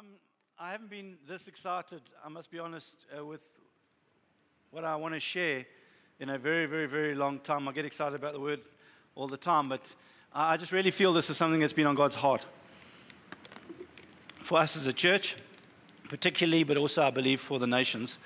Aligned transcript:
I'm, 0.00 0.06
I 0.58 0.70
haven't 0.72 0.88
been 0.88 1.18
this 1.28 1.46
excited, 1.46 2.00
I 2.24 2.30
must 2.30 2.50
be 2.50 2.58
honest, 2.58 3.04
uh, 3.14 3.22
with 3.22 3.42
what 4.70 4.82
I 4.82 4.96
want 4.96 5.12
to 5.12 5.20
share 5.20 5.66
in 6.20 6.30
a 6.30 6.38
very, 6.38 6.64
very, 6.64 6.86
very 6.86 7.14
long 7.14 7.38
time. 7.38 7.68
I 7.68 7.72
get 7.72 7.84
excited 7.84 8.14
about 8.14 8.32
the 8.32 8.40
word 8.40 8.60
all 9.14 9.28
the 9.28 9.36
time, 9.36 9.68
but 9.68 9.94
I 10.32 10.56
just 10.56 10.72
really 10.72 10.90
feel 10.90 11.12
this 11.12 11.28
is 11.28 11.36
something 11.36 11.60
that's 11.60 11.74
been 11.74 11.86
on 11.86 11.96
God's 11.96 12.16
heart. 12.16 12.46
For 14.36 14.58
us 14.60 14.74
as 14.74 14.86
a 14.86 14.92
church, 14.94 15.36
particularly, 16.08 16.64
but 16.64 16.78
also 16.78 17.02
I 17.02 17.10
believe 17.10 17.42
for 17.42 17.58
the 17.58 17.66
nations 17.66 18.16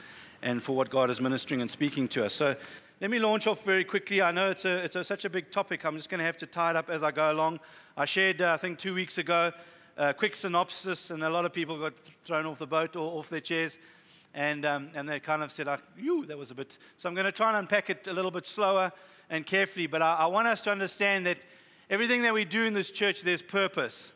and 0.43 0.63
for 0.63 0.77
what 0.77 0.91
God 0.91 1.11
is 1.11 1.21
ministering 1.21 1.61
and 1.61 1.69
speaking 1.69 2.07
to 2.09 2.25
us. 2.25 2.35
So 2.35 2.55
let 3.01 3.11
me 3.11 3.19
launch 3.19 3.49
off 3.49 3.65
very 3.65 3.85
quickly. 3.85 4.23
I 4.23 4.31
know 4.31 4.49
it's, 4.51 4.65
a, 4.65 4.77
it's 4.77 4.95
a, 4.95 5.03
such 5.03 5.25
a 5.25 5.31
big 5.31 5.51
topic, 5.51 5.85
I'm 5.85 5.97
just 5.97 6.09
going 6.09 6.21
to 6.21 6.25
have 6.25 6.37
to 6.37 6.47
tie 6.47 6.71
it 6.71 6.77
up 6.77 6.89
as 6.89 7.03
I 7.03 7.11
go 7.11 7.33
along. 7.33 7.59
I 7.97 8.05
shared, 8.05 8.43
uh, 8.43 8.53
I 8.53 8.59
think, 8.59 8.79
two 8.79 8.95
weeks 8.95 9.19
ago 9.19 9.53
a 9.97 10.15
quick 10.15 10.37
synopsis, 10.37 11.11
and 11.11 11.23
a 11.23 11.31
lot 11.31 11.45
of 11.45 11.53
people 11.53 11.79
got 11.79 11.95
thrown 12.25 12.47
off 12.47 12.59
the 12.59 12.67
boat 12.67 12.97
or 12.97 13.19
off 13.19 13.29
their 13.29 13.41
chairs. 13.41 13.79
And, 14.35 14.65
um, 14.65 14.91
and 14.95 15.09
they 15.09 15.21
kind 15.21 15.43
of 15.43 15.53
said, 15.53 15.69
oh, 15.69 15.77
"You, 15.97 16.27
that 16.27 16.37
was 16.37 16.51
a 16.51 16.55
bit." 16.55 16.79
So 16.97 17.09
I'm 17.09 17.15
going 17.15 17.27
to 17.27 17.33
try 17.33 17.49
and 17.49 17.57
unpack 17.59 17.91
it 17.91 18.09
a 18.09 18.13
little 18.13 18.33
bit 18.33 18.47
slower 18.47 18.93
and 19.31 19.47
carefully. 19.47 19.87
But 19.87 20.03
I, 20.03 20.15
I 20.15 20.27
want 20.27 20.49
us 20.49 20.63
to 20.63 20.73
understand 20.73 21.27
that 21.27 21.39
everything 21.89 22.23
that 22.23 22.35
we 22.35 22.45
do 22.45 22.65
in 22.65 22.75
this 22.75 22.91
church, 22.91 23.23
there's 23.23 23.43
purpose. 23.43 24.11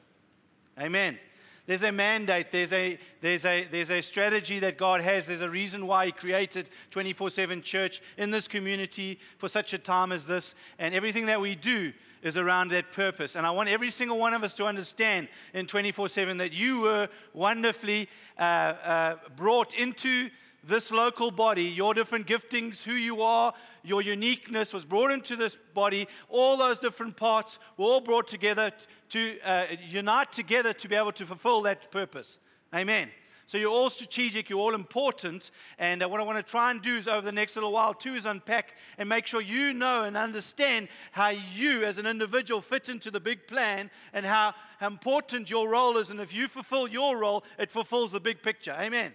Amen. 0.79 1.19
There's 1.67 1.83
a 1.83 1.93
mandate, 1.93 2.51
there's 2.51 2.73
a, 2.73 2.99
there's, 3.21 3.45
a, 3.45 3.69
there's 3.71 3.91
a 3.91 4.01
strategy 4.01 4.59
that 4.61 4.79
God 4.79 5.03
has, 5.03 5.27
there's 5.27 5.43
a 5.43 5.51
reason 5.51 5.87
why 5.87 6.07
He 6.07 6.13
created 6.13 6.71
24 6.91 7.29
7 7.29 7.63
church 7.63 8.01
in 8.17 8.31
this 8.31 8.49
community 8.49 9.19
for 9.37 9.51
such 9.51 9.75
a 9.75 9.79
time 9.79 10.11
as 10.11 10.27
this. 10.27 10.55
And 10.79 10.95
everything 10.95 11.27
that 11.27 11.43
we 11.43 11.55
do 11.55 11.93
is 12.23 12.37
around 12.37 12.69
that 12.69 12.93
purpose. 12.93 13.37
And 13.37 13.47
I 13.47 13.51
want 13.51 13.69
every 13.69 13.91
single 13.91 14.19
one 14.19 14.35
of 14.35 14.43
us 14.43 14.55
to 14.55 14.65
understand 14.65 15.29
in 15.55 15.67
24 15.67 16.09
7 16.09 16.39
that 16.39 16.53
you 16.53 16.81
were 16.81 17.09
wonderfully 17.33 18.09
uh, 18.39 18.43
uh, 18.43 19.17
brought 19.37 19.75
into 19.75 20.31
this 20.65 20.91
local 20.91 21.31
body, 21.31 21.65
your 21.65 21.95
different 21.95 22.27
giftings, 22.27 22.83
who 22.83 22.93
you 22.93 23.23
are, 23.23 23.55
your 23.83 24.03
uniqueness 24.03 24.75
was 24.75 24.85
brought 24.85 25.11
into 25.11 25.37
this 25.37 25.57
body. 25.75 26.07
All 26.29 26.57
those 26.57 26.79
different 26.79 27.17
parts 27.17 27.59
were 27.77 27.87
all 27.87 28.01
brought 28.01 28.29
together 28.29 28.73
to 29.11 29.41
uh, 29.41 29.67
unite 29.89 30.33
together 30.33 30.73
to 30.75 30.89
be 30.89 30.95
able 30.95 31.13
to 31.13 31.27
fulfill 31.27 31.63
that 31.63 31.91
purpose. 31.91 32.39
Amen. 32.75 33.09
So 33.49 33.57
you're 33.57 33.71
all 33.71 33.89
strategic, 33.89 34.51
you're 34.51 34.59
all 34.59 34.75
important. 34.75 35.51
And 35.79 36.03
uh, 36.03 36.09
what 36.11 36.21
I 36.21 36.23
want 36.23 36.37
to 36.37 36.49
try 36.49 36.71
and 36.71 36.83
do 36.83 36.99
is 36.99 37.09
over 37.09 37.23
the 37.23 37.33
next 37.33 37.57
little 37.57 37.73
while, 37.73 37.95
too, 37.95 38.15
is 38.15 38.27
unpack 38.27 38.75
and 38.99 39.09
make 39.09 39.27
sure 39.27 39.41
you 39.41 39.73
know 39.73 40.05
and 40.05 40.19
understand 40.19 40.89
how 41.13 41.31
you 41.31 41.83
as 41.85 41.97
an 41.97 42.05
individual 42.05 42.61
fit 42.61 42.91
into 42.91 43.11
the 43.11 43.21
big 43.21 43.47
plan 43.47 43.91
and 44.13 44.27
how, 44.27 44.55
important 44.83 45.49
your 45.49 45.67
role 45.69 45.97
is. 45.97 46.11
And 46.11 46.21
if 46.21 46.33
you 46.33 46.47
fulfill 46.47 46.87
your 46.87 47.17
role, 47.17 47.43
it 47.59 47.71
fulfills 47.71 48.13
the 48.13 48.21
big 48.21 48.43
picture. 48.43 48.77
Amen. 48.79 49.15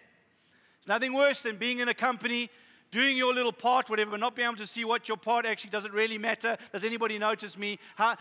It's 0.80 0.88
nothing 0.88 1.14
worse 1.14 1.42
than 1.44 1.58
being 1.58 1.78
in 1.78 1.88
a 1.88 1.94
company 1.94 2.50
doing 2.90 3.16
your 3.16 3.36
little 3.36 3.54
part, 3.54 3.88
whatever, 3.88 4.12
but 4.12 4.20
not 4.20 4.36
being 4.36 4.48
able 4.48 4.58
to 4.58 4.66
see 4.66 4.84
what 4.84 5.08
your 5.08 5.18
part 5.18 5.46
actually 5.46 5.70
does 5.70 5.86
it 5.86 5.94
really 5.94 6.18
matter. 6.18 6.58
Does 6.74 6.84
anybody 6.84 7.20
notice 7.20 7.56
me? 7.56 7.78
How, 7.96 8.14
uh, 8.14 8.16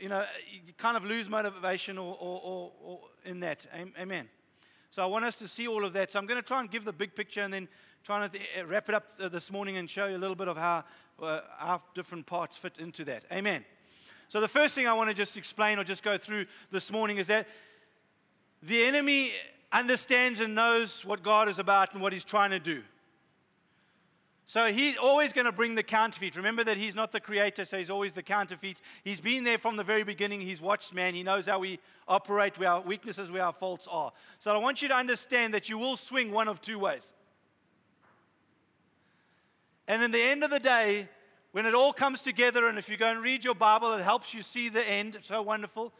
you 0.00 0.08
know, 0.08 0.24
you 0.48 0.72
kind 0.78 0.96
of 0.96 1.04
lose 1.04 1.28
motivation 1.28 1.98
or, 1.98 2.16
or, 2.20 2.40
or, 2.40 2.72
or 2.82 3.00
in 3.24 3.40
that. 3.40 3.66
Amen. 3.98 4.28
So 4.94 5.02
I 5.02 5.06
want 5.06 5.24
us 5.24 5.34
to 5.38 5.48
see 5.48 5.66
all 5.66 5.84
of 5.84 5.92
that. 5.94 6.12
So 6.12 6.20
I'm 6.20 6.26
going 6.26 6.40
to 6.40 6.46
try 6.46 6.60
and 6.60 6.70
give 6.70 6.84
the 6.84 6.92
big 6.92 7.16
picture 7.16 7.42
and 7.42 7.52
then 7.52 7.66
try 8.04 8.28
to 8.28 8.38
uh, 8.38 8.64
wrap 8.64 8.88
it 8.88 8.94
up 8.94 9.06
uh, 9.18 9.28
this 9.28 9.50
morning 9.50 9.76
and 9.76 9.90
show 9.90 10.06
you 10.06 10.16
a 10.16 10.22
little 10.22 10.36
bit 10.36 10.46
of 10.46 10.56
how 10.56 10.84
uh, 11.20 11.40
our 11.58 11.82
different 11.96 12.26
parts 12.26 12.56
fit 12.56 12.78
into 12.78 13.04
that. 13.06 13.24
Amen. 13.32 13.64
So 14.28 14.40
the 14.40 14.46
first 14.46 14.72
thing 14.72 14.86
I 14.86 14.92
want 14.92 15.10
to 15.10 15.14
just 15.14 15.36
explain 15.36 15.80
or 15.80 15.84
just 15.84 16.04
go 16.04 16.16
through 16.16 16.46
this 16.70 16.92
morning 16.92 17.16
is 17.16 17.26
that 17.26 17.48
the 18.62 18.84
enemy 18.84 19.32
understands 19.72 20.38
and 20.38 20.54
knows 20.54 21.04
what 21.04 21.24
God 21.24 21.48
is 21.48 21.58
about 21.58 21.94
and 21.94 22.00
what 22.00 22.12
he's 22.12 22.22
trying 22.22 22.50
to 22.50 22.60
do. 22.60 22.84
So 24.46 24.70
he's 24.70 24.96
always 24.98 25.32
going 25.32 25.46
to 25.46 25.52
bring 25.52 25.74
the 25.74 25.82
counterfeit. 25.82 26.36
Remember 26.36 26.64
that 26.64 26.76
he's 26.76 26.94
not 26.94 27.12
the 27.12 27.20
creator, 27.20 27.64
so 27.64 27.78
he's 27.78 27.88
always 27.88 28.12
the 28.12 28.22
counterfeit. 28.22 28.80
He's 29.02 29.20
been 29.20 29.44
there 29.44 29.56
from 29.58 29.76
the 29.76 29.84
very 29.84 30.04
beginning. 30.04 30.42
He's 30.42 30.60
watched 30.60 30.92
man. 30.92 31.14
He 31.14 31.22
knows 31.22 31.46
how 31.46 31.58
we 31.58 31.78
operate, 32.06 32.58
where 32.58 32.70
our 32.70 32.80
weaknesses, 32.82 33.30
where 33.30 33.42
our 33.42 33.54
faults 33.54 33.88
are. 33.90 34.12
So 34.38 34.54
I 34.54 34.58
want 34.58 34.82
you 34.82 34.88
to 34.88 34.94
understand 34.94 35.54
that 35.54 35.70
you 35.70 35.78
will 35.78 35.96
swing 35.96 36.30
one 36.30 36.48
of 36.48 36.60
two 36.60 36.78
ways. 36.78 37.14
And 39.88 40.02
in 40.02 40.10
the 40.10 40.20
end 40.20 40.44
of 40.44 40.50
the 40.50 40.60
day, 40.60 41.08
when 41.52 41.64
it 41.66 41.74
all 41.74 41.92
comes 41.92 42.20
together, 42.20 42.68
and 42.68 42.76
if 42.78 42.88
you 42.88 42.96
go 42.98 43.10
and 43.10 43.22
read 43.22 43.44
your 43.44 43.54
Bible, 43.54 43.92
it 43.94 44.02
helps 44.02 44.34
you 44.34 44.42
see 44.42 44.68
the 44.68 44.86
end. 44.86 45.14
It's 45.14 45.28
so 45.28 45.40
wonderful. 45.40 45.92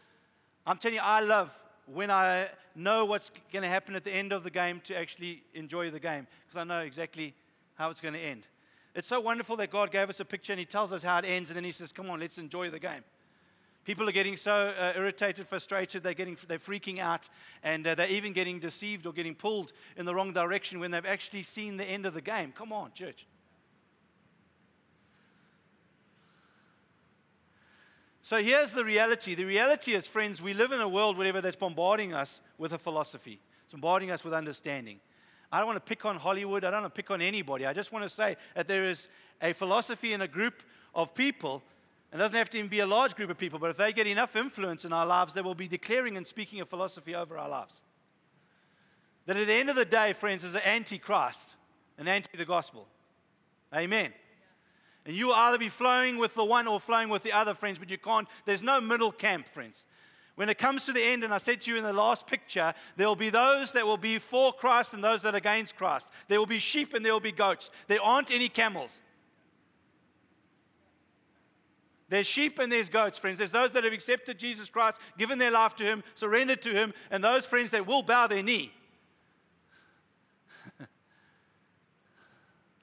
I'm 0.66 0.76
telling 0.76 0.96
you, 0.96 1.02
I 1.02 1.20
love 1.20 1.50
when 1.86 2.10
I 2.10 2.48
know 2.74 3.04
what's 3.04 3.30
going 3.52 3.62
to 3.62 3.68
happen 3.68 3.94
at 3.94 4.04
the 4.04 4.10
end 4.10 4.32
of 4.32 4.42
the 4.42 4.50
game 4.50 4.80
to 4.84 4.96
actually 4.96 5.42
enjoy 5.54 5.90
the 5.90 6.00
game 6.00 6.26
because 6.44 6.56
I 6.58 6.64
know 6.64 6.80
exactly 6.80 7.34
how 7.74 7.90
it's 7.90 8.00
going 8.00 8.14
to 8.14 8.20
end. 8.20 8.46
It's 8.94 9.08
so 9.08 9.20
wonderful 9.20 9.56
that 9.56 9.70
God 9.70 9.90
gave 9.90 10.08
us 10.08 10.20
a 10.20 10.24
picture 10.24 10.52
and 10.52 10.60
He 10.60 10.66
tells 10.66 10.92
us 10.92 11.02
how 11.02 11.18
it 11.18 11.24
ends, 11.24 11.50
and 11.50 11.56
then 11.56 11.64
He 11.64 11.72
says, 11.72 11.92
Come 11.92 12.10
on, 12.10 12.20
let's 12.20 12.38
enjoy 12.38 12.70
the 12.70 12.78
game. 12.78 13.02
People 13.84 14.08
are 14.08 14.12
getting 14.12 14.38
so 14.38 14.72
uh, 14.78 14.92
irritated, 14.96 15.46
frustrated, 15.46 16.02
they're, 16.02 16.14
getting, 16.14 16.38
they're 16.48 16.58
freaking 16.58 17.00
out, 17.00 17.28
and 17.62 17.86
uh, 17.86 17.94
they're 17.94 18.08
even 18.08 18.32
getting 18.32 18.58
deceived 18.58 19.04
or 19.06 19.12
getting 19.12 19.34
pulled 19.34 19.72
in 19.96 20.06
the 20.06 20.14
wrong 20.14 20.32
direction 20.32 20.80
when 20.80 20.90
they've 20.90 21.04
actually 21.04 21.42
seen 21.42 21.76
the 21.76 21.84
end 21.84 22.06
of 22.06 22.14
the 22.14 22.22
game. 22.22 22.52
Come 22.56 22.72
on, 22.72 22.92
church. 22.94 23.26
So 28.22 28.42
here's 28.42 28.72
the 28.72 28.86
reality. 28.86 29.34
The 29.34 29.44
reality 29.44 29.92
is, 29.92 30.06
friends, 30.06 30.40
we 30.40 30.54
live 30.54 30.72
in 30.72 30.80
a 30.80 30.88
world, 30.88 31.18
whatever, 31.18 31.42
that's 31.42 31.56
bombarding 31.56 32.14
us 32.14 32.40
with 32.56 32.72
a 32.72 32.78
philosophy. 32.78 33.38
It's 33.64 33.72
bombarding 33.72 34.10
us 34.10 34.24
with 34.24 34.32
understanding. 34.32 35.00
I 35.54 35.58
don't 35.58 35.68
want 35.68 35.76
to 35.76 35.88
pick 35.88 36.04
on 36.04 36.16
Hollywood. 36.16 36.64
I 36.64 36.72
don't 36.72 36.82
want 36.82 36.92
to 36.92 36.98
pick 37.00 37.12
on 37.12 37.22
anybody. 37.22 37.64
I 37.64 37.72
just 37.72 37.92
want 37.92 38.04
to 38.04 38.08
say 38.08 38.36
that 38.56 38.66
there 38.66 38.88
is 38.88 39.06
a 39.40 39.52
philosophy 39.52 40.12
in 40.12 40.20
a 40.20 40.26
group 40.26 40.64
of 40.96 41.14
people. 41.14 41.62
It 42.12 42.16
doesn't 42.16 42.36
have 42.36 42.50
to 42.50 42.58
even 42.58 42.68
be 42.68 42.80
a 42.80 42.86
large 42.86 43.14
group 43.14 43.30
of 43.30 43.38
people, 43.38 43.60
but 43.60 43.70
if 43.70 43.76
they 43.76 43.92
get 43.92 44.08
enough 44.08 44.34
influence 44.34 44.84
in 44.84 44.92
our 44.92 45.06
lives, 45.06 45.32
they 45.32 45.42
will 45.42 45.54
be 45.54 45.68
declaring 45.68 46.16
and 46.16 46.26
speaking 46.26 46.60
a 46.60 46.64
philosophy 46.64 47.14
over 47.14 47.38
our 47.38 47.48
lives. 47.48 47.82
That 49.26 49.36
at 49.36 49.46
the 49.46 49.52
end 49.52 49.70
of 49.70 49.76
the 49.76 49.84
day, 49.84 50.12
friends, 50.12 50.42
is 50.42 50.56
an 50.56 50.62
antichrist 50.64 51.54
and 51.98 52.08
anti 52.08 52.36
the 52.36 52.44
gospel. 52.44 52.88
Amen. 53.72 54.12
And 55.06 55.14
you 55.14 55.28
will 55.28 55.34
either 55.34 55.58
be 55.58 55.68
flowing 55.68 56.18
with 56.18 56.34
the 56.34 56.44
one 56.44 56.66
or 56.66 56.80
flowing 56.80 57.10
with 57.10 57.22
the 57.22 57.32
other, 57.32 57.54
friends, 57.54 57.78
but 57.78 57.90
you 57.90 57.98
can't. 57.98 58.26
There's 58.44 58.64
no 58.64 58.80
middle 58.80 59.12
camp, 59.12 59.48
friends. 59.48 59.84
When 60.36 60.48
it 60.48 60.58
comes 60.58 60.84
to 60.86 60.92
the 60.92 61.02
end, 61.02 61.22
and 61.22 61.32
I 61.32 61.38
said 61.38 61.60
to 61.62 61.70
you 61.70 61.76
in 61.76 61.84
the 61.84 61.92
last 61.92 62.26
picture, 62.26 62.74
there 62.96 63.06
will 63.06 63.14
be 63.14 63.30
those 63.30 63.70
that 63.72 63.86
will 63.86 63.96
be 63.96 64.18
for 64.18 64.52
Christ 64.52 64.92
and 64.92 65.04
those 65.04 65.22
that 65.22 65.34
are 65.34 65.38
against 65.38 65.76
Christ. 65.76 66.08
There 66.26 66.40
will 66.40 66.46
be 66.46 66.58
sheep 66.58 66.92
and 66.92 67.04
there 67.04 67.12
will 67.12 67.20
be 67.20 67.30
goats. 67.30 67.70
There 67.86 68.02
aren't 68.02 68.32
any 68.32 68.48
camels. 68.48 68.98
There's 72.08 72.26
sheep 72.26 72.58
and 72.58 72.70
there's 72.70 72.88
goats, 72.88 73.16
friends. 73.18 73.38
There's 73.38 73.52
those 73.52 73.72
that 73.72 73.84
have 73.84 73.92
accepted 73.92 74.38
Jesus 74.38 74.68
Christ, 74.68 74.98
given 75.16 75.38
their 75.38 75.52
life 75.52 75.76
to 75.76 75.84
Him, 75.84 76.02
surrendered 76.16 76.62
to 76.62 76.70
Him, 76.70 76.92
and 77.12 77.22
those 77.22 77.46
friends 77.46 77.70
that 77.70 77.86
will 77.86 78.02
bow 78.02 78.26
their 78.26 78.42
knee. 78.42 78.72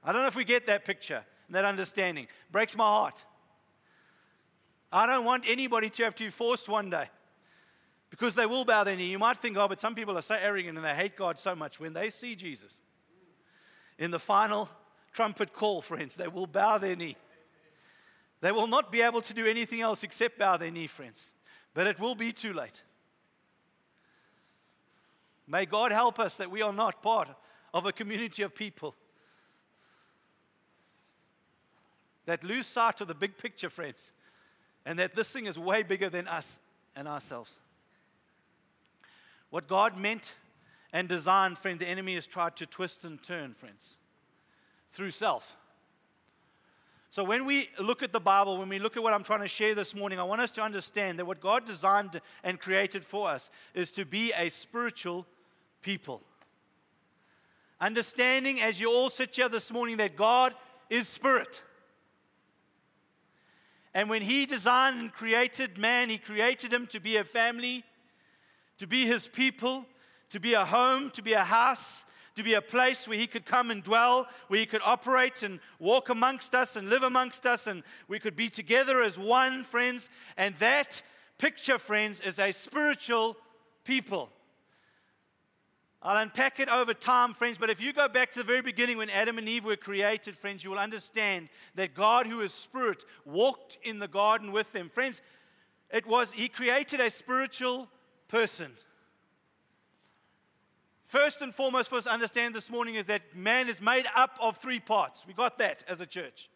I 0.04 0.12
don't 0.14 0.22
know 0.22 0.28
if 0.28 0.36
we 0.36 0.46
get 0.46 0.68
that 0.68 0.86
picture 0.86 1.24
and 1.48 1.56
that 1.56 1.66
understanding. 1.66 2.28
Breaks 2.52 2.78
my 2.78 2.86
heart. 2.86 3.26
I 4.92 5.06
don't 5.06 5.26
want 5.26 5.44
anybody 5.48 5.90
to 5.90 6.04
have 6.04 6.16
to 6.16 6.24
be 6.24 6.30
forced 6.30 6.70
one 6.70 6.90
day 6.90 7.10
because 8.12 8.36
they 8.36 8.46
will 8.46 8.66
bow 8.66 8.84
their 8.84 8.96
knee. 8.96 9.10
You 9.10 9.18
might 9.18 9.38
think, 9.38 9.58
oh, 9.58 9.68
but 9.68 9.82
some 9.82 9.96
people 9.96 10.16
are 10.18 10.22
so 10.22 10.36
arrogant 10.36 10.78
and 10.78 10.86
they 10.86 10.94
hate 10.94 11.16
God 11.16 11.40
so 11.40 11.56
much 11.56 11.80
when 11.80 11.94
they 11.94 12.12
see 12.12 12.36
Jesus. 12.36 12.80
In 13.98 14.12
the 14.12 14.20
final 14.20 14.70
trumpet 15.14 15.54
call, 15.54 15.82
friends, 15.82 16.16
they 16.16 16.28
will 16.28 16.46
bow 16.46 16.78
their 16.78 16.96
knee. 16.96 17.16
They 18.42 18.52
will 18.52 18.68
not 18.68 18.92
be 18.92 19.02
able 19.02 19.22
to 19.22 19.34
do 19.34 19.48
anything 19.48 19.82
else 19.82 20.04
except 20.04 20.38
bow 20.38 20.58
their 20.58 20.72
knee, 20.72 20.88
friends. 20.88 21.34
But 21.74 21.88
it 21.88 22.00
will 22.00 22.16
be 22.16 22.34
too 22.34 22.54
late. 22.54 22.84
May 25.48 25.66
God 25.66 25.92
help 25.92 26.20
us 26.20 26.36
that 26.36 26.52
we 26.52 26.62
are 26.62 26.74
not 26.74 27.02
part 27.02 27.30
of 27.74 27.86
a 27.86 27.94
community 27.94 28.44
of 28.44 28.54
people 28.54 28.96
that 32.26 32.44
lose 32.44 32.68
sight 32.68 33.00
of 33.00 33.08
the 33.08 33.14
big 33.14 33.38
picture, 33.38 33.70
friends, 33.70 34.12
and 34.86 35.00
that 35.00 35.16
this 35.16 35.30
thing 35.30 35.46
is 35.46 35.58
way 35.58 35.84
bigger 35.84 36.10
than 36.10 36.28
us 36.28 36.60
and 36.96 37.08
ourselves. 37.08 37.60
What 39.52 39.68
God 39.68 39.98
meant 39.98 40.34
and 40.92 41.08
designed, 41.08 41.58
friend, 41.58 41.78
the 41.78 41.88
enemy 41.88 42.16
has 42.16 42.26
tried 42.26 42.56
to 42.56 42.66
twist 42.66 43.06
and 43.06 43.22
turn, 43.22 43.54
friends, 43.54 43.98
through 44.92 45.12
self. 45.12 45.58
So 47.10 47.26
when 47.26 47.46
we 47.46 47.70
look 47.78 48.02
at 48.02 48.14
the 48.14 48.22
Bible, 48.22 48.58
when 48.58 48.70
we 48.70 48.80
look 48.80 48.96
at 48.96 49.04
what 49.04 49.14
I'm 49.14 49.24
trying 49.24 49.42
to 49.42 49.48
share 49.50 49.76
this 49.76 49.94
morning, 49.94 50.18
I 50.18 50.24
want 50.24 50.40
us 50.40 50.52
to 50.52 50.62
understand 50.62 51.20
that 51.20 51.26
what 51.26 51.42
God 51.42 51.66
designed 51.66 52.22
and 52.44 52.58
created 52.58 53.04
for 53.04 53.30
us 53.30 53.50
is 53.74 53.92
to 53.92 54.06
be 54.06 54.32
a 54.32 54.50
spiritual 54.50 55.28
people. 55.82 56.22
Understanding 57.82 58.62
as 58.62 58.80
you 58.80 58.90
all 58.90 59.10
sit 59.10 59.36
here 59.36 59.50
this 59.50 59.72
morning 59.72 59.98
that 59.98 60.16
God 60.16 60.56
is 60.90 61.10
spirit. 61.10 61.62
And 63.94 64.10
when 64.10 64.22
He 64.22 64.46
designed 64.46 65.00
and 65.00 65.12
created 65.12 65.78
man, 65.78 66.10
He 66.10 66.18
created 66.18 66.72
him 66.72 66.88
to 66.88 67.02
be 67.02 67.18
a 67.18 67.26
family 67.26 67.84
to 68.82 68.88
be 68.88 69.06
his 69.06 69.28
people, 69.28 69.86
to 70.32 70.40
be 70.40 70.56
a 70.56 70.66
home, 70.66 71.12
to 71.12 71.22
be 71.22 71.34
a 71.34 71.44
house, 71.44 72.04
to 72.34 72.42
be 72.42 72.56
a 72.56 72.62
place 72.64 73.08
where 73.08 73.20
He 73.20 73.28
could 73.28 73.46
come 73.46 73.70
and 73.70 73.84
dwell, 73.84 74.26
where 74.48 74.60
He 74.60 74.66
could 74.66 74.82
operate 74.84 75.44
and 75.44 75.60
walk 75.78 76.10
amongst 76.10 76.56
us 76.56 76.76
and 76.76 76.90
live 76.90 77.04
amongst 77.04 77.46
us, 77.46 77.68
and 77.68 77.84
we 78.08 78.18
could 78.18 78.36
be 78.36 78.50
together 78.50 79.04
as 79.04 79.20
one, 79.20 79.64
friends. 79.64 80.10
And 80.36 80.56
that 80.56 81.04
picture, 81.38 81.78
friends, 81.78 82.22
is 82.22 82.40
a 82.40 82.52
spiritual 82.52 83.38
people. 83.84 84.30
I'll 86.02 86.18
unpack 86.18 86.60
it 86.60 86.68
over 86.68 86.96
time, 86.96 87.36
friends, 87.36 87.60
but 87.60 87.70
if 87.70 87.80
you 87.80 87.94
go 87.94 88.08
back 88.08 88.32
to 88.32 88.40
the 88.40 88.46
very 88.46 88.64
beginning 88.64 88.98
when 88.98 89.12
Adam 89.12 89.38
and 89.38 89.48
Eve 89.48 89.66
were 89.66 89.76
created, 89.76 90.36
friends, 90.36 90.64
you 90.64 90.72
will 90.72 90.80
understand 90.80 91.50
that 91.76 91.94
God, 91.94 92.26
who 92.26 92.42
is 92.42 92.52
spirit, 92.52 93.06
walked 93.26 93.78
in 93.84 94.00
the 94.00 94.08
garden 94.08 94.52
with 94.52 94.72
them. 94.72 94.90
Friends, 94.90 95.22
it 95.92 96.08
was, 96.08 96.32
He 96.32 96.48
created 96.48 97.00
a 97.00 97.12
spiritual 97.12 97.88
person. 98.32 98.72
First 101.06 101.42
and 101.42 101.54
foremost, 101.54 101.90
for 101.90 101.98
us 101.98 102.06
to 102.06 102.12
understand 102.12 102.56
this 102.56 102.70
morning 102.70 102.96
is 102.96 103.06
that 103.08 103.36
man 103.36 103.68
is 103.68 103.82
made 103.82 104.06
up 104.16 104.38
of 104.42 104.56
three 104.56 104.80
parts. 104.80 105.26
We 105.28 105.34
got 105.34 105.58
that 105.58 105.84
as 105.86 106.00
a 106.00 106.06
church. 106.06 106.50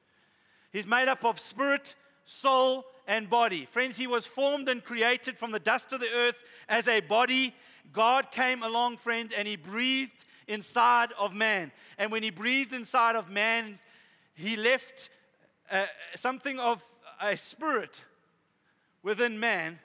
He's 0.71 0.87
made 0.87 1.09
up 1.09 1.25
of 1.25 1.37
spirit, 1.37 1.95
soul, 2.23 2.85
and 3.05 3.29
body. 3.29 3.65
Friends, 3.65 3.97
he 3.97 4.07
was 4.07 4.25
formed 4.25 4.69
and 4.69 4.83
created 4.83 5.37
from 5.37 5.51
the 5.51 5.59
dust 5.59 5.91
of 5.91 5.99
the 5.99 6.09
earth 6.15 6.37
as 6.69 6.87
a 6.87 7.01
body. 7.01 7.53
God 7.91 8.31
came 8.31 8.63
along, 8.63 8.95
friends, 8.97 9.33
and 9.37 9.45
he 9.45 9.57
breathed 9.57 10.23
inside 10.47 11.11
of 11.19 11.35
man. 11.35 11.73
And 11.97 12.09
when 12.09 12.23
he 12.23 12.29
breathed 12.29 12.71
inside 12.71 13.17
of 13.17 13.29
man, 13.29 13.79
he 14.33 14.55
left 14.55 15.09
uh, 15.69 15.87
something 16.15 16.57
of 16.57 16.81
a 17.21 17.35
spirit 17.35 17.99
within 19.03 19.41
man 19.41 19.79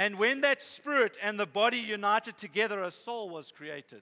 and 0.00 0.18
when 0.18 0.40
that 0.40 0.62
spirit 0.62 1.18
and 1.22 1.38
the 1.38 1.44
body 1.44 1.76
united 1.76 2.38
together, 2.38 2.82
a 2.84 2.90
soul 2.90 3.28
was 3.28 3.52
created. 3.52 4.00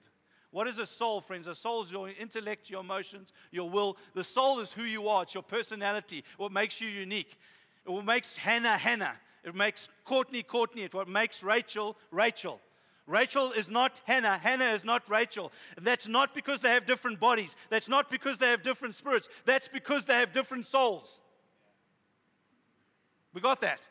What 0.49 0.65
is 0.65 0.77
a 0.77 0.85
soul, 0.85 1.19
friends? 1.19 1.45
A 1.45 1.53
soul 1.53 1.83
is 1.83 1.91
your 1.91 2.09
intellect, 2.09 2.69
your 2.69 2.79
emotions, 2.79 3.33
your 3.51 3.69
will. 3.69 3.97
The 4.15 4.23
soul 4.23 4.61
is 4.61 4.71
who 4.71 4.83
you 4.83 5.09
are, 5.09 5.23
it's 5.23 5.33
your 5.33 5.43
personality, 5.43 6.23
what 6.37 6.53
makes 6.53 6.79
you 6.79 6.87
unique. 6.87 7.37
It 7.85 7.89
what 7.89 8.05
makes 8.05 8.37
Hannah 8.37 8.77
Hannah. 8.77 9.15
It 9.43 9.53
makes 9.53 9.89
Courtney 10.05 10.41
Courtney. 10.41 10.83
It 10.83 10.93
what 10.93 11.09
makes 11.09 11.43
Rachel 11.43 11.97
Rachel. 12.11 12.61
Rachel 13.05 13.51
is 13.51 13.69
not 13.69 13.99
Hannah. 14.05 14.37
Hannah 14.37 14.71
is 14.71 14.85
not 14.85 15.09
Rachel. 15.09 15.51
And 15.75 15.85
that's 15.85 16.07
not 16.07 16.33
because 16.33 16.61
they 16.61 16.69
have 16.69 16.85
different 16.85 17.19
bodies. 17.19 17.57
That's 17.69 17.89
not 17.89 18.09
because 18.09 18.37
they 18.37 18.51
have 18.51 18.63
different 18.63 18.95
spirits. 18.95 19.27
That's 19.43 19.67
because 19.67 20.05
they 20.05 20.13
have 20.13 20.31
different 20.31 20.65
souls. 20.65 21.19
We 23.33 23.41
got 23.41 23.59
that. 23.59 23.81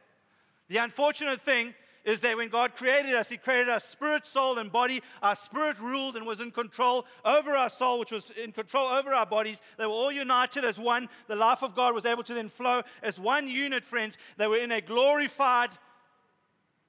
The 0.69 0.79
unfortunate 0.79 1.43
thing 1.43 1.75
is 2.05 2.21
that 2.21 2.37
when 2.37 2.49
God 2.49 2.75
created 2.77 3.15
us, 3.15 3.29
He 3.29 3.37
created 3.37 3.69
our 3.69 3.81
spirit, 3.81 4.27
soul, 4.27 4.59
and 4.59 4.71
body. 4.71 5.03
Our 5.23 5.37
spirit 5.37 5.79
ruled 5.79 6.17
and 6.17 6.27
was 6.27 6.41
in 6.41 6.51
control 6.51 7.07
over 7.25 7.57
our 7.57 7.71
soul, 7.71 7.99
which 7.99 8.13
was 8.13 8.31
in 8.31 8.53
control 8.53 8.89
over 8.89 9.13
our 9.13 9.27
bodies. 9.27 9.61
They 9.77 9.87
were 9.87 9.93
all 9.93 10.13
united 10.13 10.65
as 10.65 10.79
one. 10.79 11.09
The 11.27 11.37
life 11.37 11.63
of 11.63 11.75
God 11.75 11.95
was 11.95 12.05
able 12.05 12.23
to 12.25 12.35
then 12.35 12.49
flow 12.49 12.83
as 13.03 13.19
one 13.19 13.49
unit, 13.49 13.85
friends. 13.85 14.17
They 14.37 14.47
were 14.47 14.59
in 14.59 14.73
a 14.73 14.81
glorified 14.81 15.71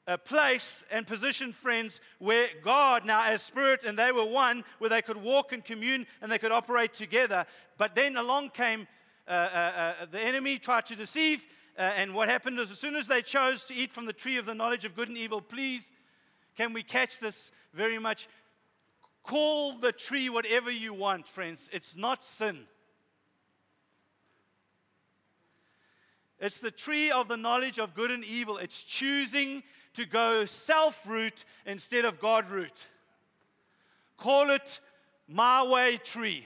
a 0.09 0.17
place 0.17 0.83
and 0.89 1.05
position, 1.05 1.51
friends, 1.51 2.01
where 2.17 2.47
God, 2.63 3.05
now 3.05 3.29
as 3.29 3.43
spirit, 3.43 3.81
and 3.85 3.97
they 3.97 4.11
were 4.11 4.25
one, 4.25 4.63
where 4.79 4.89
they 4.89 5.03
could 5.03 5.17
walk 5.17 5.53
and 5.53 5.63
commune 5.63 6.07
and 6.19 6.31
they 6.31 6.39
could 6.39 6.51
operate 6.51 6.95
together. 6.95 7.45
But 7.77 7.93
then 7.93 8.17
along 8.17 8.49
came 8.49 8.87
uh, 9.27 9.31
uh, 9.31 9.35
uh, 10.01 10.05
the 10.11 10.19
enemy, 10.19 10.57
tried 10.57 10.87
to 10.87 10.95
deceive 10.95 11.45
uh, 11.79 11.83
and 11.95 12.13
what 12.13 12.27
happened 12.27 12.59
is, 12.59 12.71
as 12.71 12.77
soon 12.77 12.97
as 12.97 13.07
they 13.07 13.21
chose 13.21 13.63
to 13.63 13.73
eat 13.73 13.93
from 13.93 14.05
the 14.05 14.11
tree 14.11 14.35
of 14.35 14.45
the 14.45 14.53
knowledge 14.53 14.83
of 14.83 14.97
good 14.97 15.07
and 15.07 15.17
evil, 15.17 15.39
please, 15.39 15.89
can 16.57 16.73
we 16.73 16.83
catch 16.83 17.21
this 17.21 17.51
very 17.73 17.97
much? 17.97 18.27
Call 19.23 19.77
the 19.77 19.93
tree 19.93 20.27
whatever 20.27 20.69
you 20.69 20.93
want, 20.93 21.25
friends. 21.25 21.69
It's 21.71 21.95
not 21.95 22.25
sin. 22.25 22.65
It's 26.37 26.59
the 26.59 26.71
tree 26.71 27.11
of 27.11 27.29
the 27.29 27.37
knowledge 27.37 27.79
of 27.79 27.93
good 27.93 28.11
and 28.11 28.25
evil. 28.25 28.57
It's 28.57 28.83
choosing 28.83 29.63
to 29.93 30.05
go 30.05 30.45
self 30.45 31.07
route 31.07 31.45
instead 31.65 32.03
of 32.03 32.19
God 32.19 32.49
route. 32.49 32.87
Call 34.17 34.49
it 34.49 34.81
my 35.29 35.63
way 35.63 35.95
tree. 35.95 36.45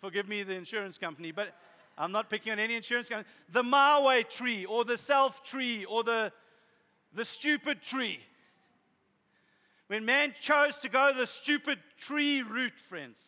Forgive 0.00 0.28
me, 0.28 0.42
the 0.42 0.54
insurance 0.54 0.98
company, 0.98 1.30
but 1.30 1.54
I'm 2.00 2.12
not 2.12 2.30
picking 2.30 2.50
on 2.52 2.58
any 2.58 2.74
insurance 2.74 3.10
company. 3.10 3.28
The 3.52 3.62
Maui 3.62 4.24
tree 4.24 4.64
or 4.64 4.84
the 4.84 4.96
self 4.96 5.44
tree 5.44 5.84
or 5.84 6.02
the, 6.02 6.32
the 7.14 7.26
stupid 7.26 7.82
tree. 7.82 8.20
When 9.88 10.04
man 10.04 10.34
chose 10.40 10.78
to 10.78 10.88
go 10.88 11.12
the 11.12 11.26
stupid 11.26 11.78
tree 11.98 12.42
route, 12.42 12.78
friends, 12.78 13.18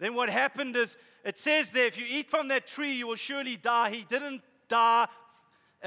then 0.00 0.14
what 0.14 0.28
happened 0.28 0.74
is 0.76 0.96
it 1.24 1.38
says 1.38 1.70
there, 1.70 1.86
if 1.86 1.96
you 1.96 2.04
eat 2.08 2.28
from 2.28 2.48
that 2.48 2.66
tree, 2.66 2.94
you 2.94 3.06
will 3.06 3.16
surely 3.16 3.56
die. 3.56 3.90
He 3.90 4.04
didn't 4.08 4.42
die 4.68 5.06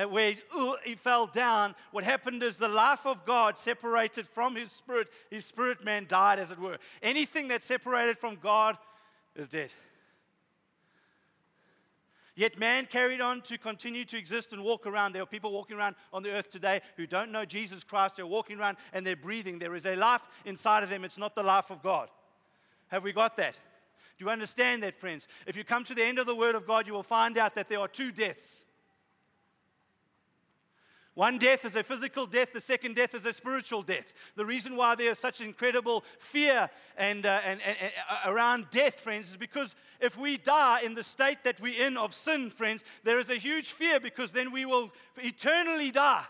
where 0.10 0.36
uh, 0.56 0.76
he 0.86 0.96
fell 0.96 1.28
down. 1.28 1.76
What 1.92 2.04
happened 2.04 2.42
is 2.44 2.58
the 2.58 2.70
life 2.70 3.06
of 3.06 3.26
God 3.26 3.58
separated 3.58 4.28
from 4.28 4.56
his 4.56 4.72
spirit. 4.72 5.08
His 5.30 5.46
spirit 5.46 5.84
man 5.84 6.06
died, 6.08 6.40
as 6.40 6.52
it 6.52 6.60
were. 6.60 6.78
Anything 7.02 7.48
that's 7.48 7.66
separated 7.66 8.18
from 8.18 8.36
God 8.36 8.78
is 9.36 9.48
dead. 9.48 9.74
Yet 12.38 12.60
man 12.60 12.86
carried 12.86 13.20
on 13.20 13.42
to 13.42 13.58
continue 13.58 14.06
to 14.06 14.18
exist 14.18 14.54
and 14.54 14.64
walk 14.64 14.86
around. 14.86 15.14
There 15.14 15.24
are 15.24 15.26
people 15.26 15.52
walking 15.52 15.76
around 15.76 15.96
on 16.14 16.22
the 16.22 16.32
earth 16.32 16.52
today 16.52 16.82
who 16.96 17.08
don't 17.08 17.32
know 17.32 17.46
Jesus 17.46 17.84
Christ. 17.84 18.18
They're 18.18 18.28
walking 18.28 18.60
around 18.60 18.78
and 18.94 19.06
they're 19.06 19.16
breathing. 19.16 19.58
There 19.58 19.74
is 19.74 19.88
a 19.88 19.96
life 19.96 20.22
inside 20.46 20.84
of 20.84 20.92
them. 20.92 21.04
It's 21.04 21.18
not 21.18 21.34
the 21.34 21.42
life 21.42 21.72
of 21.72 21.82
God. 21.82 22.10
Have 22.90 23.04
we 23.04 23.12
got 23.12 23.38
that? 23.38 23.60
Do 24.20 24.26
you 24.26 24.30
understand 24.30 24.84
that, 24.84 25.00
friends? 25.00 25.28
If 25.48 25.58
you 25.58 25.64
come 25.64 25.84
to 25.86 25.96
the 25.96 26.04
end 26.04 26.20
of 26.20 26.28
the 26.28 26.36
Word 26.36 26.54
of 26.54 26.68
God, 26.68 26.86
you 26.86 26.94
will 26.94 27.02
find 27.02 27.40
out 27.40 27.56
that 27.56 27.70
there 27.70 27.80
are 27.80 27.88
two 27.88 28.12
deaths. 28.12 28.66
One 31.18 31.40
death 31.40 31.66
is 31.66 31.76
a 31.76 31.82
physical 31.82 32.28
death, 32.28 32.54
the 32.54 32.62
second 32.62 32.96
death 32.96 33.16
is 33.16 33.26
a 33.26 33.34
spiritual 33.34 33.82
death. 33.82 34.14
The 34.36 34.46
reason 34.46 34.76
why 34.76 34.94
there 34.94 35.10
is 35.10 35.18
such 35.18 35.42
incredible 35.42 36.04
fear 36.20 36.70
and, 36.96 37.26
uh, 37.26 37.40
and, 37.44 37.60
and, 37.66 37.76
and 37.82 37.92
uh, 38.08 38.32
around 38.32 38.68
death, 38.70 39.00
friends, 39.00 39.28
is 39.32 39.36
because 39.36 39.74
if 40.00 40.16
we 40.16 40.38
die 40.38 40.82
in 40.82 40.94
the 40.94 41.02
state 41.02 41.40
that 41.44 41.60
we're 41.60 41.88
in 41.88 41.98
of 41.98 42.14
sin, 42.14 42.52
friends, 42.52 42.84
there 43.04 43.18
is 43.18 43.32
a 43.32 43.36
huge 43.38 43.72
fear 43.72 44.00
because 44.00 44.32
then 44.32 44.52
we 44.52 44.64
will 44.66 44.92
eternally 45.18 45.90
die. 45.90 46.24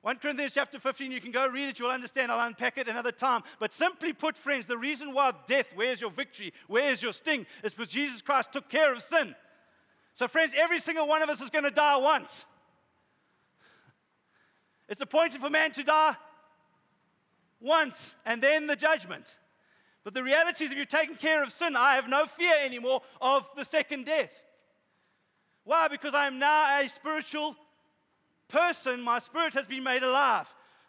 1 0.00 0.16
Corinthians 0.16 0.50
chapter 0.52 0.80
15, 0.80 1.12
you 1.12 1.20
can 1.20 1.30
go 1.30 1.46
read 1.46 1.68
it, 1.68 1.78
you'll 1.78 1.90
understand. 1.90 2.32
I'll 2.32 2.48
unpack 2.48 2.78
it 2.78 2.88
another 2.88 3.12
time. 3.12 3.44
But 3.60 3.72
simply 3.72 4.12
put, 4.12 4.36
friends, 4.36 4.66
the 4.66 4.76
reason 4.76 5.14
why 5.14 5.30
death, 5.46 5.72
where's 5.76 6.00
your 6.00 6.10
victory, 6.10 6.52
where's 6.66 7.00
your 7.00 7.12
sting, 7.12 7.46
is 7.62 7.74
because 7.74 7.92
Jesus 7.92 8.22
Christ 8.22 8.52
took 8.52 8.68
care 8.68 8.92
of 8.92 9.00
sin. 9.02 9.36
So, 10.14 10.26
friends, 10.26 10.52
every 10.56 10.80
single 10.80 11.06
one 11.06 11.22
of 11.22 11.28
us 11.28 11.40
is 11.40 11.48
going 11.48 11.62
to 11.62 11.70
die 11.70 11.96
once. 11.96 12.44
It's 14.88 15.02
appointed 15.02 15.40
for 15.40 15.50
man 15.50 15.72
to 15.72 15.82
die 15.82 16.16
once 17.60 18.14
and 18.24 18.42
then 18.42 18.66
the 18.66 18.76
judgment. 18.76 19.36
But 20.04 20.14
the 20.14 20.22
reality 20.22 20.64
is, 20.64 20.72
if 20.72 20.78
you've 20.78 20.88
taken 20.88 21.16
care 21.16 21.42
of 21.42 21.52
sin, 21.52 21.76
I 21.76 21.94
have 21.94 22.08
no 22.08 22.26
fear 22.26 22.54
anymore 22.64 23.02
of 23.20 23.48
the 23.56 23.64
second 23.64 24.06
death. 24.06 24.42
Why? 25.64 25.88
Because 25.88 26.14
I 26.14 26.26
am 26.26 26.38
now 26.38 26.80
a 26.80 26.88
spiritual 26.88 27.56
person. 28.48 29.02
My 29.02 29.18
spirit 29.18 29.52
has 29.54 29.66
been 29.66 29.82
made 29.82 30.02
alive. 30.02 30.48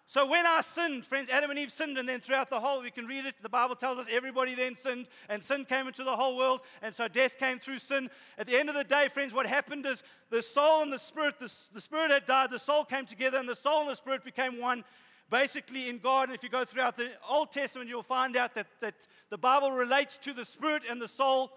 So 0.09 0.25
when 0.25 0.47
I 0.47 0.61
sinned, 0.61 1.05
friends, 1.05 1.29
Adam 1.29 1.51
and 1.51 1.59
Eve 1.59 1.71
sinned, 1.71 1.95
and 1.99 2.09
then 2.09 2.19
throughout 2.19 2.49
the 2.49 2.59
whole, 2.59 2.81
we 2.81 2.89
can 2.89 3.05
read 3.05 3.27
it, 3.27 3.35
the 3.43 3.47
Bible 3.47 3.75
tells 3.75 3.99
us 3.99 4.07
everybody 4.09 4.55
then 4.55 4.75
sinned, 4.75 5.07
and 5.29 5.43
sin 5.43 5.65
came 5.65 5.85
into 5.85 6.03
the 6.03 6.15
whole 6.15 6.35
world, 6.35 6.61
and 6.81 6.95
so 6.95 7.07
death 7.07 7.37
came 7.37 7.59
through 7.59 7.77
sin. 7.77 8.09
At 8.35 8.47
the 8.47 8.57
end 8.57 8.69
of 8.69 8.75
the 8.75 8.83
day, 8.83 9.07
friends, 9.09 9.35
what 9.35 9.45
happened 9.45 9.85
is 9.85 10.01
the 10.31 10.41
soul 10.41 10.81
and 10.81 10.91
the 10.91 10.97
spirit, 10.97 11.37
the, 11.37 11.53
the 11.75 11.79
spirit 11.79 12.09
had 12.09 12.25
died, 12.25 12.49
the 12.49 12.57
soul 12.57 12.85
came 12.85 13.05
together, 13.05 13.37
and 13.37 13.47
the 13.47 13.55
soul 13.55 13.81
and 13.81 13.89
the 13.91 13.95
spirit 13.95 14.23
became 14.23 14.59
one, 14.59 14.83
basically 15.29 15.89
in 15.89 15.99
God. 15.99 16.29
And 16.29 16.35
if 16.35 16.41
you 16.41 16.49
go 16.49 16.65
throughout 16.65 16.97
the 16.97 17.11
Old 17.29 17.51
Testament, 17.51 17.87
you'll 17.87 18.01
find 18.01 18.35
out 18.35 18.55
that, 18.55 18.65
that 18.81 18.95
the 19.29 19.37
Bible 19.37 19.73
relates 19.73 20.17
to 20.23 20.33
the 20.33 20.43
spirit 20.43 20.81
and 20.89 20.99
the 20.99 21.07
soul, 21.07 21.51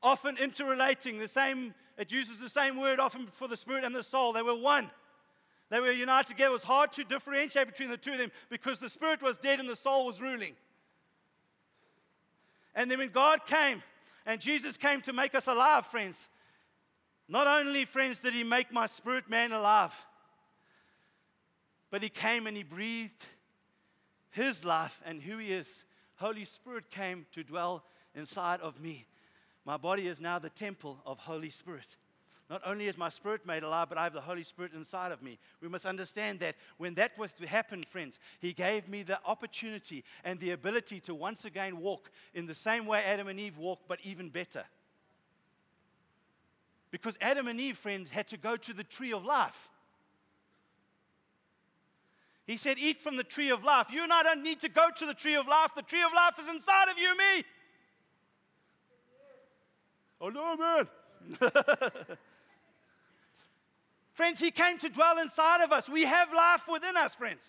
often 0.00 0.38
interrelating. 0.38 1.18
The 1.18 1.26
same, 1.26 1.74
it 1.98 2.12
uses 2.12 2.38
the 2.38 2.48
same 2.48 2.78
word 2.78 3.00
often 3.00 3.26
for 3.32 3.48
the 3.48 3.56
spirit 3.56 3.82
and 3.82 3.92
the 3.92 4.04
soul. 4.04 4.32
They 4.32 4.42
were 4.42 4.54
one. 4.54 4.92
They 5.70 5.80
were 5.80 5.90
united 5.90 6.28
together. 6.28 6.50
It 6.50 6.52
was 6.52 6.62
hard 6.62 6.92
to 6.92 7.04
differentiate 7.04 7.66
between 7.66 7.90
the 7.90 7.96
two 7.96 8.12
of 8.12 8.18
them 8.18 8.30
because 8.50 8.78
the 8.78 8.88
spirit 8.88 9.22
was 9.22 9.38
dead 9.38 9.60
and 9.60 9.68
the 9.68 9.76
soul 9.76 10.06
was 10.06 10.20
ruling. 10.20 10.54
And 12.74 12.90
then 12.90 12.98
when 12.98 13.10
God 13.10 13.46
came 13.46 13.82
and 14.26 14.40
Jesus 14.40 14.76
came 14.76 15.00
to 15.02 15.12
make 15.12 15.34
us 15.34 15.46
alive, 15.46 15.86
friends, 15.86 16.28
not 17.28 17.46
only, 17.46 17.84
friends, 17.84 18.18
did 18.18 18.34
He 18.34 18.44
make 18.44 18.72
my 18.72 18.86
spirit 18.86 19.30
man 19.30 19.52
alive, 19.52 19.94
but 21.90 22.02
He 22.02 22.08
came 22.08 22.46
and 22.46 22.56
He 22.56 22.62
breathed 22.62 23.24
His 24.30 24.64
life 24.64 25.00
and 25.04 25.22
who 25.22 25.38
He 25.38 25.52
is. 25.52 25.84
Holy 26.16 26.44
Spirit 26.44 26.90
came 26.90 27.26
to 27.32 27.42
dwell 27.42 27.84
inside 28.14 28.60
of 28.60 28.80
me. 28.80 29.06
My 29.64 29.76
body 29.76 30.06
is 30.06 30.20
now 30.20 30.38
the 30.38 30.50
temple 30.50 31.00
of 31.06 31.18
Holy 31.20 31.50
Spirit. 31.50 31.96
Not 32.50 32.60
only 32.66 32.88
is 32.88 32.98
my 32.98 33.08
spirit 33.08 33.46
made 33.46 33.62
alive, 33.62 33.88
but 33.88 33.96
I 33.96 34.04
have 34.04 34.12
the 34.12 34.20
Holy 34.20 34.42
Spirit 34.42 34.72
inside 34.74 35.12
of 35.12 35.22
me. 35.22 35.38
We 35.62 35.68
must 35.68 35.86
understand 35.86 36.40
that 36.40 36.56
when 36.76 36.94
that 36.94 37.16
was 37.16 37.32
to 37.34 37.46
happen, 37.46 37.82
friends, 37.88 38.18
He 38.38 38.52
gave 38.52 38.86
me 38.86 39.02
the 39.02 39.18
opportunity 39.24 40.04
and 40.24 40.38
the 40.38 40.50
ability 40.50 41.00
to 41.00 41.14
once 41.14 41.46
again 41.46 41.78
walk 41.78 42.10
in 42.34 42.46
the 42.46 42.54
same 42.54 42.84
way 42.84 43.02
Adam 43.02 43.28
and 43.28 43.40
Eve 43.40 43.56
walked, 43.56 43.88
but 43.88 43.98
even 44.04 44.28
better. 44.28 44.64
Because 46.90 47.16
Adam 47.20 47.48
and 47.48 47.58
Eve, 47.58 47.78
friends, 47.78 48.10
had 48.10 48.28
to 48.28 48.36
go 48.36 48.56
to 48.56 48.72
the 48.74 48.84
tree 48.84 49.12
of 49.12 49.24
life. 49.24 49.70
He 52.46 52.58
said, 52.58 52.78
Eat 52.78 53.00
from 53.00 53.16
the 53.16 53.24
tree 53.24 53.50
of 53.50 53.64
life. 53.64 53.90
You 53.90 54.02
and 54.02 54.12
I 54.12 54.22
don't 54.22 54.42
need 54.42 54.60
to 54.60 54.68
go 54.68 54.88
to 54.98 55.06
the 55.06 55.14
tree 55.14 55.34
of 55.34 55.48
life. 55.48 55.70
The 55.74 55.82
tree 55.82 56.02
of 56.02 56.12
life 56.14 56.34
is 56.38 56.46
inside 56.46 56.90
of 56.90 56.98
you 56.98 57.16
me. 57.16 57.44
Oh, 60.20 60.28
no, 60.28 60.56
man. 60.56 60.88
friends, 64.14 64.40
He 64.40 64.50
came 64.50 64.78
to 64.78 64.88
dwell 64.88 65.18
inside 65.18 65.62
of 65.62 65.72
us. 65.72 65.88
We 65.88 66.04
have 66.04 66.32
life 66.32 66.62
within 66.70 66.96
us, 66.96 67.14
friends. 67.14 67.42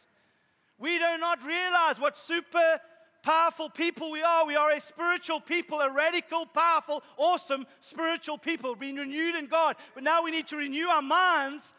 We 0.78 0.98
do 0.98 1.18
not 1.20 1.44
realize 1.46 2.00
what 2.00 2.18
super 2.18 2.80
powerful 3.24 3.70
people 3.70 4.12
we 4.12 4.22
are. 4.22 4.46
We 4.46 4.56
are 4.56 4.72
a 4.72 4.80
spiritual 4.80 5.40
people, 5.40 5.80
a 5.82 5.90
radical, 5.92 6.46
powerful, 6.46 7.02
awesome 7.18 7.66
spiritual 7.82 8.38
people, 8.38 8.76
being 8.76 8.96
renewed 8.96 9.36
in 9.36 9.48
God. 9.48 9.78
But 9.94 10.04
now 10.04 10.24
we 10.24 10.32
need 10.32 10.48
to 10.48 10.58
renew 10.58 10.88
our 10.88 11.02
minds 11.02 11.74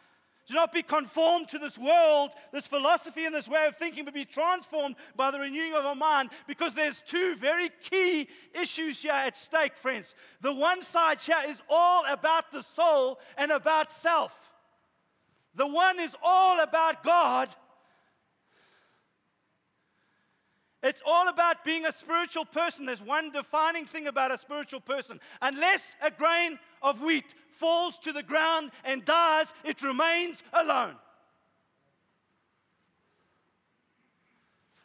do 0.46 0.54
not 0.54 0.72
be 0.72 0.82
conformed 0.82 1.48
to 1.48 1.58
this 1.58 1.76
world, 1.76 2.30
this 2.52 2.66
philosophy, 2.66 3.24
and 3.24 3.34
this 3.34 3.48
way 3.48 3.66
of 3.66 3.76
thinking, 3.76 4.04
but 4.04 4.14
be 4.14 4.24
transformed 4.24 4.94
by 5.16 5.30
the 5.30 5.40
renewing 5.40 5.74
of 5.74 5.84
our 5.84 5.96
mind 5.96 6.30
because 6.46 6.74
there's 6.74 7.02
two 7.02 7.34
very 7.34 7.68
key 7.82 8.28
issues 8.54 9.02
here 9.02 9.10
at 9.12 9.36
stake, 9.36 9.76
friends. 9.76 10.14
The 10.40 10.54
one 10.54 10.82
side 10.82 11.20
here 11.20 11.42
is 11.48 11.60
all 11.68 12.04
about 12.08 12.52
the 12.52 12.62
soul 12.62 13.18
and 13.36 13.50
about 13.50 13.90
self, 13.90 14.52
the 15.54 15.66
one 15.66 15.98
is 15.98 16.14
all 16.22 16.60
about 16.60 17.02
God. 17.02 17.48
It's 20.82 21.02
all 21.04 21.28
about 21.28 21.64
being 21.64 21.84
a 21.84 21.90
spiritual 21.90 22.44
person. 22.44 22.86
There's 22.86 23.02
one 23.02 23.32
defining 23.32 23.86
thing 23.86 24.06
about 24.06 24.30
a 24.30 24.38
spiritual 24.38 24.80
person. 24.80 25.18
Unless 25.42 25.96
a 26.00 26.12
grain 26.12 26.60
of 26.80 27.00
wheat 27.00 27.34
falls 27.56 27.98
to 28.00 28.12
the 28.12 28.22
ground 28.22 28.70
and 28.84 29.04
dies, 29.04 29.52
it 29.64 29.82
remains 29.82 30.42
alone. 30.52 30.94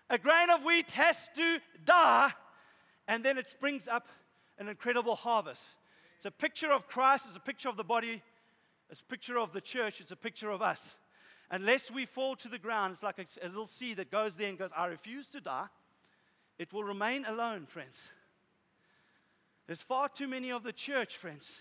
A 0.09 0.17
grain 0.17 0.49
of 0.49 0.63
wheat 0.63 0.91
has 0.91 1.29
to 1.35 1.59
die, 1.85 2.33
and 3.07 3.23
then 3.23 3.37
it 3.37 3.47
brings 3.59 3.87
up 3.87 4.07
an 4.57 4.67
incredible 4.67 5.15
harvest. 5.15 5.61
It's 6.17 6.25
a 6.25 6.31
picture 6.31 6.71
of 6.71 6.87
Christ, 6.87 7.25
it's 7.27 7.37
a 7.37 7.39
picture 7.39 7.69
of 7.69 7.77
the 7.77 7.83
body, 7.83 8.21
it's 8.89 9.01
a 9.01 9.05
picture 9.05 9.39
of 9.39 9.53
the 9.53 9.61
church, 9.61 10.01
it's 10.01 10.11
a 10.11 10.17
picture 10.17 10.49
of 10.49 10.61
us. 10.61 10.95
Unless 11.49 11.91
we 11.91 12.05
fall 12.05 12.35
to 12.37 12.47
the 12.47 12.59
ground, 12.59 12.93
it's 12.93 13.03
like 13.03 13.19
a, 13.19 13.45
a 13.45 13.47
little 13.47 13.67
seed 13.67 13.97
that 13.97 14.11
goes 14.11 14.35
there 14.35 14.49
and 14.49 14.57
goes, 14.57 14.71
I 14.75 14.85
refuse 14.87 15.27
to 15.29 15.41
die. 15.41 15.67
It 16.59 16.71
will 16.71 16.83
remain 16.83 17.25
alone, 17.25 17.65
friends. 17.65 17.97
There's 19.67 19.81
far 19.81 20.09
too 20.09 20.27
many 20.27 20.51
of 20.51 20.63
the 20.63 20.73
church, 20.73 21.17
friends, 21.17 21.51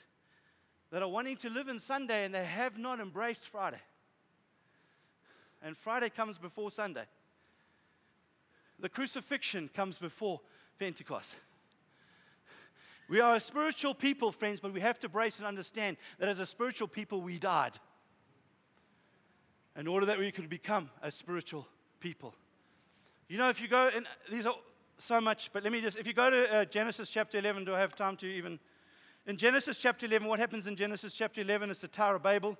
that 0.90 1.02
are 1.02 1.08
wanting 1.08 1.36
to 1.38 1.50
live 1.50 1.68
in 1.68 1.78
Sunday 1.78 2.24
and 2.24 2.34
they 2.34 2.44
have 2.44 2.78
not 2.78 3.00
embraced 3.00 3.48
Friday. 3.48 3.80
And 5.62 5.76
Friday 5.76 6.10
comes 6.10 6.38
before 6.38 6.70
Sunday. 6.70 7.04
The 8.78 8.88
crucifixion 8.88 9.68
comes 9.74 9.98
before 9.98 10.40
Pentecost. 10.78 11.36
We 13.08 13.20
are 13.20 13.34
a 13.34 13.40
spiritual 13.40 13.94
people, 13.94 14.30
friends, 14.30 14.60
but 14.60 14.72
we 14.72 14.80
have 14.80 14.98
to 15.00 15.08
brace 15.08 15.38
and 15.38 15.46
understand 15.46 15.96
that 16.18 16.28
as 16.28 16.38
a 16.38 16.46
spiritual 16.46 16.88
people, 16.88 17.20
we 17.20 17.38
died 17.38 17.76
in 19.76 19.86
order 19.88 20.06
that 20.06 20.18
we 20.18 20.30
could 20.30 20.48
become 20.48 20.90
a 21.02 21.10
spiritual 21.10 21.66
people. 21.98 22.34
You 23.28 23.38
know, 23.38 23.48
if 23.48 23.60
you 23.60 23.68
go, 23.68 23.90
and 23.94 24.06
these 24.30 24.46
are 24.46 24.54
so 24.98 25.20
much, 25.20 25.52
but 25.52 25.62
let 25.62 25.72
me 25.72 25.80
just, 25.80 25.96
if 25.96 26.06
you 26.06 26.12
go 26.12 26.30
to 26.30 26.54
uh, 26.54 26.64
Genesis 26.66 27.10
chapter 27.10 27.38
11, 27.38 27.64
do 27.64 27.74
I 27.74 27.80
have 27.80 27.96
time 27.96 28.16
to 28.18 28.26
even 28.26 28.58
in 29.26 29.36
Genesis 29.36 29.76
chapter 29.76 30.06
11, 30.06 30.26
what 30.26 30.38
happens 30.38 30.66
in 30.66 30.76
Genesis 30.76 31.14
chapter 31.14 31.40
11? 31.40 31.70
It's 31.70 31.80
the 31.80 31.88
Tower 31.88 32.16
of 32.16 32.22
Babel. 32.22 32.56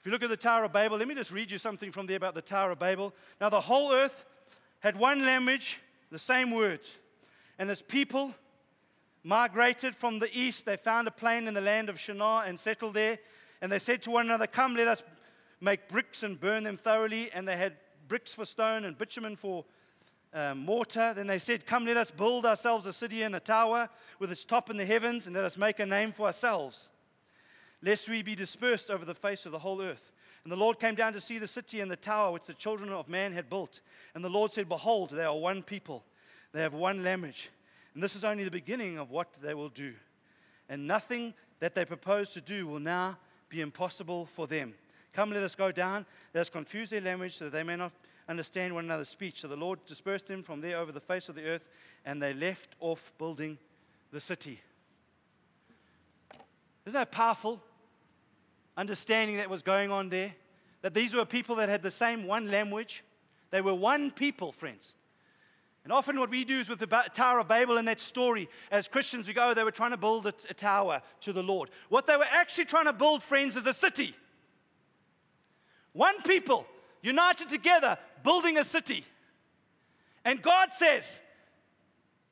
If 0.00 0.06
you 0.06 0.12
look 0.12 0.22
at 0.22 0.28
the 0.28 0.36
Tower 0.36 0.64
of 0.64 0.72
Babel, 0.72 0.98
let 0.98 1.08
me 1.08 1.14
just 1.14 1.30
read 1.30 1.50
you 1.50 1.58
something 1.58 1.90
from 1.90 2.06
there 2.06 2.16
about 2.16 2.34
the 2.34 2.42
Tower 2.42 2.72
of 2.72 2.78
Babel. 2.78 3.14
Now, 3.40 3.48
the 3.48 3.60
whole 3.60 3.92
earth 3.92 4.24
had 4.80 4.96
one 4.98 5.24
language, 5.24 5.78
the 6.10 6.18
same 6.18 6.50
words. 6.50 6.98
And 7.58 7.70
as 7.70 7.82
people 7.82 8.34
migrated 9.22 9.96
from 9.96 10.18
the 10.18 10.28
east, 10.38 10.66
they 10.66 10.76
found 10.76 11.08
a 11.08 11.10
plain 11.10 11.48
in 11.48 11.54
the 11.54 11.60
land 11.60 11.88
of 11.88 11.98
Shinar 11.98 12.44
and 12.44 12.60
settled 12.60 12.94
there. 12.94 13.18
And 13.62 13.72
they 13.72 13.78
said 13.78 14.02
to 14.02 14.10
one 14.10 14.26
another, 14.26 14.46
Come, 14.46 14.76
let 14.76 14.88
us 14.88 15.02
make 15.60 15.88
bricks 15.88 16.22
and 16.22 16.38
burn 16.38 16.64
them 16.64 16.76
thoroughly. 16.76 17.30
And 17.32 17.48
they 17.48 17.56
had 17.56 17.74
bricks 18.06 18.34
for 18.34 18.44
stone 18.44 18.84
and 18.84 18.96
bitumen 18.98 19.36
for 19.36 19.64
uh, 20.34 20.54
mortar. 20.54 21.14
Then 21.14 21.28
they 21.28 21.38
said, 21.38 21.64
Come, 21.64 21.86
let 21.86 21.96
us 21.96 22.10
build 22.10 22.44
ourselves 22.44 22.86
a 22.86 22.92
city 22.92 23.22
and 23.22 23.34
a 23.34 23.40
tower 23.40 23.88
with 24.18 24.32
its 24.32 24.44
top 24.44 24.68
in 24.68 24.76
the 24.76 24.84
heavens, 24.84 25.26
and 25.26 25.34
let 25.34 25.44
us 25.44 25.56
make 25.56 25.78
a 25.78 25.86
name 25.86 26.12
for 26.12 26.26
ourselves, 26.26 26.90
lest 27.82 28.08
we 28.08 28.22
be 28.22 28.34
dispersed 28.34 28.90
over 28.90 29.04
the 29.04 29.14
face 29.14 29.46
of 29.46 29.52
the 29.52 29.60
whole 29.60 29.80
earth. 29.80 30.10
And 30.42 30.52
the 30.52 30.56
Lord 30.56 30.78
came 30.78 30.94
down 30.94 31.14
to 31.14 31.20
see 31.20 31.38
the 31.38 31.46
city 31.46 31.80
and 31.80 31.90
the 31.90 31.96
tower 31.96 32.32
which 32.32 32.44
the 32.44 32.54
children 32.54 32.90
of 32.90 33.08
man 33.08 33.32
had 33.32 33.48
built. 33.48 33.80
And 34.14 34.22
the 34.22 34.28
Lord 34.28 34.52
said, 34.52 34.68
Behold, 34.68 35.10
they 35.10 35.24
are 35.24 35.36
one 35.36 35.62
people, 35.62 36.04
they 36.52 36.60
have 36.60 36.74
one 36.74 37.02
language. 37.02 37.50
And 37.94 38.02
this 38.02 38.16
is 38.16 38.24
only 38.24 38.44
the 38.44 38.50
beginning 38.50 38.98
of 38.98 39.10
what 39.10 39.28
they 39.40 39.54
will 39.54 39.68
do. 39.68 39.94
And 40.68 40.86
nothing 40.86 41.32
that 41.60 41.74
they 41.74 41.84
propose 41.84 42.30
to 42.30 42.40
do 42.40 42.66
will 42.66 42.80
now 42.80 43.16
be 43.48 43.60
impossible 43.60 44.26
for 44.26 44.46
them. 44.46 44.74
Come, 45.12 45.30
let 45.30 45.44
us 45.44 45.54
go 45.54 45.70
down, 45.70 46.04
let 46.34 46.40
us 46.40 46.50
confuse 46.50 46.90
their 46.90 47.00
language 47.00 47.38
so 47.38 47.44
that 47.44 47.52
they 47.52 47.62
may 47.62 47.76
not 47.76 47.92
understand 48.28 48.74
one 48.74 48.84
another's 48.84 49.08
speech. 49.08 49.40
So 49.40 49.48
the 49.48 49.56
Lord 49.56 49.84
dispersed 49.86 50.26
them 50.26 50.42
from 50.42 50.60
there 50.60 50.78
over 50.78 50.92
the 50.92 51.00
face 51.00 51.28
of 51.28 51.34
the 51.34 51.44
earth, 51.44 51.68
and 52.04 52.22
they 52.22 52.32
left 52.32 52.74
off 52.80 53.12
building 53.18 53.58
the 54.12 54.20
city. 54.20 54.60
Isn't 56.86 56.94
that 56.94 57.12
powerful? 57.12 57.62
Understanding 58.76 59.36
that 59.38 59.48
was 59.48 59.62
going 59.62 59.90
on 59.90 60.08
there. 60.08 60.34
That 60.82 60.94
these 60.94 61.14
were 61.14 61.24
people 61.24 61.56
that 61.56 61.68
had 61.68 61.82
the 61.82 61.90
same 61.90 62.26
one 62.26 62.50
language. 62.50 63.04
They 63.50 63.60
were 63.60 63.74
one 63.74 64.10
people, 64.10 64.52
friends. 64.52 64.94
And 65.84 65.92
often, 65.92 66.18
what 66.18 66.30
we 66.30 66.44
do 66.44 66.58
is 66.58 66.68
with 66.68 66.78
the 66.78 66.86
Tower 67.12 67.40
of 67.40 67.48
Babel 67.48 67.76
and 67.76 67.86
that 67.88 68.00
story, 68.00 68.48
as 68.70 68.88
Christians, 68.88 69.28
we 69.28 69.34
go, 69.34 69.52
they 69.52 69.64
were 69.64 69.70
trying 69.70 69.90
to 69.90 69.98
build 69.98 70.24
a, 70.24 70.32
a 70.48 70.54
tower 70.54 71.02
to 71.20 71.32
the 71.32 71.42
Lord. 71.42 71.68
What 71.90 72.06
they 72.06 72.16
were 72.16 72.26
actually 72.30 72.64
trying 72.64 72.86
to 72.86 72.92
build, 72.94 73.22
friends, 73.22 73.54
is 73.54 73.66
a 73.66 73.74
city. 73.74 74.14
One 75.92 76.20
people 76.22 76.66
united 77.02 77.50
together, 77.50 77.98
building 78.24 78.58
a 78.58 78.64
city. 78.64 79.04
And 80.24 80.42
God 80.42 80.72
says, 80.72 81.20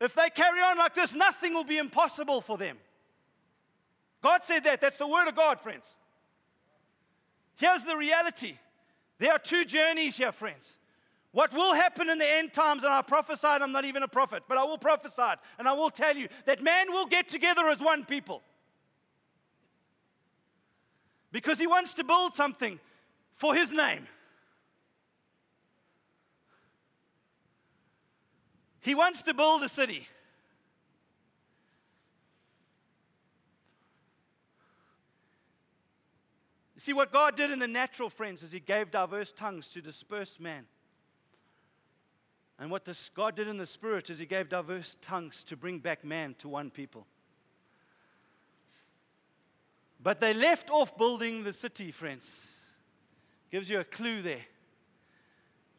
if 0.01 0.15
they 0.15 0.31
carry 0.31 0.61
on 0.61 0.79
like 0.79 0.95
this, 0.95 1.15
nothing 1.15 1.55
will 1.55 1.63
be 1.63 1.79
impossible 1.79 2.41
for 2.41 2.59
them. 2.59 2.79
God 4.21 4.43
said 4.43 4.65
that. 4.65 4.81
That's 4.81 4.97
the 4.97 5.07
word 5.07 5.29
of 5.29 5.37
God, 5.37 5.61
friends. 5.61 5.95
Here's 7.55 7.85
the 7.85 7.97
reality 7.97 8.57
there 9.19 9.31
are 9.31 9.39
two 9.39 9.65
journeys 9.65 10.17
here, 10.17 10.33
friends. 10.33 10.79
What 11.31 11.55
will 11.55 11.75
happen 11.75 12.11
in 12.11 12.19
the 12.19 12.29
end 12.29 12.53
times, 12.53 12.83
and 12.83 12.93
I 12.93 13.01
prophesied, 13.03 13.63
I'm 13.63 13.73
not 13.73 13.85
even 13.85 14.03
a 14.03 14.09
prophet, 14.09 14.43
but 14.49 14.59
I 14.59 14.65
will 14.65 14.79
prophesy 14.79 15.23
it, 15.23 15.39
and 15.59 15.69
I 15.69 15.73
will 15.73 15.91
tell 15.91 16.17
you 16.17 16.29
that 16.45 16.61
man 16.61 16.91
will 16.93 17.07
get 17.07 17.29
together 17.29 17.69
as 17.69 17.79
one 17.79 18.05
people. 18.05 18.43
Because 21.31 21.59
he 21.59 21.67
wants 21.67 21.95
to 21.95 22.05
build 22.05 22.35
something 22.35 22.81
for 23.35 23.55
his 23.55 23.73
name. 23.73 24.07
He 28.83 28.97
wants 28.97 29.23
to 29.23 29.33
build 29.33 29.63
a 29.63 29.69
city. 29.69 30.07
You 36.75 36.81
see, 36.81 36.93
what 36.93 37.13
God 37.13 37.37
did 37.37 37.53
in 37.53 37.61
the 37.61 37.69
natural, 37.69 38.11
friends, 38.11 38.43
is 38.43 38.51
He 38.51 38.59
gave 38.59 38.91
diverse 38.91 39.33
tongues 39.33 39.69
to 39.71 39.81
disperse 39.81 40.41
man. 40.41 40.65
And 42.59 42.73
what 42.73 42.85
this 42.85 43.09
God 43.15 43.37
did 43.37 43.47
in 43.47 43.57
the 43.57 43.67
spirit 43.67 44.11
is 44.11 44.19
He 44.19 44.27
gave 44.27 44.49
diverse 44.49 44.97
tongues 45.01 45.45
to 45.45 45.57
bring 45.57 45.79
back 45.79 46.05
man 46.05 46.35
to 46.41 46.49
one 46.49 46.71
people. 46.71 47.07
But 50.03 50.19
they 50.19 50.35
left 50.35 50.71
off 50.71 50.99
building 50.99 51.45
the 51.45 51.53
city, 51.53 51.93
friends. 51.93 52.29
Gives 53.53 53.71
you 53.71 53.79
a 53.79 53.85
clue 53.85 54.23
there. 54.23 54.45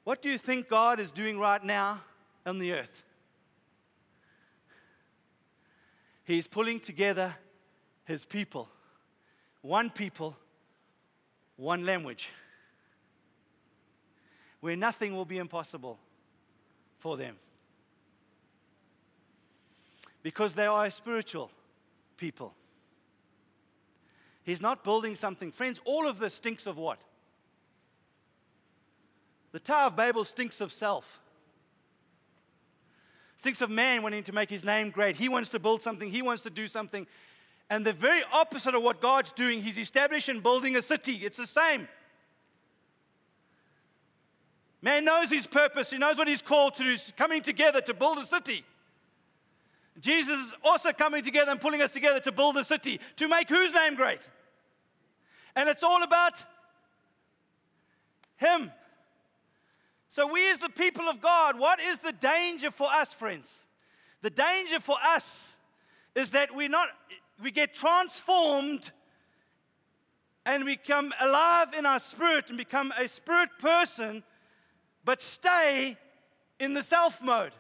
What 0.05 0.21
do 0.21 0.29
you 0.29 0.37
think 0.37 0.69
God 0.69 1.01
is 1.01 1.11
doing 1.11 1.37
right 1.37 1.61
now? 1.61 2.01
On 2.45 2.59
the 2.59 2.73
earth. 2.73 3.03
He's 6.25 6.47
pulling 6.47 6.79
together 6.79 7.35
his 8.05 8.25
people. 8.25 8.69
One 9.61 9.89
people, 9.89 10.37
one 11.57 11.85
language. 11.85 12.29
Where 14.59 14.75
nothing 14.75 15.15
will 15.15 15.25
be 15.25 15.37
impossible 15.37 15.99
for 16.99 17.17
them. 17.17 17.35
Because 20.21 20.53
they 20.53 20.65
are 20.65 20.85
a 20.85 20.91
spiritual 20.91 21.51
people. 22.15 22.53
He's 24.43 24.61
not 24.61 24.83
building 24.83 25.15
something. 25.15 25.51
Friends, 25.51 25.79
all 25.83 26.07
of 26.07 26.19
this 26.19 26.35
stinks 26.35 26.65
of 26.67 26.77
what? 26.77 27.01
The 29.51 29.59
Tower 29.59 29.87
of 29.87 29.95
Babel 29.95 30.25
stinks 30.25 30.61
of 30.61 30.71
self. 30.71 31.19
Stinks 33.43 33.59
of 33.59 33.69
man 33.69 34.03
wanting 34.03 34.23
to 34.23 34.31
make 34.31 34.49
his 34.49 34.63
name 34.63 34.89
great. 34.89 35.17
He 35.17 35.27
wants 35.27 35.49
to 35.49 35.59
build 35.59 35.81
something, 35.81 36.09
he 36.09 36.21
wants 36.21 36.43
to 36.43 36.49
do 36.49 36.65
something. 36.65 37.05
And 37.69 37.85
the 37.85 37.91
very 37.91 38.21
opposite 38.31 38.73
of 38.73 38.81
what 38.81 39.01
God's 39.01 39.33
doing, 39.33 39.61
he's 39.61 39.77
establishing 39.77 40.39
building 40.39 40.77
a 40.77 40.81
city. 40.81 41.15
It's 41.25 41.35
the 41.35 41.45
same. 41.45 41.89
Man 44.81 45.03
knows 45.03 45.29
his 45.29 45.45
purpose, 45.45 45.89
he 45.89 45.97
knows 45.97 46.17
what 46.17 46.29
he's 46.29 46.41
called 46.41 46.75
to 46.75 46.85
do. 46.85 46.91
He's 46.91 47.11
coming 47.17 47.41
together 47.41 47.81
to 47.81 47.93
build 47.93 48.17
a 48.17 48.25
city. 48.25 48.63
Jesus 49.99 50.39
is 50.39 50.53
also 50.63 50.93
coming 50.93 51.21
together 51.21 51.51
and 51.51 51.59
pulling 51.59 51.81
us 51.81 51.91
together 51.91 52.21
to 52.21 52.31
build 52.31 52.55
a 52.55 52.63
city, 52.63 53.01
to 53.17 53.27
make 53.27 53.49
whose 53.49 53.73
name 53.73 53.95
great? 53.95 54.21
And 55.53 55.67
it's 55.67 55.83
all 55.83 56.01
about 56.01 56.45
Him. 58.37 58.71
So, 60.13 60.31
we 60.31 60.47
as 60.51 60.59
the 60.59 60.69
people 60.69 61.09
of 61.09 61.21
God, 61.21 61.57
what 61.57 61.79
is 61.79 61.97
the 61.97 62.11
danger 62.11 62.69
for 62.69 62.87
us, 62.87 63.15
friends? 63.15 63.51
The 64.21 64.29
danger 64.29 64.79
for 64.79 64.95
us 65.03 65.47
is 66.13 66.29
that 66.29 66.55
we 66.55 66.67
not 66.67 66.89
we 67.41 67.49
get 67.49 67.73
transformed 67.73 68.91
and 70.45 70.65
we 70.65 70.75
come 70.75 71.15
alive 71.19 71.73
in 71.75 71.87
our 71.87 71.97
spirit 71.97 72.49
and 72.49 72.59
become 72.59 72.93
a 72.95 73.07
spirit 73.07 73.49
person, 73.57 74.21
but 75.03 75.19
stay 75.19 75.97
in 76.59 76.75
the 76.75 76.83
self 76.83 77.19
mode. 77.19 77.53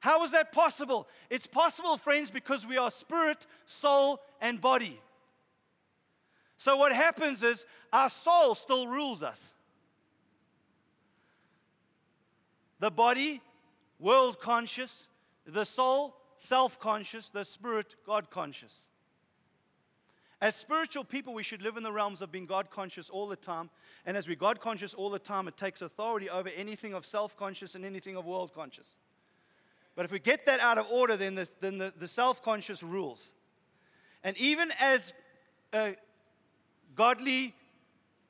How 0.00 0.24
is 0.24 0.32
that 0.32 0.50
possible? 0.50 1.06
It's 1.30 1.46
possible, 1.46 1.96
friends, 1.96 2.32
because 2.32 2.66
we 2.66 2.76
are 2.78 2.90
spirit, 2.90 3.46
soul, 3.64 4.18
and 4.40 4.60
body. 4.60 5.00
So, 6.58 6.76
what 6.76 6.92
happens 6.92 7.44
is 7.44 7.64
our 7.92 8.10
soul 8.10 8.56
still 8.56 8.88
rules 8.88 9.22
us. 9.22 9.49
The 12.80 12.90
body, 12.90 13.40
world 13.98 14.40
conscious, 14.40 15.06
the 15.46 15.64
soul, 15.64 16.16
self 16.38 16.80
conscious, 16.80 17.28
the 17.28 17.44
spirit, 17.44 17.94
God 18.04 18.30
conscious. 18.30 18.82
As 20.40 20.56
spiritual 20.56 21.04
people, 21.04 21.34
we 21.34 21.42
should 21.42 21.60
live 21.60 21.76
in 21.76 21.82
the 21.82 21.92
realms 21.92 22.22
of 22.22 22.32
being 22.32 22.46
God 22.46 22.70
conscious 22.70 23.10
all 23.10 23.28
the 23.28 23.36
time. 23.36 23.68
And 24.06 24.16
as 24.16 24.26
we 24.26 24.34
God 24.34 24.58
conscious 24.60 24.94
all 24.94 25.10
the 25.10 25.18
time, 25.18 25.46
it 25.48 25.58
takes 25.58 25.82
authority 25.82 26.30
over 26.30 26.48
anything 26.48 26.94
of 26.94 27.04
self 27.04 27.36
conscious 27.36 27.74
and 27.74 27.84
anything 27.84 28.16
of 28.16 28.24
world 28.24 28.54
conscious. 28.54 28.86
But 29.94 30.06
if 30.06 30.12
we 30.12 30.18
get 30.18 30.46
that 30.46 30.60
out 30.60 30.78
of 30.78 30.90
order, 30.90 31.18
then 31.18 31.34
the, 31.34 31.48
then 31.60 31.76
the, 31.76 31.92
the 31.98 32.08
self 32.08 32.42
conscious 32.42 32.82
rules. 32.82 33.32
And 34.24 34.36
even 34.38 34.72
as 34.80 35.12
uh, 35.74 35.90
godly 36.94 37.54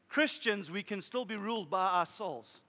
Christians, 0.08 0.70
we 0.70 0.82
can 0.82 1.00
still 1.00 1.24
be 1.24 1.36
ruled 1.36 1.70
by 1.70 1.86
our 1.86 2.06
souls. 2.06 2.60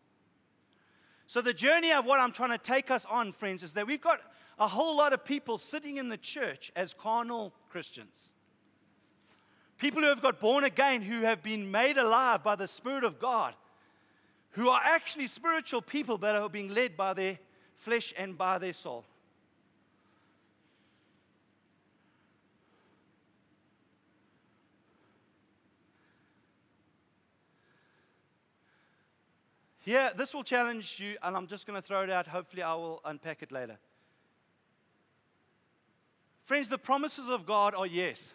So, 1.31 1.39
the 1.41 1.53
journey 1.53 1.93
of 1.93 2.03
what 2.03 2.19
I'm 2.19 2.33
trying 2.33 2.49
to 2.49 2.57
take 2.57 2.91
us 2.91 3.05
on, 3.05 3.31
friends, 3.31 3.63
is 3.63 3.71
that 3.71 3.87
we've 3.87 4.01
got 4.01 4.19
a 4.59 4.67
whole 4.67 4.97
lot 4.97 5.13
of 5.13 5.23
people 5.23 5.57
sitting 5.57 5.95
in 5.95 6.09
the 6.09 6.17
church 6.17 6.73
as 6.75 6.93
carnal 6.93 7.53
Christians. 7.69 8.33
People 9.77 10.01
who 10.01 10.09
have 10.09 10.21
got 10.21 10.41
born 10.41 10.65
again, 10.65 11.01
who 11.01 11.21
have 11.21 11.41
been 11.41 11.71
made 11.71 11.97
alive 11.97 12.43
by 12.43 12.57
the 12.57 12.67
Spirit 12.67 13.05
of 13.05 13.17
God, 13.17 13.53
who 14.49 14.67
are 14.67 14.81
actually 14.83 15.25
spiritual 15.27 15.81
people 15.81 16.17
but 16.17 16.35
are 16.35 16.49
being 16.49 16.73
led 16.73 16.97
by 16.97 17.13
their 17.13 17.39
flesh 17.77 18.13
and 18.17 18.37
by 18.37 18.57
their 18.57 18.73
soul. 18.73 19.05
Here, 29.81 30.11
this 30.15 30.33
will 30.33 30.43
challenge 30.43 30.99
you, 30.99 31.17
and 31.23 31.35
I'm 31.35 31.47
just 31.47 31.65
going 31.65 31.79
to 31.79 31.85
throw 31.85 32.03
it 32.03 32.09
out. 32.09 32.27
Hopefully, 32.27 32.61
I 32.61 32.73
will 32.75 33.01
unpack 33.03 33.41
it 33.41 33.51
later. 33.51 33.77
Friends, 36.43 36.69
the 36.69 36.77
promises 36.77 37.27
of 37.27 37.45
God 37.45 37.73
are 37.73 37.87
yes. 37.87 38.33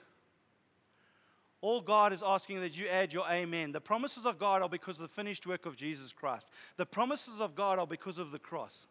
All 1.61 1.81
God 1.81 2.13
is 2.13 2.23
asking 2.25 2.61
that 2.61 2.77
you 2.77 2.89
add 2.89 3.13
your 3.13 3.27
amen. 3.29 3.73
The 3.73 3.81
promises 3.81 4.27
of 4.27 4.39
God 4.39 4.61
are 4.63 4.69
because 4.69 4.97
of 4.97 5.03
the 5.03 5.09
finished 5.09 5.47
work 5.47 5.67
of 5.67 5.77
Jesus 5.77 6.13
Christ. 6.13 6.51
The 6.77 6.87
promises 6.87 7.41
of 7.41 7.55
God 7.55 7.79
are 7.79 7.87
because 7.87 8.19
of 8.19 8.31
the 8.31 8.39
cross 8.39 8.87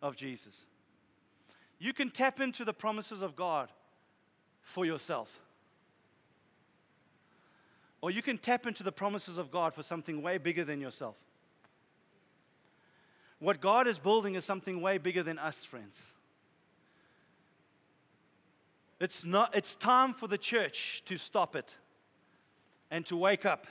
of 0.00 0.16
Jesus. 0.16 0.66
You 1.78 1.92
can 1.92 2.10
tap 2.10 2.40
into 2.40 2.64
the 2.64 2.72
promises 2.72 3.22
of 3.22 3.36
God 3.36 3.70
for 4.62 4.84
yourself. 4.84 5.40
Or 8.00 8.10
you 8.10 8.22
can 8.22 8.38
tap 8.38 8.66
into 8.66 8.82
the 8.82 8.92
promises 8.92 9.38
of 9.38 9.50
God 9.50 9.74
for 9.74 9.82
something 9.82 10.22
way 10.22 10.38
bigger 10.38 10.64
than 10.64 10.80
yourself. 10.80 11.16
What 13.42 13.60
God 13.60 13.88
is 13.88 13.98
building 13.98 14.36
is 14.36 14.44
something 14.44 14.80
way 14.80 14.98
bigger 14.98 15.24
than 15.24 15.36
us, 15.36 15.64
friends. 15.64 16.00
It's, 19.00 19.24
not, 19.24 19.52
it's 19.56 19.74
time 19.74 20.14
for 20.14 20.28
the 20.28 20.38
church 20.38 21.02
to 21.06 21.18
stop 21.18 21.56
it 21.56 21.76
and 22.88 23.04
to 23.06 23.16
wake 23.16 23.44
up 23.44 23.66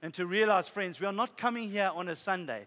and 0.00 0.14
to 0.14 0.24
realize, 0.24 0.66
friends, 0.66 0.98
we 0.98 1.06
are 1.06 1.12
not 1.12 1.36
coming 1.36 1.68
here 1.68 1.90
on 1.94 2.08
a 2.08 2.16
Sunday 2.16 2.66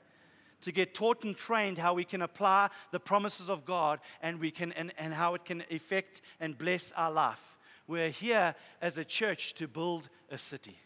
to 0.62 0.72
get 0.72 0.94
taught 0.94 1.24
and 1.24 1.36
trained 1.36 1.80
how 1.80 1.96
we 1.96 2.04
can 2.04 2.22
apply 2.22 2.70
the 2.92 3.00
promises 3.00 3.50
of 3.50 3.66
God 3.66 4.00
and, 4.22 4.40
we 4.40 4.52
can, 4.52 4.72
and, 4.74 4.94
and 5.00 5.16
how 5.16 5.34
it 5.34 5.46
can 5.46 5.64
affect 5.72 6.22
and 6.40 6.56
bless 6.56 6.92
our 6.96 7.12
life. 7.12 7.58
We're 7.88 8.12
here 8.12 8.54
as 8.84 9.00
a 9.00 9.04
church 9.04 9.56
to 9.56 9.68
build 9.68 10.10
a 10.30 10.38
city. 10.38 10.78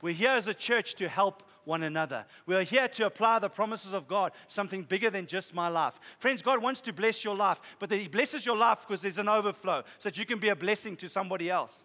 We're 0.00 0.14
here 0.14 0.30
as 0.30 0.46
a 0.46 0.54
church 0.54 0.94
to 0.94 1.08
help 1.08 1.42
one 1.64 1.82
another. 1.82 2.24
We're 2.46 2.62
here 2.62 2.88
to 2.88 3.06
apply 3.06 3.38
the 3.38 3.48
promises 3.48 3.92
of 3.92 4.08
God, 4.08 4.32
something 4.48 4.82
bigger 4.82 5.10
than 5.10 5.26
just 5.26 5.54
my 5.54 5.68
life. 5.68 5.98
Friends, 6.18 6.42
God 6.42 6.62
wants 6.62 6.80
to 6.82 6.92
bless 6.92 7.24
your 7.24 7.34
life, 7.36 7.60
but 7.78 7.88
that 7.88 7.98
He 7.98 8.08
blesses 8.08 8.44
your 8.44 8.56
life 8.56 8.80
because 8.80 9.02
there's 9.02 9.18
an 9.18 9.28
overflow 9.28 9.82
so 9.98 10.08
that 10.08 10.18
you 10.18 10.26
can 10.26 10.38
be 10.38 10.48
a 10.48 10.56
blessing 10.56 10.96
to 10.96 11.08
somebody 11.08 11.50
else. 11.50 11.84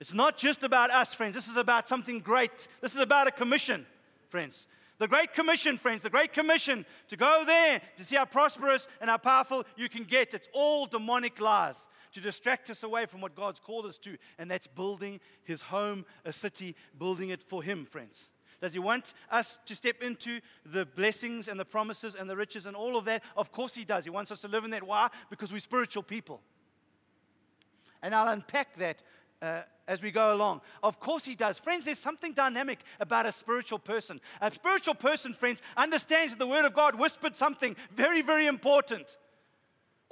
It's 0.00 0.14
not 0.14 0.36
just 0.36 0.64
about 0.64 0.90
us, 0.90 1.14
friends. 1.14 1.34
This 1.34 1.46
is 1.46 1.56
about 1.56 1.88
something 1.88 2.18
great. 2.18 2.66
This 2.80 2.94
is 2.94 3.00
about 3.00 3.28
a 3.28 3.30
commission 3.30 3.86
friends. 4.32 4.66
The 4.96 5.06
Great 5.06 5.34
Commission, 5.34 5.76
friends, 5.76 6.02
the 6.02 6.08
Great 6.08 6.32
Commission 6.32 6.86
to 7.08 7.18
go 7.18 7.42
there 7.44 7.82
to 7.98 8.04
see 8.04 8.16
how 8.16 8.24
prosperous 8.24 8.88
and 8.98 9.10
how 9.10 9.18
powerful 9.18 9.64
you 9.76 9.90
can 9.90 10.04
get. 10.04 10.32
It's 10.32 10.48
all 10.54 10.86
demonic 10.86 11.38
lies 11.38 11.76
to 12.12 12.20
distract 12.20 12.70
us 12.70 12.82
away 12.82 13.06
from 13.06 13.20
what 13.20 13.34
God's 13.34 13.60
called 13.60 13.86
us 13.86 13.98
to, 13.98 14.16
and 14.38 14.50
that's 14.50 14.66
building 14.66 15.20
His 15.44 15.62
home, 15.62 16.04
a 16.24 16.32
city, 16.32 16.76
building 16.98 17.30
it 17.30 17.42
for 17.42 17.62
Him, 17.62 17.84
friends. 17.84 18.30
Does 18.60 18.72
He 18.72 18.78
want 18.78 19.14
us 19.30 19.58
to 19.66 19.74
step 19.74 20.02
into 20.02 20.40
the 20.64 20.86
blessings 20.86 21.48
and 21.48 21.58
the 21.58 21.64
promises 21.64 22.14
and 22.14 22.30
the 22.30 22.36
riches 22.36 22.66
and 22.66 22.76
all 22.76 22.96
of 22.96 23.04
that? 23.06 23.22
Of 23.36 23.50
course 23.50 23.74
He 23.74 23.84
does. 23.84 24.04
He 24.04 24.10
wants 24.10 24.30
us 24.30 24.40
to 24.42 24.48
live 24.48 24.64
in 24.64 24.70
that. 24.70 24.84
Why? 24.84 25.08
Because 25.30 25.52
we're 25.52 25.58
spiritual 25.58 26.02
people. 26.02 26.40
And 28.02 28.14
I'll 28.14 28.28
unpack 28.28 28.76
that 28.76 29.02
uh, 29.40 29.62
as 29.88 30.00
we 30.00 30.10
go 30.10 30.34
along. 30.34 30.60
Of 30.82 31.00
course, 31.00 31.24
he 31.24 31.34
does. 31.34 31.58
Friends, 31.58 31.84
there's 31.84 31.98
something 31.98 32.32
dynamic 32.32 32.80
about 33.00 33.26
a 33.26 33.32
spiritual 33.32 33.78
person. 33.78 34.20
A 34.40 34.50
spiritual 34.50 34.94
person, 34.94 35.34
friends, 35.34 35.60
understands 35.76 36.32
that 36.32 36.38
the 36.38 36.46
Word 36.46 36.64
of 36.64 36.74
God 36.74 36.98
whispered 36.98 37.36
something 37.36 37.76
very, 37.92 38.22
very 38.22 38.46
important. 38.46 39.18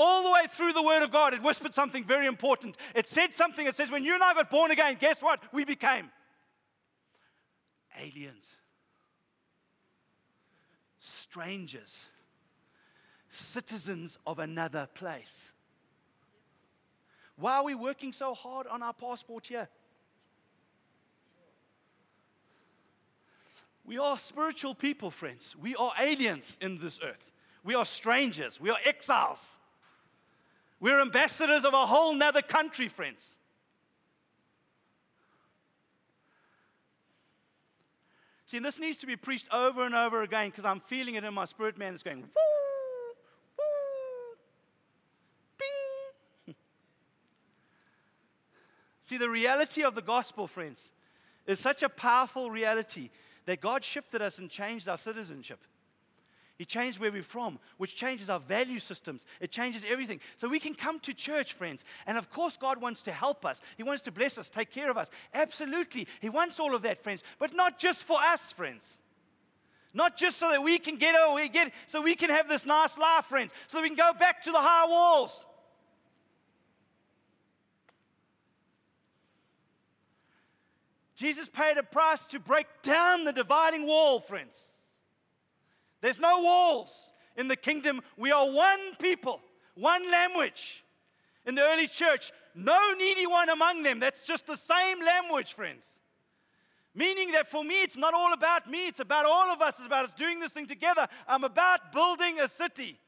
All 0.02 0.22
the 0.22 0.30
way 0.30 0.46
through 0.48 0.72
the 0.72 0.82
Word 0.82 1.02
of 1.02 1.12
God, 1.12 1.34
it 1.34 1.42
whispered 1.42 1.74
something 1.74 2.04
very 2.04 2.26
important. 2.26 2.74
It 2.94 3.06
said 3.06 3.34
something. 3.34 3.66
It 3.66 3.74
says, 3.74 3.90
when 3.90 4.02
you 4.02 4.14
and 4.14 4.22
I 4.22 4.32
got 4.32 4.48
born 4.48 4.70
again, 4.70 4.96
guess 4.98 5.20
what? 5.20 5.40
We 5.52 5.66
became 5.66 6.10
aliens, 8.00 8.46
strangers, 10.98 12.06
citizens 13.28 14.16
of 14.26 14.38
another 14.38 14.88
place. 14.94 15.52
Why 17.36 17.56
are 17.56 17.64
we 17.64 17.74
working 17.74 18.14
so 18.14 18.32
hard 18.32 18.66
on 18.68 18.82
our 18.82 18.94
passport 18.94 19.48
here? 19.48 19.68
We 23.84 23.98
are 23.98 24.18
spiritual 24.18 24.74
people, 24.74 25.10
friends. 25.10 25.54
We 25.60 25.76
are 25.76 25.92
aliens 26.00 26.56
in 26.62 26.78
this 26.78 26.98
earth. 27.04 27.30
We 27.62 27.74
are 27.74 27.84
strangers. 27.84 28.58
We 28.58 28.70
are 28.70 28.78
exiles. 28.86 29.58
We're 30.81 31.01
ambassadors 31.01 31.64
of 31.64 31.75
a 31.75 31.87
whole 31.87 32.14
nother 32.14 32.43
country, 32.43 32.88
friends. 32.88 33.37
See, 38.47 38.57
and 38.57 38.66
this 38.66 38.81
needs 38.81 38.99
to 38.99 39.07
be 39.07 39.14
preached 39.14 39.47
over 39.53 39.85
and 39.85 39.95
over 39.95 40.23
again 40.23 40.49
because 40.49 40.64
I'm 40.64 40.81
feeling 40.81 41.14
it 41.14 41.23
in 41.23 41.33
my 41.35 41.45
spirit, 41.45 41.79
man. 41.79 41.95
It's 41.95 42.03
going, 42.03 42.23
woo! 42.23 42.27
Woo, 43.59 44.37
bing. 46.47 46.55
See, 49.09 49.19
the 49.19 49.31
reality 49.31 49.85
of 49.85 49.95
the 49.95 50.03
gospel, 50.03 50.49
friends, 50.49 50.90
is 51.47 51.61
such 51.61 51.85
a 51.85 51.88
powerful 51.88 52.51
reality 52.51 53.11
that 53.45 53.61
God 53.61 53.85
shifted 53.85 54.21
us 54.21 54.38
and 54.38 54.51
changed 54.51 54.88
our 54.88 54.99
citizenship. 54.99 55.61
He 56.61 56.66
changed 56.66 56.99
where 56.99 57.11
we're 57.11 57.23
from, 57.23 57.59
which 57.79 57.96
changes 57.96 58.29
our 58.29 58.38
value 58.38 58.81
systems. 58.81 59.25
It 59.40 59.51
changes 59.51 59.83
everything. 59.88 60.20
So 60.37 60.46
we 60.46 60.61
can 60.61 60.75
come 60.75 61.01
to 61.01 61.14
church, 61.14 61.55
friends. 61.55 61.85
And 62.07 62.18
of 62.18 62.31
course, 62.31 62.59
God 62.59 62.83
wants 62.83 63.01
to 63.05 63.12
help 63.12 63.46
us. 63.46 63.62
He 63.79 63.83
wants 63.83 64.03
to 64.03 64.12
bless 64.12 64.37
us, 64.37 64.51
take 64.51 64.70
care 64.70 64.90
of 64.90 64.99
us. 64.99 65.09
Absolutely. 65.33 66.07
He 66.20 66.29
wants 66.29 66.61
all 66.61 66.75
of 66.75 66.83
that, 66.83 67.03
friends. 67.03 67.23
But 67.38 67.55
not 67.55 67.79
just 67.79 68.07
for 68.07 68.18
us, 68.20 68.53
friends. 68.53 68.99
Not 69.94 70.18
just 70.18 70.37
so 70.37 70.51
that 70.51 70.62
we 70.62 70.77
can 70.77 70.96
get 70.96 71.14
we 71.35 71.49
get, 71.49 71.73
so 71.87 72.03
we 72.03 72.14
can 72.14 72.29
have 72.29 72.46
this 72.46 72.66
nice 72.66 72.99
life, 72.99 73.25
friends. 73.25 73.53
So 73.66 73.79
that 73.79 73.83
we 73.83 73.88
can 73.88 73.96
go 73.96 74.12
back 74.12 74.42
to 74.42 74.53
the 74.53 74.59
high 74.59 74.87
walls. 74.87 75.46
Jesus 81.16 81.49
paid 81.49 81.79
a 81.79 81.83
price 81.83 82.27
to 82.27 82.38
break 82.38 82.66
down 82.83 83.25
the 83.25 83.33
dividing 83.33 83.87
wall, 83.87 84.20
friends. 84.20 84.59
There's 86.00 86.18
no 86.18 86.40
walls 86.40 87.12
in 87.36 87.48
the 87.48 87.56
kingdom. 87.56 88.00
We 88.16 88.32
are 88.32 88.50
one 88.50 88.94
people, 89.00 89.40
one 89.74 90.10
language. 90.10 90.84
In 91.46 91.54
the 91.54 91.62
early 91.62 91.88
church, 91.88 92.32
no 92.54 92.94
needy 92.98 93.26
one 93.26 93.48
among 93.48 93.82
them. 93.82 94.00
That's 94.00 94.26
just 94.26 94.46
the 94.46 94.56
same 94.56 95.00
language, 95.04 95.54
friends. 95.54 95.84
Meaning 96.94 97.32
that 97.32 97.48
for 97.48 97.62
me, 97.62 97.82
it's 97.82 97.96
not 97.96 98.14
all 98.14 98.32
about 98.32 98.68
me, 98.68 98.88
it's 98.88 99.00
about 99.00 99.24
all 99.24 99.50
of 99.52 99.62
us. 99.62 99.78
It's 99.78 99.86
about 99.86 100.06
us 100.06 100.14
doing 100.14 100.40
this 100.40 100.52
thing 100.52 100.66
together. 100.66 101.06
I'm 101.28 101.44
about 101.44 101.92
building 101.92 102.40
a 102.40 102.48
city. 102.48 102.98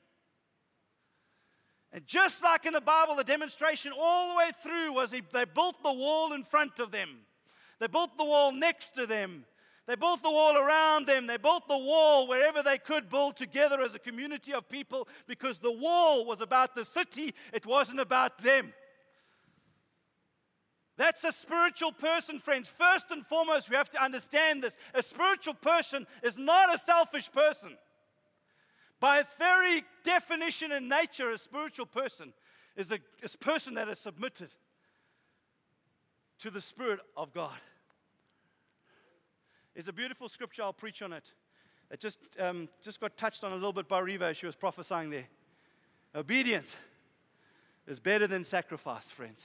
And 1.92 2.06
just 2.06 2.42
like 2.42 2.64
in 2.64 2.72
the 2.72 2.80
Bible, 2.80 3.16
the 3.16 3.24
demonstration 3.24 3.92
all 3.98 4.32
the 4.32 4.38
way 4.38 4.50
through 4.62 4.94
was 4.94 5.10
they 5.10 5.44
built 5.44 5.82
the 5.82 5.92
wall 5.92 6.32
in 6.32 6.42
front 6.42 6.78
of 6.78 6.90
them, 6.90 7.18
they 7.80 7.86
built 7.86 8.16
the 8.16 8.24
wall 8.24 8.52
next 8.52 8.94
to 8.94 9.06
them, 9.06 9.44
they 9.86 9.96
built 9.96 10.22
the 10.22 10.30
wall 10.30 10.56
around 10.56 11.06
them. 11.06 11.26
They 11.26 11.36
built 11.36 11.66
the 11.66 11.76
wall 11.76 12.28
wherever 12.28 12.62
they 12.62 12.78
could 12.78 13.08
build 13.08 13.36
together 13.36 13.82
as 13.82 13.94
a 13.94 13.98
community 13.98 14.52
of 14.52 14.68
people 14.68 15.08
because 15.26 15.58
the 15.58 15.72
wall 15.72 16.24
was 16.24 16.40
about 16.40 16.74
the 16.74 16.84
city, 16.84 17.34
it 17.52 17.66
wasn't 17.66 18.00
about 18.00 18.42
them. 18.42 18.72
That's 20.96 21.24
a 21.24 21.32
spiritual 21.32 21.90
person, 21.90 22.38
friends. 22.38 22.68
First 22.68 23.06
and 23.10 23.26
foremost, 23.26 23.70
we 23.70 23.76
have 23.76 23.90
to 23.90 24.02
understand 24.02 24.62
this. 24.62 24.76
A 24.94 25.02
spiritual 25.02 25.54
person 25.54 26.06
is 26.22 26.36
not 26.36 26.72
a 26.72 26.78
selfish 26.78 27.32
person. 27.32 27.76
By 29.00 29.18
its 29.18 29.34
very 29.34 29.82
definition 30.04 30.70
and 30.70 30.88
nature, 30.88 31.32
a 31.32 31.38
spiritual 31.38 31.86
person 31.86 32.32
is 32.76 32.92
a, 32.92 32.98
is 33.22 33.34
a 33.34 33.38
person 33.38 33.74
that 33.74 33.88
is 33.88 33.98
submitted 33.98 34.50
to 36.38 36.50
the 36.50 36.60
Spirit 36.60 37.00
of 37.16 37.32
God. 37.32 37.58
There's 39.74 39.88
a 39.88 39.92
beautiful 39.92 40.28
scripture, 40.28 40.62
I'll 40.62 40.72
preach 40.72 41.02
on 41.02 41.12
it. 41.12 41.32
It 41.90 42.00
just, 42.00 42.18
um, 42.38 42.68
just 42.82 43.00
got 43.00 43.16
touched 43.16 43.44
on 43.44 43.52
a 43.52 43.54
little 43.54 43.72
bit 43.72 43.88
by 43.88 43.98
Riva 43.98 44.26
as 44.26 44.36
she 44.36 44.46
was 44.46 44.56
prophesying 44.56 45.10
there. 45.10 45.26
Obedience 46.14 46.74
is 47.86 48.00
better 48.00 48.26
than 48.26 48.44
sacrifice, 48.44 49.04
friends. 49.04 49.44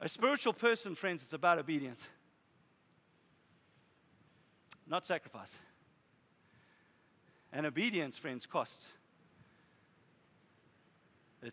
A 0.00 0.08
spiritual 0.08 0.52
person, 0.52 0.94
friends, 0.94 1.22
it's 1.22 1.32
about 1.32 1.58
obedience, 1.58 2.06
not 4.86 5.06
sacrifice. 5.06 5.54
And 7.52 7.66
obedience, 7.66 8.16
friends, 8.16 8.46
costs. 8.46 8.88
It 11.42 11.52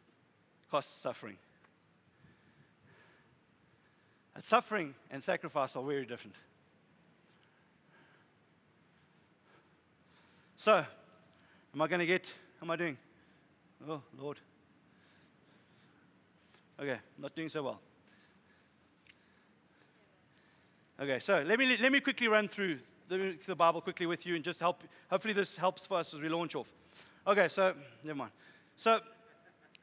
costs 0.69 1.01
suffering. 1.01 1.37
And 4.35 4.43
suffering 4.43 4.93
and 5.09 5.23
sacrifice 5.23 5.75
are 5.75 5.83
very 5.83 6.05
different. 6.05 6.35
So, 10.59 10.83
am 11.73 11.81
I 11.81 11.87
going 11.87 11.99
to 11.99 12.05
get, 12.07 12.25
how 12.59 12.65
am 12.65 12.71
I 12.71 12.75
doing? 12.77 12.97
Oh, 13.87 14.01
Lord. 14.19 14.39
Okay, 16.79 16.97
not 17.19 17.35
doing 17.35 17.47
so 17.47 17.61
well. 17.61 17.79
Okay, 20.99 21.19
so 21.19 21.43
let 21.45 21.59
me, 21.59 21.77
let 21.79 21.91
me 21.91 21.99
quickly 21.99 22.27
run 22.27 22.47
through 22.47 22.79
the, 23.07 23.37
the 23.45 23.55
Bible 23.55 23.81
quickly 23.81 24.07
with 24.07 24.25
you 24.25 24.33
and 24.33 24.43
just 24.43 24.59
help. 24.59 24.83
Hopefully, 25.11 25.35
this 25.35 25.55
helps 25.55 25.85
for 25.85 25.99
us 25.99 26.11
as 26.15 26.19
we 26.19 26.27
launch 26.27 26.55
off. 26.55 26.73
Okay, 27.27 27.47
so, 27.49 27.75
never 28.03 28.17
mind. 28.17 28.31
So, 28.77 28.99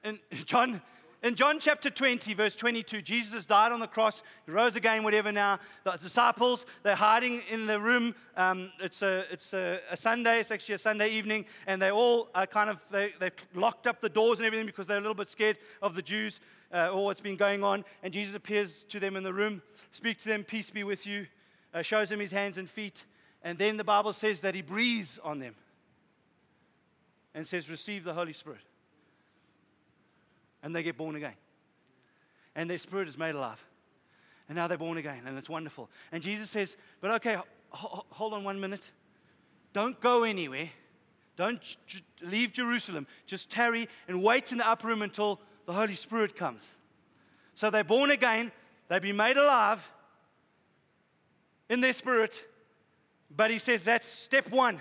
in 0.02 0.18
John, 0.44 0.82
in 1.24 1.36
John 1.36 1.58
chapter 1.58 1.88
20, 1.88 2.34
verse 2.34 2.54
22, 2.54 3.00
Jesus 3.00 3.46
died 3.46 3.72
on 3.72 3.80
the 3.80 3.86
cross. 3.86 4.22
He 4.44 4.52
rose 4.52 4.76
again, 4.76 5.02
whatever 5.02 5.32
now. 5.32 5.58
The 5.82 5.92
disciples, 5.92 6.66
they're 6.82 6.94
hiding 6.94 7.40
in 7.50 7.64
the 7.64 7.80
room. 7.80 8.14
Um, 8.36 8.70
it's 8.78 9.00
a, 9.00 9.24
it's 9.32 9.54
a, 9.54 9.80
a, 9.90 9.96
Sunday. 9.96 10.40
It's 10.40 10.50
actually 10.50 10.74
a 10.74 10.78
Sunday 10.78 11.08
evening. 11.08 11.46
And 11.66 11.80
they 11.80 11.90
all 11.90 12.28
are 12.34 12.46
kind 12.46 12.68
of, 12.68 12.84
they, 12.90 13.14
they 13.18 13.30
locked 13.54 13.86
up 13.86 14.02
the 14.02 14.10
doors 14.10 14.38
and 14.38 14.44
everything 14.44 14.66
because 14.66 14.86
they're 14.86 14.98
a 14.98 15.00
little 15.00 15.14
bit 15.14 15.30
scared 15.30 15.56
of 15.80 15.94
the 15.94 16.02
Jews 16.02 16.40
uh, 16.70 16.90
or 16.90 17.06
what's 17.06 17.22
been 17.22 17.36
going 17.36 17.64
on. 17.64 17.86
And 18.02 18.12
Jesus 18.12 18.34
appears 18.34 18.84
to 18.90 19.00
them 19.00 19.16
in 19.16 19.22
the 19.22 19.32
room, 19.32 19.62
speaks 19.92 20.24
to 20.24 20.28
them, 20.28 20.44
peace 20.44 20.68
be 20.68 20.84
with 20.84 21.06
you, 21.06 21.26
uh, 21.72 21.80
shows 21.80 22.10
them 22.10 22.20
his 22.20 22.32
hands 22.32 22.58
and 22.58 22.68
feet. 22.68 23.06
And 23.42 23.56
then 23.56 23.78
the 23.78 23.84
Bible 23.84 24.12
says 24.12 24.42
that 24.42 24.54
he 24.54 24.60
breathes 24.60 25.18
on 25.24 25.38
them 25.38 25.54
and 27.34 27.46
says, 27.46 27.70
receive 27.70 28.04
the 28.04 28.12
Holy 28.12 28.34
Spirit 28.34 28.60
and 30.64 30.74
they 30.74 30.82
get 30.82 30.96
born 30.96 31.14
again. 31.14 31.34
And 32.56 32.68
their 32.68 32.78
spirit 32.78 33.06
is 33.06 33.18
made 33.18 33.34
alive. 33.34 33.62
And 34.48 34.56
now 34.56 34.66
they're 34.66 34.78
born 34.78 34.98
again, 34.98 35.22
and 35.26 35.38
it's 35.38 35.48
wonderful. 35.48 35.88
And 36.10 36.22
Jesus 36.22 36.50
says, 36.50 36.76
But 37.00 37.10
okay, 37.12 37.36
ho- 37.68 38.04
hold 38.10 38.32
on 38.32 38.44
one 38.44 38.60
minute. 38.60 38.90
Don't 39.72 40.00
go 40.00 40.24
anywhere. 40.24 40.70
Don't 41.36 41.60
j- 41.86 42.02
leave 42.22 42.52
Jerusalem. 42.52 43.06
Just 43.26 43.50
tarry 43.50 43.88
and 44.08 44.22
wait 44.22 44.52
in 44.52 44.58
the 44.58 44.68
upper 44.68 44.88
room 44.88 45.02
until 45.02 45.40
the 45.66 45.72
Holy 45.72 45.94
Spirit 45.94 46.34
comes. 46.36 46.76
So 47.54 47.70
they're 47.70 47.84
born 47.84 48.10
again, 48.10 48.50
they've 48.88 49.02
been 49.02 49.16
made 49.16 49.36
alive 49.36 49.88
in 51.68 51.80
their 51.80 51.92
spirit. 51.92 52.38
But 53.34 53.50
he 53.50 53.58
says 53.58 53.84
that's 53.84 54.06
step 54.06 54.50
one. 54.50 54.80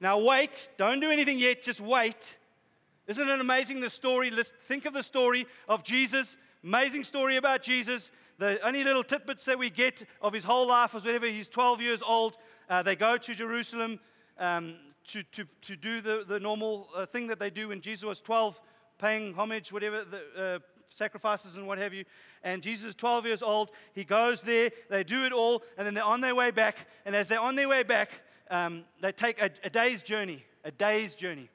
Now 0.00 0.18
wait, 0.18 0.68
don't 0.78 1.00
do 1.00 1.10
anything 1.10 1.38
yet, 1.38 1.62
just 1.62 1.80
wait 1.80 2.38
isn't 3.10 3.28
it 3.28 3.40
amazing 3.40 3.80
the 3.80 3.90
story? 3.90 4.30
Let's 4.30 4.50
think 4.50 4.84
of 4.84 4.92
the 4.92 5.02
story 5.02 5.48
of 5.68 5.82
Jesus. 5.82 6.36
Amazing 6.62 7.02
story 7.02 7.34
about 7.34 7.60
Jesus. 7.60 8.12
The 8.38 8.64
only 8.64 8.84
little 8.84 9.02
tidbits 9.02 9.44
that 9.46 9.58
we 9.58 9.68
get 9.68 10.04
of 10.22 10.32
his 10.32 10.44
whole 10.44 10.68
life 10.68 10.94
was 10.94 11.04
whenever 11.04 11.26
he's 11.26 11.48
12 11.48 11.80
years 11.80 12.02
old, 12.06 12.36
uh, 12.68 12.84
they 12.84 12.94
go 12.94 13.16
to 13.16 13.34
Jerusalem 13.34 13.98
um, 14.38 14.76
to, 15.08 15.24
to, 15.24 15.44
to 15.62 15.74
do 15.74 16.00
the, 16.00 16.24
the 16.24 16.38
normal 16.38 16.88
uh, 16.94 17.04
thing 17.04 17.26
that 17.26 17.40
they 17.40 17.50
do 17.50 17.68
when 17.68 17.80
Jesus 17.80 18.04
was 18.04 18.20
12, 18.20 18.60
paying 18.96 19.34
homage, 19.34 19.72
whatever, 19.72 20.04
the, 20.04 20.40
uh, 20.40 20.58
sacrifices 20.94 21.56
and 21.56 21.66
what 21.66 21.78
have 21.78 21.92
you. 21.92 22.04
And 22.44 22.62
Jesus 22.62 22.90
is 22.90 22.94
12 22.94 23.26
years 23.26 23.42
old. 23.42 23.72
He 23.92 24.04
goes 24.04 24.40
there, 24.40 24.70
they 24.88 25.02
do 25.02 25.24
it 25.24 25.32
all, 25.32 25.64
and 25.76 25.84
then 25.84 25.94
they're 25.94 26.04
on 26.04 26.20
their 26.20 26.36
way 26.36 26.52
back. 26.52 26.86
And 27.04 27.16
as 27.16 27.26
they're 27.26 27.40
on 27.40 27.56
their 27.56 27.68
way 27.68 27.82
back, 27.82 28.10
um, 28.52 28.84
they 29.02 29.10
take 29.10 29.42
a, 29.42 29.50
a 29.64 29.70
day's 29.70 30.04
journey, 30.04 30.44
a 30.64 30.70
day's 30.70 31.16
journey 31.16 31.48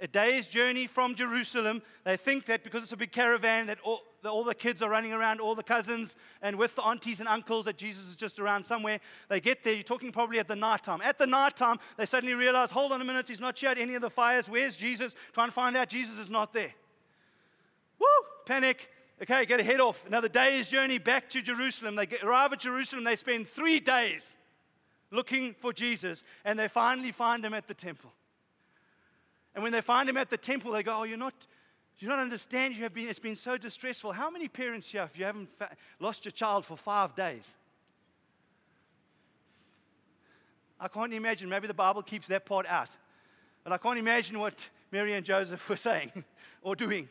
a 0.00 0.06
day's 0.06 0.46
journey 0.46 0.86
from 0.86 1.14
Jerusalem. 1.14 1.82
They 2.04 2.16
think 2.16 2.46
that 2.46 2.62
because 2.62 2.82
it's 2.82 2.92
a 2.92 2.96
big 2.96 3.12
caravan, 3.12 3.66
that 3.68 3.78
all, 3.82 4.02
that 4.22 4.28
all, 4.28 4.44
the 4.44 4.54
kids 4.54 4.82
are 4.82 4.90
running 4.90 5.12
around, 5.12 5.40
all 5.40 5.54
the 5.54 5.62
cousins, 5.62 6.16
and 6.42 6.56
with 6.56 6.74
the 6.76 6.82
aunties 6.82 7.20
and 7.20 7.28
uncles, 7.28 7.64
that 7.64 7.78
Jesus 7.78 8.06
is 8.06 8.16
just 8.16 8.38
around 8.38 8.64
somewhere. 8.64 9.00
They 9.28 9.40
get 9.40 9.64
there, 9.64 9.72
you're 9.72 9.82
talking 9.82 10.12
probably 10.12 10.38
at 10.38 10.48
the 10.48 10.56
night 10.56 10.82
time. 10.82 11.00
At 11.00 11.18
the 11.18 11.26
night 11.26 11.56
time, 11.56 11.78
they 11.96 12.06
suddenly 12.06 12.34
realize, 12.34 12.70
hold 12.70 12.92
on 12.92 13.00
a 13.00 13.04
minute, 13.04 13.28
he's 13.28 13.40
not 13.40 13.58
here 13.58 13.70
at 13.70 13.78
any 13.78 13.94
of 13.94 14.02
the 14.02 14.10
fires. 14.10 14.48
Where's 14.48 14.76
Jesus? 14.76 15.14
Trying 15.32 15.48
to 15.48 15.52
find 15.52 15.76
out 15.76 15.88
Jesus 15.88 16.18
is 16.18 16.28
not 16.28 16.52
there. 16.52 16.74
Woo! 17.98 18.06
Panic. 18.44 18.90
Okay, 19.22 19.46
get 19.46 19.60
a 19.60 19.62
head 19.62 19.80
off. 19.80 20.06
Another 20.06 20.28
day's 20.28 20.68
journey 20.68 20.98
back 20.98 21.30
to 21.30 21.40
Jerusalem. 21.40 21.96
They 21.96 22.04
get, 22.04 22.22
arrive 22.22 22.52
at 22.52 22.60
Jerusalem, 22.60 23.04
they 23.04 23.16
spend 23.16 23.48
three 23.48 23.80
days 23.80 24.36
looking 25.10 25.54
for 25.54 25.72
Jesus, 25.72 26.22
and 26.44 26.58
they 26.58 26.68
finally 26.68 27.12
find 27.12 27.42
him 27.42 27.54
at 27.54 27.66
the 27.66 27.74
temple. 27.74 28.12
And 29.56 29.62
when 29.62 29.72
they 29.72 29.80
find 29.80 30.06
him 30.06 30.18
at 30.18 30.28
the 30.28 30.36
temple, 30.36 30.72
they 30.72 30.82
go, 30.82 30.98
Oh, 30.98 31.02
you're 31.04 31.16
not, 31.16 31.32
you 31.98 32.06
don't 32.08 32.18
understand. 32.18 32.76
You 32.76 32.82
have 32.82 32.92
been, 32.92 33.08
it's 33.08 33.18
been 33.18 33.34
so 33.34 33.56
distressful. 33.56 34.12
How 34.12 34.28
many 34.30 34.48
parents 34.48 34.90
here, 34.90 35.02
if 35.02 35.18
you 35.18 35.24
haven't 35.24 35.50
fa- 35.50 35.74
lost 35.98 36.26
your 36.26 36.32
child 36.32 36.66
for 36.66 36.76
five 36.76 37.14
days? 37.14 37.42
I 40.78 40.88
can't 40.88 41.12
imagine. 41.14 41.48
Maybe 41.48 41.66
the 41.66 41.74
Bible 41.74 42.02
keeps 42.02 42.28
that 42.28 42.44
part 42.44 42.66
out. 42.68 42.90
But 43.64 43.72
I 43.72 43.78
can't 43.78 43.98
imagine 43.98 44.38
what 44.38 44.54
Mary 44.92 45.14
and 45.14 45.24
Joseph 45.24 45.66
were 45.70 45.76
saying 45.88 46.12
or 46.60 46.76
doing. 46.76 47.08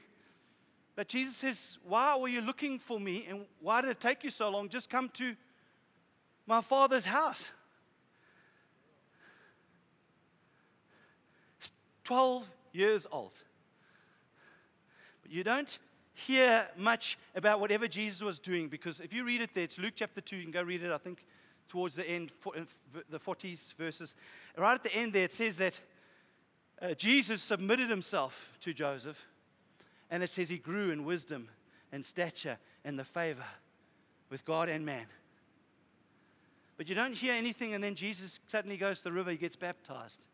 But 0.95 1.07
Jesus 1.07 1.37
says, 1.37 1.79
Why 1.83 2.15
were 2.15 2.27
you 2.27 2.41
looking 2.41 2.77
for 2.77 2.99
me? 2.99 3.25
And 3.27 3.45
why 3.59 3.81
did 3.81 3.89
it 3.89 3.99
take 3.99 4.23
you 4.23 4.29
so 4.29 4.49
long? 4.49 4.69
Just 4.69 4.91
come 4.91 5.09
to 5.15 5.35
my 6.45 6.61
father's 6.61 7.05
house. 7.05 7.51
12 12.05 12.49
years 12.71 13.05
old. 13.11 13.33
But 15.21 15.31
you 15.31 15.43
don't 15.43 15.77
hear 16.13 16.67
much 16.77 17.17
about 17.35 17.59
whatever 17.59 17.87
Jesus 17.87 18.21
was 18.21 18.39
doing 18.39 18.69
because 18.69 19.01
if 19.01 19.11
you 19.11 19.25
read 19.25 19.41
it 19.41 19.49
there, 19.53 19.65
it's 19.65 19.77
Luke 19.77 19.93
chapter 19.97 20.21
2. 20.21 20.37
You 20.37 20.43
can 20.43 20.51
go 20.51 20.61
read 20.61 20.81
it, 20.81 20.91
I 20.91 20.97
think, 20.97 21.25
towards 21.67 21.95
the 21.95 22.07
end, 22.07 22.31
the 23.09 23.19
40s 23.19 23.73
verses. 23.73 24.15
Right 24.57 24.75
at 24.75 24.83
the 24.83 24.93
end 24.93 25.13
there, 25.13 25.25
it 25.25 25.33
says 25.33 25.57
that 25.57 25.81
uh, 26.81 26.93
Jesus 26.93 27.41
submitted 27.41 27.89
himself 27.89 28.57
to 28.61 28.73
Joseph, 28.73 29.19
and 30.09 30.23
it 30.23 30.29
says 30.29 30.49
he 30.49 30.57
grew 30.57 30.91
in 30.91 31.05
wisdom 31.05 31.49
and 31.91 32.05
stature 32.05 32.57
and 32.83 32.99
the 32.99 33.03
favor 33.03 33.45
with 34.29 34.45
God 34.45 34.69
and 34.69 34.85
man. 34.85 35.07
But 36.77 36.87
you 36.87 36.95
don't 36.95 37.13
hear 37.13 37.33
anything, 37.33 37.73
and 37.73 37.83
then 37.83 37.95
Jesus 37.95 38.39
suddenly 38.47 38.77
goes 38.77 38.99
to 38.99 39.05
the 39.05 39.11
river, 39.11 39.31
he 39.31 39.37
gets 39.37 39.55
baptized. 39.55 40.27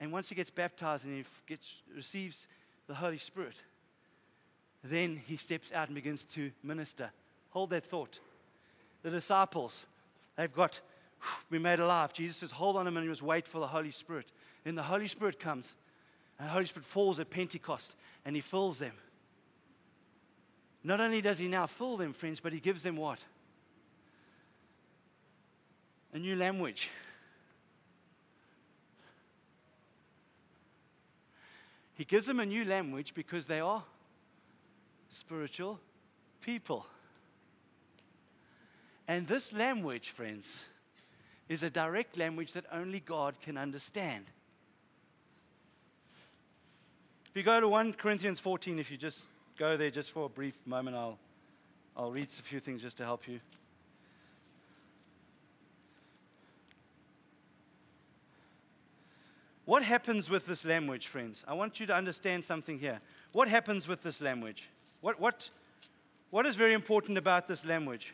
And 0.00 0.12
once 0.12 0.28
he 0.30 0.34
gets 0.34 0.50
baptized 0.50 1.04
and 1.04 1.16
he 1.16 1.24
gets, 1.46 1.82
receives 1.94 2.46
the 2.86 2.94
Holy 2.94 3.18
Spirit, 3.18 3.62
then 4.82 5.20
he 5.26 5.36
steps 5.36 5.72
out 5.72 5.88
and 5.88 5.94
begins 5.94 6.24
to 6.24 6.50
minister. 6.62 7.10
Hold 7.50 7.70
that 7.70 7.84
thought. 7.84 8.18
The 9.02 9.10
disciples, 9.10 9.86
they've 10.36 10.52
got 10.52 10.80
been 11.50 11.62
made 11.62 11.80
alive. 11.80 12.12
Jesus 12.12 12.38
says, 12.38 12.50
Hold 12.50 12.76
on 12.76 12.86
a 12.86 12.90
minute, 12.90 13.08
just 13.08 13.22
wait 13.22 13.46
for 13.46 13.60
the 13.60 13.66
Holy 13.66 13.90
Spirit. 13.90 14.32
Then 14.64 14.74
the 14.74 14.82
Holy 14.82 15.08
Spirit 15.08 15.38
comes, 15.38 15.74
and 16.38 16.48
the 16.48 16.52
Holy 16.52 16.66
Spirit 16.66 16.86
falls 16.86 17.20
at 17.20 17.30
Pentecost, 17.30 17.94
and 18.24 18.34
he 18.34 18.40
fills 18.40 18.78
them. 18.78 18.92
Not 20.82 21.00
only 21.00 21.20
does 21.20 21.38
he 21.38 21.48
now 21.48 21.66
fill 21.66 21.98
them, 21.98 22.14
friends, 22.14 22.40
but 22.40 22.52
he 22.52 22.60
gives 22.60 22.82
them 22.82 22.96
what? 22.96 23.18
A 26.14 26.18
new 26.18 26.36
language. 26.36 26.88
He 32.00 32.06
gives 32.06 32.24
them 32.24 32.40
a 32.40 32.46
new 32.46 32.64
language 32.64 33.12
because 33.12 33.44
they 33.44 33.60
are 33.60 33.82
spiritual 35.14 35.78
people. 36.40 36.86
And 39.06 39.26
this 39.26 39.52
language, 39.52 40.08
friends, 40.08 40.46
is 41.46 41.62
a 41.62 41.68
direct 41.68 42.16
language 42.16 42.54
that 42.54 42.64
only 42.72 43.00
God 43.00 43.34
can 43.42 43.58
understand. 43.58 44.24
If 47.28 47.36
you 47.36 47.42
go 47.42 47.60
to 47.60 47.68
1 47.68 47.92
Corinthians 47.92 48.40
14, 48.40 48.78
if 48.78 48.90
you 48.90 48.96
just 48.96 49.26
go 49.58 49.76
there 49.76 49.90
just 49.90 50.10
for 50.10 50.24
a 50.24 50.30
brief 50.30 50.56
moment, 50.66 50.96
I'll, 50.96 51.18
I'll 51.94 52.12
read 52.12 52.28
a 52.30 52.42
few 52.42 52.60
things 52.60 52.80
just 52.80 52.96
to 52.96 53.04
help 53.04 53.28
you. 53.28 53.40
What 59.70 59.84
happens 59.84 60.28
with 60.28 60.46
this 60.46 60.64
language, 60.64 61.06
friends? 61.06 61.44
I 61.46 61.54
want 61.54 61.78
you 61.78 61.86
to 61.86 61.94
understand 61.94 62.44
something 62.44 62.80
here. 62.80 63.00
What 63.30 63.46
happens 63.46 63.86
with 63.86 64.02
this 64.02 64.20
language? 64.20 64.68
What, 65.00 65.20
what, 65.20 65.48
what 66.30 66.44
is 66.44 66.56
very 66.56 66.72
important 66.72 67.16
about 67.16 67.46
this 67.46 67.64
language? 67.64 68.12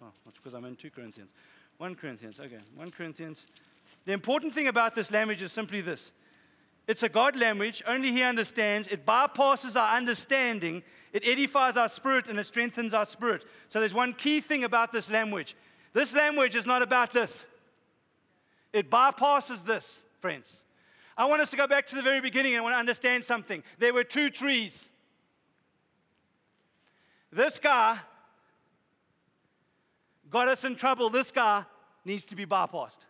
Oh, 0.00 0.06
that's 0.24 0.38
because 0.38 0.54
I'm 0.54 0.64
in 0.64 0.76
2 0.76 0.88
Corinthians. 0.88 1.28
1 1.76 1.94
Corinthians, 1.94 2.40
okay. 2.40 2.60
1 2.74 2.90
Corinthians. 2.92 3.44
The 4.06 4.12
important 4.12 4.54
thing 4.54 4.66
about 4.66 4.94
this 4.94 5.10
language 5.10 5.42
is 5.42 5.52
simply 5.52 5.82
this 5.82 6.10
it's 6.86 7.02
a 7.02 7.10
God 7.10 7.36
language, 7.36 7.82
only 7.86 8.10
He 8.10 8.22
understands. 8.22 8.88
It 8.88 9.04
bypasses 9.04 9.78
our 9.78 9.94
understanding, 9.94 10.82
it 11.12 11.22
edifies 11.28 11.76
our 11.76 11.90
spirit, 11.90 12.28
and 12.28 12.38
it 12.38 12.46
strengthens 12.46 12.94
our 12.94 13.04
spirit. 13.04 13.44
So 13.68 13.78
there's 13.78 13.92
one 13.92 14.14
key 14.14 14.40
thing 14.40 14.64
about 14.64 14.92
this 14.92 15.10
language. 15.10 15.54
This 15.92 16.14
language 16.14 16.56
is 16.56 16.64
not 16.64 16.80
about 16.80 17.12
this, 17.12 17.44
it 18.72 18.88
bypasses 18.88 19.66
this, 19.66 20.02
friends. 20.22 20.62
I 21.18 21.24
want 21.24 21.42
us 21.42 21.50
to 21.50 21.56
go 21.56 21.66
back 21.66 21.84
to 21.88 21.96
the 21.96 22.02
very 22.02 22.20
beginning 22.20 22.52
and 22.52 22.60
I 22.60 22.62
want 22.62 22.74
to 22.74 22.78
understand 22.78 23.24
something. 23.24 23.64
There 23.78 23.92
were 23.92 24.04
two 24.04 24.30
trees. 24.30 24.88
This 27.32 27.58
guy 27.58 27.98
got 30.30 30.46
us 30.46 30.62
in 30.62 30.76
trouble. 30.76 31.10
This 31.10 31.32
guy 31.32 31.64
needs 32.04 32.24
to 32.26 32.36
be 32.36 32.46
bypassed. 32.46 33.00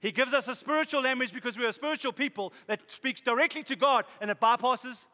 He 0.00 0.12
gives 0.12 0.34
us 0.34 0.46
a 0.46 0.54
spiritual 0.54 1.00
language 1.00 1.32
because 1.32 1.58
we're 1.58 1.70
a 1.70 1.72
spiritual 1.72 2.12
people 2.12 2.52
that 2.66 2.80
speaks 2.90 3.22
directly 3.22 3.62
to 3.64 3.76
God 3.76 4.04
and 4.20 4.30
it 4.30 4.38
bypasses 4.38 5.06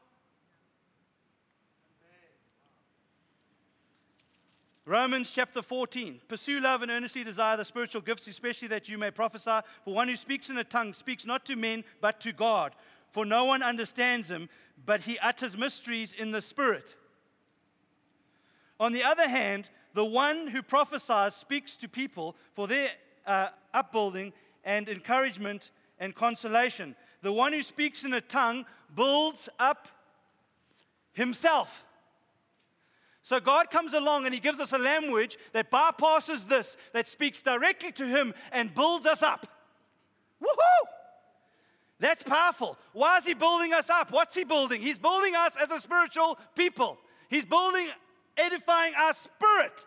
Romans 4.87 5.33
chapter 5.33 5.62
14. 5.62 6.20
Pursue 6.29 6.61
love 6.61 6.83
and 6.83 6.90
earnestly 6.90 7.25
desire 7.25 7.57
the 7.57 7.64
spiritual 7.64 8.03
gifts, 8.03 8.29
especially 8.29 8.68
that 8.68 8.88
you 8.88 8.99
may 8.99 9.11
prophesy. 9.11 9.61
For 9.85 9.94
one 9.94 10.09
who 10.09 10.16
speaks 10.16 10.51
in 10.51 10.59
a 10.59 10.64
tongue 10.64 10.92
speaks 10.92 11.25
not 11.25 11.47
to 11.47 11.57
men, 11.57 11.85
but 12.03 12.20
to 12.20 12.33
God. 12.33 12.75
For 13.11 13.25
no 13.25 13.47
one 13.47 13.62
understands 13.62 14.29
him, 14.29 14.51
but 14.85 15.03
he 15.03 15.18
utters 15.20 15.57
mysteries 15.57 16.12
in 16.12 16.33
the 16.33 16.42
Spirit. 16.42 16.97
On 18.79 18.92
the 18.92 19.05
other 19.05 19.29
hand, 19.29 19.70
the 19.94 20.05
one 20.05 20.49
who 20.49 20.62
prophesies 20.62 21.35
speaks 21.35 21.77
to 21.77 21.88
people 21.88 22.37
for 22.53 22.68
their 22.68 22.90
uh, 23.27 23.49
upbuilding 23.73 24.35
and 24.64 24.88
encouragement 24.88 25.70
and 25.99 26.14
consolation. 26.14 26.94
The 27.23 27.33
one 27.33 27.55
who 27.55 27.62
speaks 27.62 28.05
in 28.05 28.12
a 28.12 28.20
tongue 28.20 28.66
builds 28.94 29.49
up 29.59 29.88
himself. 31.14 31.85
So 33.25 33.41
God 33.41 33.71
comes 33.71 33.95
along 33.95 34.27
and 34.27 34.35
He 34.35 34.39
gives 34.39 34.61
us 34.61 34.73
a 34.73 34.79
language 34.79 35.39
that 35.55 35.71
bypasses 35.71 36.47
this, 36.47 36.77
that 36.93 37.09
speaks 37.09 37.41
directly 37.41 37.91
to 37.93 38.07
Him 38.07 38.35
and 38.53 38.73
builds 38.73 39.07
us 39.07 39.23
up. 39.23 39.47
Woohoo! 40.43 40.89
That's 41.99 42.23
powerful. 42.23 42.77
Why 42.93 43.17
is 43.17 43.25
He 43.25 43.33
building 43.33 43.73
us 43.73 43.89
up? 43.89 44.13
What's 44.13 44.35
He 44.35 44.45
building? 44.45 44.83
He's 44.83 44.99
building 44.99 45.35
us 45.35 45.55
as 45.61 45.71
a 45.71 45.81
spiritual 45.81 46.39
people, 46.55 46.99
He's 47.31 47.47
building, 47.47 47.89
edifying 48.37 48.93
our 48.95 49.15
spirit. 49.15 49.87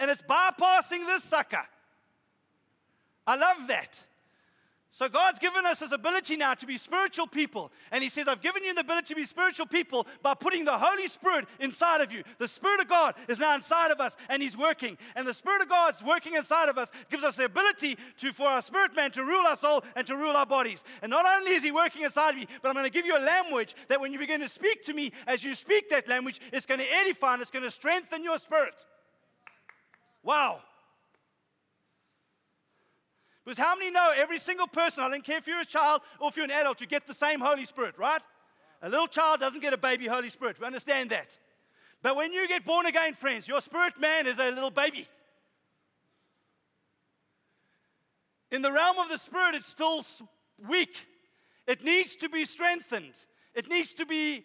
And 0.00 0.10
it's 0.10 0.22
bypassing 0.22 1.06
this 1.06 1.22
sucker. 1.22 1.66
I 3.26 3.36
love 3.36 3.68
that. 3.68 4.00
So 4.94 5.08
God's 5.08 5.40
given 5.40 5.66
us 5.66 5.80
this 5.80 5.90
ability 5.90 6.36
now 6.36 6.54
to 6.54 6.66
be 6.66 6.78
spiritual 6.78 7.26
people. 7.26 7.72
And 7.90 8.04
He 8.04 8.08
says, 8.08 8.28
I've 8.28 8.40
given 8.40 8.62
you 8.62 8.72
the 8.72 8.82
ability 8.82 9.08
to 9.08 9.16
be 9.16 9.26
spiritual 9.26 9.66
people 9.66 10.06
by 10.22 10.34
putting 10.34 10.64
the 10.64 10.78
Holy 10.78 11.08
Spirit 11.08 11.48
inside 11.58 12.00
of 12.00 12.12
you. 12.12 12.22
The 12.38 12.46
Spirit 12.46 12.80
of 12.80 12.88
God 12.88 13.16
is 13.28 13.40
now 13.40 13.56
inside 13.56 13.90
of 13.90 14.00
us 14.00 14.16
and 14.28 14.40
He's 14.40 14.56
working. 14.56 14.96
And 15.16 15.26
the 15.26 15.34
Spirit 15.34 15.62
of 15.62 15.68
God's 15.68 16.00
working 16.04 16.36
inside 16.36 16.68
of 16.68 16.78
us 16.78 16.92
gives 17.10 17.24
us 17.24 17.34
the 17.34 17.46
ability 17.46 17.98
to, 18.18 18.32
for 18.32 18.46
our 18.46 18.62
spirit 18.62 18.94
man 18.94 19.10
to 19.10 19.24
rule 19.24 19.44
our 19.44 19.56
soul 19.56 19.82
and 19.96 20.06
to 20.06 20.14
rule 20.14 20.36
our 20.36 20.46
bodies. 20.46 20.84
And 21.02 21.10
not 21.10 21.26
only 21.26 21.54
is 21.54 21.64
He 21.64 21.72
working 21.72 22.04
inside 22.04 22.30
of 22.30 22.36
me, 22.36 22.46
but 22.62 22.68
I'm 22.68 22.74
going 22.74 22.86
to 22.86 22.92
give 22.92 23.04
you 23.04 23.18
a 23.18 23.26
language 23.26 23.74
that 23.88 24.00
when 24.00 24.12
you 24.12 24.20
begin 24.20 24.38
to 24.42 24.48
speak 24.48 24.84
to 24.84 24.94
me, 24.94 25.10
as 25.26 25.42
you 25.42 25.56
speak 25.56 25.88
that 25.88 26.06
language, 26.06 26.40
it's 26.52 26.66
going 26.66 26.78
to 26.78 26.86
edify 27.02 27.32
and 27.32 27.42
it's 27.42 27.50
going 27.50 27.64
to 27.64 27.70
strengthen 27.72 28.22
your 28.22 28.38
spirit. 28.38 28.86
Wow. 30.22 30.60
Because 33.44 33.58
how 33.58 33.76
many 33.76 33.90
know 33.90 34.12
every 34.16 34.38
single 34.38 34.66
person, 34.66 35.04
I 35.04 35.10
don't 35.10 35.24
care 35.24 35.36
if 35.36 35.46
you're 35.46 35.60
a 35.60 35.66
child 35.66 36.00
or 36.18 36.28
if 36.28 36.36
you're 36.36 36.44
an 36.44 36.50
adult, 36.50 36.80
you 36.80 36.86
get 36.86 37.06
the 37.06 37.14
same 37.14 37.40
Holy 37.40 37.64
Spirit, 37.64 37.98
right? 37.98 38.22
A 38.82 38.88
little 38.88 39.06
child 39.06 39.40
doesn't 39.40 39.60
get 39.60 39.72
a 39.72 39.78
baby 39.78 40.06
Holy 40.06 40.30
Spirit. 40.30 40.58
We 40.58 40.66
understand 40.66 41.10
that. 41.10 41.36
But 42.02 42.16
when 42.16 42.32
you 42.32 42.46
get 42.48 42.64
born 42.64 42.86
again, 42.86 43.14
friends, 43.14 43.48
your 43.48 43.60
spirit 43.60 43.98
man 43.98 44.26
is 44.26 44.38
a 44.38 44.50
little 44.50 44.70
baby. 44.70 45.06
In 48.50 48.62
the 48.62 48.70
realm 48.70 48.98
of 48.98 49.08
the 49.08 49.18
spirit, 49.18 49.54
it's 49.54 49.66
still 49.66 50.04
weak. 50.68 51.06
It 51.66 51.82
needs 51.82 52.14
to 52.16 52.28
be 52.28 52.44
strengthened. 52.44 53.14
It 53.54 53.68
needs 53.68 53.94
to 53.94 54.06
be 54.06 54.44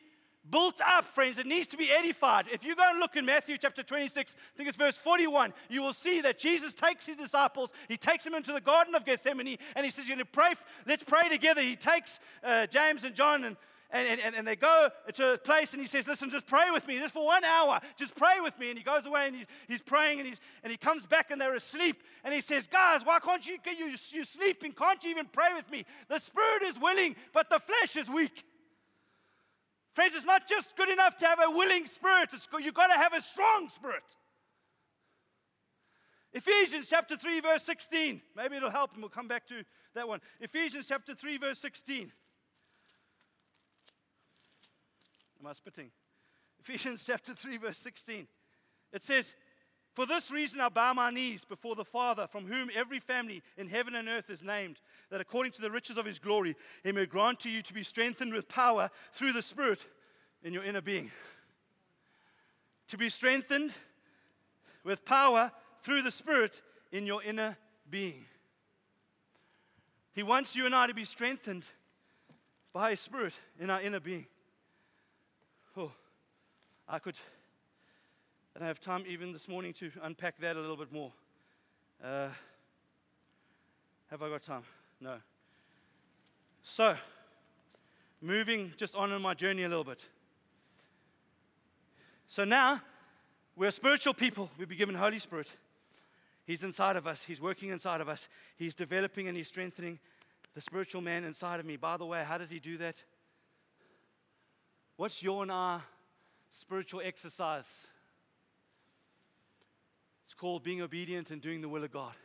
built 0.49 0.81
up, 0.85 1.05
friends. 1.05 1.37
It 1.37 1.45
needs 1.45 1.67
to 1.67 1.77
be 1.77 1.89
edified. 1.91 2.45
If 2.51 2.63
you 2.63 2.75
go 2.75 2.83
and 2.89 2.99
look 2.99 3.15
in 3.15 3.25
Matthew 3.25 3.57
chapter 3.57 3.83
26, 3.83 4.35
I 4.37 4.57
think 4.57 4.69
it's 4.69 4.77
verse 4.77 4.97
41, 4.97 5.53
you 5.69 5.81
will 5.81 5.93
see 5.93 6.21
that 6.21 6.39
Jesus 6.39 6.73
takes 6.73 7.05
his 7.05 7.17
disciples, 7.17 7.71
he 7.87 7.97
takes 7.97 8.23
them 8.23 8.33
into 8.33 8.51
the 8.51 8.61
Garden 8.61 8.95
of 8.95 9.05
Gethsemane, 9.05 9.57
and 9.75 9.85
he 9.85 9.91
says, 9.91 10.07
You're 10.07 10.17
going 10.17 10.25
to 10.25 10.31
pray, 10.31 10.53
let's 10.85 11.03
pray 11.03 11.29
together. 11.29 11.61
He 11.61 11.75
takes 11.75 12.19
uh, 12.43 12.67
James 12.67 13.03
and 13.03 13.15
John 13.15 13.43
and 13.43 13.57
and, 13.91 14.19
and, 14.19 14.35
and, 14.35 14.47
they 14.47 14.55
go 14.55 14.89
to 15.15 15.33
a 15.33 15.37
place 15.39 15.73
and 15.73 15.81
he 15.81 15.87
says, 15.87 16.07
Listen, 16.07 16.29
just 16.29 16.45
pray 16.45 16.69
with 16.71 16.87
me, 16.87 16.99
just 16.99 17.13
for 17.13 17.25
one 17.25 17.43
hour, 17.43 17.79
just 17.97 18.15
pray 18.15 18.39
with 18.39 18.57
me. 18.59 18.69
And 18.69 18.77
he 18.77 18.83
goes 18.83 19.07
away 19.07 19.25
and 19.25 19.35
he's, 19.35 19.45
he's 19.67 19.81
praying 19.81 20.19
and, 20.19 20.27
he's, 20.27 20.39
and 20.63 20.69
he 20.69 20.77
comes 20.77 21.07
back 21.07 21.31
and 21.31 21.41
they're 21.41 21.55
asleep. 21.55 22.03
And 22.23 22.31
he 22.31 22.41
says, 22.41 22.67
Guys, 22.67 23.03
why 23.03 23.17
can't 23.19 23.45
you, 23.47 23.57
you, 23.65 23.95
you're 24.11 24.25
sleeping? 24.25 24.73
Can't 24.73 25.03
you 25.03 25.09
even 25.09 25.25
pray 25.25 25.55
with 25.55 25.71
me? 25.71 25.85
The 26.07 26.19
spirit 26.19 26.63
is 26.63 26.79
willing, 26.79 27.15
but 27.33 27.49
the 27.49 27.59
flesh 27.59 27.95
is 27.95 28.07
weak. 28.07 28.45
Friends, 29.93 30.13
it's 30.15 30.25
not 30.25 30.47
just 30.47 30.75
good 30.75 30.89
enough 30.89 31.17
to 31.17 31.25
have 31.25 31.39
a 31.39 31.51
willing 31.51 31.85
spirit, 31.85 32.29
it's, 32.33 32.47
you've 32.61 32.73
got 32.73 32.87
to 32.87 32.97
have 32.97 33.13
a 33.13 33.21
strong 33.21 33.69
spirit. 33.69 34.03
Ephesians 36.31 36.87
chapter 36.89 37.17
3, 37.17 37.39
verse 37.39 37.63
16. 37.63 38.21
Maybe 38.35 38.57
it'll 38.57 38.69
help, 38.69 38.93
and 38.93 39.01
we'll 39.01 39.09
come 39.09 39.27
back 39.27 39.47
to 39.47 39.63
that 39.95 40.07
one. 40.07 40.21
Ephesians 40.39 40.87
chapter 40.87 41.15
3, 41.15 41.37
verse 41.37 41.59
16. 41.59 42.11
Am 45.39 45.47
I 45.47 45.53
spitting? 45.53 45.89
Ephesians 46.59 47.03
chapter 47.07 47.33
3, 47.33 47.57
verse 47.57 47.77
16. 47.77 48.27
It 48.93 49.03
says, 49.03 49.33
For 49.93 50.05
this 50.05 50.31
reason 50.31 50.61
I 50.61 50.69
bow 50.69 50.93
my 50.93 51.09
knees 51.09 51.43
before 51.43 51.75
the 51.75 51.83
Father, 51.83 52.27
from 52.27 52.45
whom 52.45 52.69
every 52.75 52.99
family 52.99 53.41
in 53.57 53.67
heaven 53.67 53.95
and 53.95 54.07
earth 54.07 54.29
is 54.29 54.43
named 54.43 54.77
that 55.09 55.19
according 55.19 55.51
to 55.53 55.61
the 55.61 55.71
riches 55.71 55.97
of 55.97 56.05
his 56.05 56.19
glory, 56.19 56.55
he 56.83 56.91
may 56.91 57.05
grant 57.05 57.39
to 57.41 57.49
you 57.49 57.61
to 57.63 57.73
be 57.73 57.83
strengthened 57.83 58.33
with 58.33 58.47
power 58.47 58.89
through 59.11 59.33
the 59.33 59.41
Spirit 59.41 59.85
in 60.43 60.53
your 60.53 60.63
inner 60.63 60.81
being. 60.81 61.11
To 62.89 62.97
be 62.97 63.09
strengthened 63.09 63.71
with 64.83 65.05
power 65.05 65.51
through 65.81 66.03
the 66.03 66.11
Spirit 66.11 66.61
in 66.91 67.05
your 67.05 67.23
inner 67.23 67.57
being. 67.89 68.25
He 70.13 70.23
wants 70.23 70.55
you 70.55 70.65
and 70.65 70.75
I 70.75 70.87
to 70.87 70.93
be 70.93 71.05
strengthened 71.05 71.65
by 72.73 72.91
His 72.91 72.99
Spirit 72.99 73.33
in 73.59 73.69
our 73.69 73.81
inner 73.81 73.99
being. 73.99 74.27
Oh, 75.75 75.91
I 76.87 76.99
could, 76.99 77.15
I 78.59 78.63
don't 78.63 78.67
have 78.67 78.81
time 78.81 79.05
even 79.07 79.31
this 79.31 79.47
morning 79.47 79.71
to 79.75 79.89
unpack 80.03 80.37
that 80.41 80.57
a 80.57 80.59
little 80.59 80.75
bit 80.75 80.91
more. 80.91 81.13
Uh, 82.03 82.27
have 84.11 84.21
I 84.21 84.27
got 84.27 84.43
time? 84.43 84.63
No. 84.99 85.15
So, 86.61 86.97
moving 88.21 88.73
just 88.75 88.95
on 88.95 89.13
in 89.13 89.21
my 89.21 89.33
journey 89.33 89.63
a 89.63 89.69
little 89.69 89.85
bit. 89.85 90.05
So 92.27 92.43
now, 92.43 92.81
we're 93.55 93.71
spiritual 93.71 94.13
people. 94.13 94.51
We've 94.57 94.67
been 94.67 94.77
given 94.77 94.95
Holy 94.95 95.19
Spirit. 95.19 95.47
He's 96.45 96.61
inside 96.61 96.97
of 96.97 97.07
us. 97.07 97.23
He's 97.23 97.39
working 97.39 97.69
inside 97.69 98.01
of 98.01 98.09
us. 98.09 98.27
He's 98.57 98.75
developing 98.75 99.29
and 99.29 99.37
he's 99.37 99.47
strengthening 99.47 99.99
the 100.53 100.59
spiritual 100.59 100.99
man 100.99 101.23
inside 101.23 101.61
of 101.61 101.65
me. 101.65 101.77
By 101.77 101.95
the 101.95 102.05
way, 102.05 102.25
how 102.25 102.37
does 102.37 102.49
he 102.49 102.59
do 102.59 102.77
that? 102.79 103.01
What's 104.97 105.23
your 105.23 105.43
and 105.43 105.51
our 105.53 105.81
spiritual 106.51 106.99
exercise? 107.01 107.63
It's 110.29 110.35
called 110.35 110.61
being 110.61 110.79
obedient 110.79 111.31
and 111.31 111.41
doing 111.41 111.59
the 111.59 111.67
will 111.67 111.83
of 111.83 111.91
God. 111.91 112.15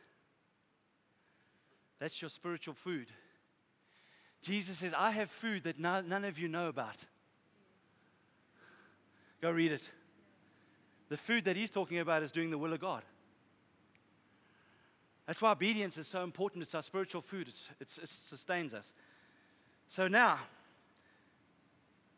That's 1.99 2.21
your 2.21 2.29
spiritual 2.29 2.75
food. 2.75 3.07
Jesus 4.43 4.77
says, 4.77 4.93
I 4.95 5.11
have 5.12 5.31
food 5.31 5.64
that 5.64 5.79
none 5.79 6.23
of 6.27 6.38
you 6.38 6.47
know 6.47 6.69
about. 6.69 7.07
Go 9.40 9.51
read 9.51 9.73
it. 9.73 9.90
The 11.09 11.17
food 11.17 11.47
that 11.47 11.57
he's 11.57 11.71
talking 11.71 11.99
about 11.99 12.23
is 12.23 12.31
doing 12.31 12.51
the 12.51 12.59
will 12.59 12.75
of 12.75 12.81
God. 12.81 13.05
That's 15.27 15.40
why 15.40 15.53
obedience 15.53 15.97
is 15.97 16.07
so 16.07 16.25
important. 16.25 16.62
It's 16.62 16.75
our 16.75 16.83
spiritual 16.83 17.23
food, 17.23 17.49
it's, 17.49 17.71
it's, 17.81 17.97
it 17.97 18.11
sustains 18.11 18.75
us. 18.75 18.93
So 19.88 20.09
now, 20.09 20.37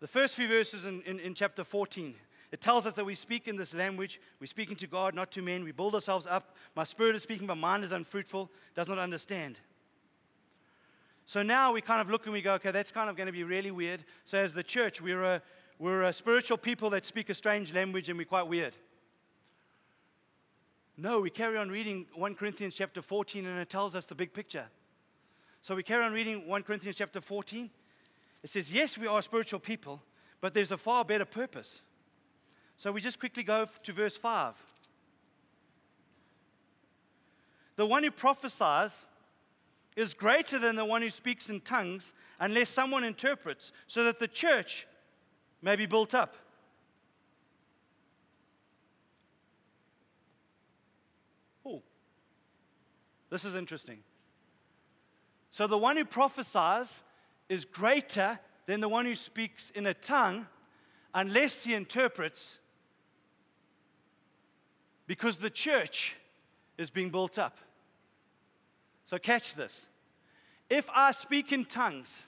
the 0.00 0.08
first 0.08 0.34
few 0.34 0.48
verses 0.48 0.84
in, 0.84 1.02
in, 1.02 1.20
in 1.20 1.32
chapter 1.32 1.62
14, 1.62 2.16
it 2.52 2.60
tells 2.60 2.86
us 2.86 2.94
that 2.94 3.04
we 3.04 3.14
speak 3.14 3.48
in 3.48 3.56
this 3.56 3.74
language. 3.74 4.20
We're 4.40 4.46
speaking 4.46 4.76
to 4.76 4.86
God, 4.86 5.14
not 5.14 5.32
to 5.32 5.42
men. 5.42 5.64
We 5.64 5.72
build 5.72 5.94
ourselves 5.94 6.26
up. 6.26 6.54
My 6.74 6.84
spirit 6.84 7.16
is 7.16 7.22
speaking, 7.22 7.46
but 7.46 7.56
mine 7.56 7.82
is 7.82 7.92
unfruitful, 7.92 8.50
does 8.74 8.88
not 8.88 8.98
understand. 8.98 9.58
So 11.26 11.42
now 11.42 11.72
we 11.72 11.80
kind 11.80 12.00
of 12.00 12.08
look 12.08 12.26
and 12.26 12.32
we 12.32 12.40
go, 12.40 12.54
okay, 12.54 12.70
that's 12.70 12.92
kind 12.92 13.10
of 13.10 13.16
going 13.16 13.26
to 13.26 13.32
be 13.32 13.42
really 13.42 13.72
weird. 13.72 14.04
So 14.24 14.38
as 14.38 14.54
the 14.54 14.62
church, 14.62 15.02
we're 15.02 15.24
a, 15.24 15.42
we're 15.78 16.04
a 16.04 16.12
spiritual 16.12 16.56
people 16.56 16.88
that 16.90 17.04
speak 17.04 17.28
a 17.30 17.34
strange 17.34 17.74
language 17.74 18.08
and 18.08 18.16
we're 18.16 18.24
quite 18.24 18.46
weird. 18.46 18.76
No, 20.96 21.20
we 21.20 21.30
carry 21.30 21.58
on 21.58 21.68
reading 21.68 22.06
1 22.14 22.36
Corinthians 22.36 22.74
chapter 22.76 23.02
14 23.02 23.44
and 23.44 23.58
it 23.58 23.68
tells 23.68 23.94
us 23.96 24.06
the 24.06 24.14
big 24.14 24.32
picture. 24.32 24.66
So 25.62 25.74
we 25.74 25.82
carry 25.82 26.04
on 26.04 26.12
reading 26.12 26.46
1 26.46 26.62
Corinthians 26.62 26.96
chapter 26.96 27.20
14. 27.20 27.70
It 28.44 28.50
says, 28.50 28.70
yes, 28.70 28.96
we 28.96 29.08
are 29.08 29.20
spiritual 29.20 29.58
people, 29.58 30.00
but 30.40 30.54
there's 30.54 30.70
a 30.70 30.78
far 30.78 31.04
better 31.04 31.24
purpose. 31.24 31.80
So 32.76 32.92
we 32.92 33.00
just 33.00 33.18
quickly 33.18 33.42
go 33.42 33.66
to 33.82 33.92
verse 33.92 34.16
5. 34.16 34.54
The 37.76 37.86
one 37.86 38.02
who 38.02 38.10
prophesies 38.10 39.06
is 39.96 40.12
greater 40.14 40.58
than 40.58 40.76
the 40.76 40.84
one 40.84 41.02
who 41.02 41.10
speaks 41.10 41.48
in 41.48 41.60
tongues 41.60 42.12
unless 42.38 42.68
someone 42.68 43.02
interprets, 43.02 43.72
so 43.86 44.04
that 44.04 44.18
the 44.18 44.28
church 44.28 44.86
may 45.62 45.74
be 45.74 45.86
built 45.86 46.14
up. 46.14 46.36
Oh, 51.64 51.82
this 53.30 53.44
is 53.46 53.54
interesting. 53.54 54.00
So 55.50 55.66
the 55.66 55.78
one 55.78 55.96
who 55.96 56.04
prophesies 56.04 57.02
is 57.48 57.64
greater 57.64 58.38
than 58.66 58.80
the 58.80 58.88
one 58.88 59.06
who 59.06 59.14
speaks 59.14 59.70
in 59.70 59.86
a 59.86 59.94
tongue 59.94 60.46
unless 61.14 61.64
he 61.64 61.72
interprets, 61.72 62.58
because 65.06 65.36
the 65.36 65.50
church 65.50 66.16
is 66.78 66.90
being 66.90 67.10
built 67.10 67.38
up. 67.38 67.58
So, 69.04 69.18
catch 69.18 69.54
this. 69.54 69.86
If 70.68 70.88
I 70.94 71.12
speak 71.12 71.52
in 71.52 71.64
tongues, 71.64 72.24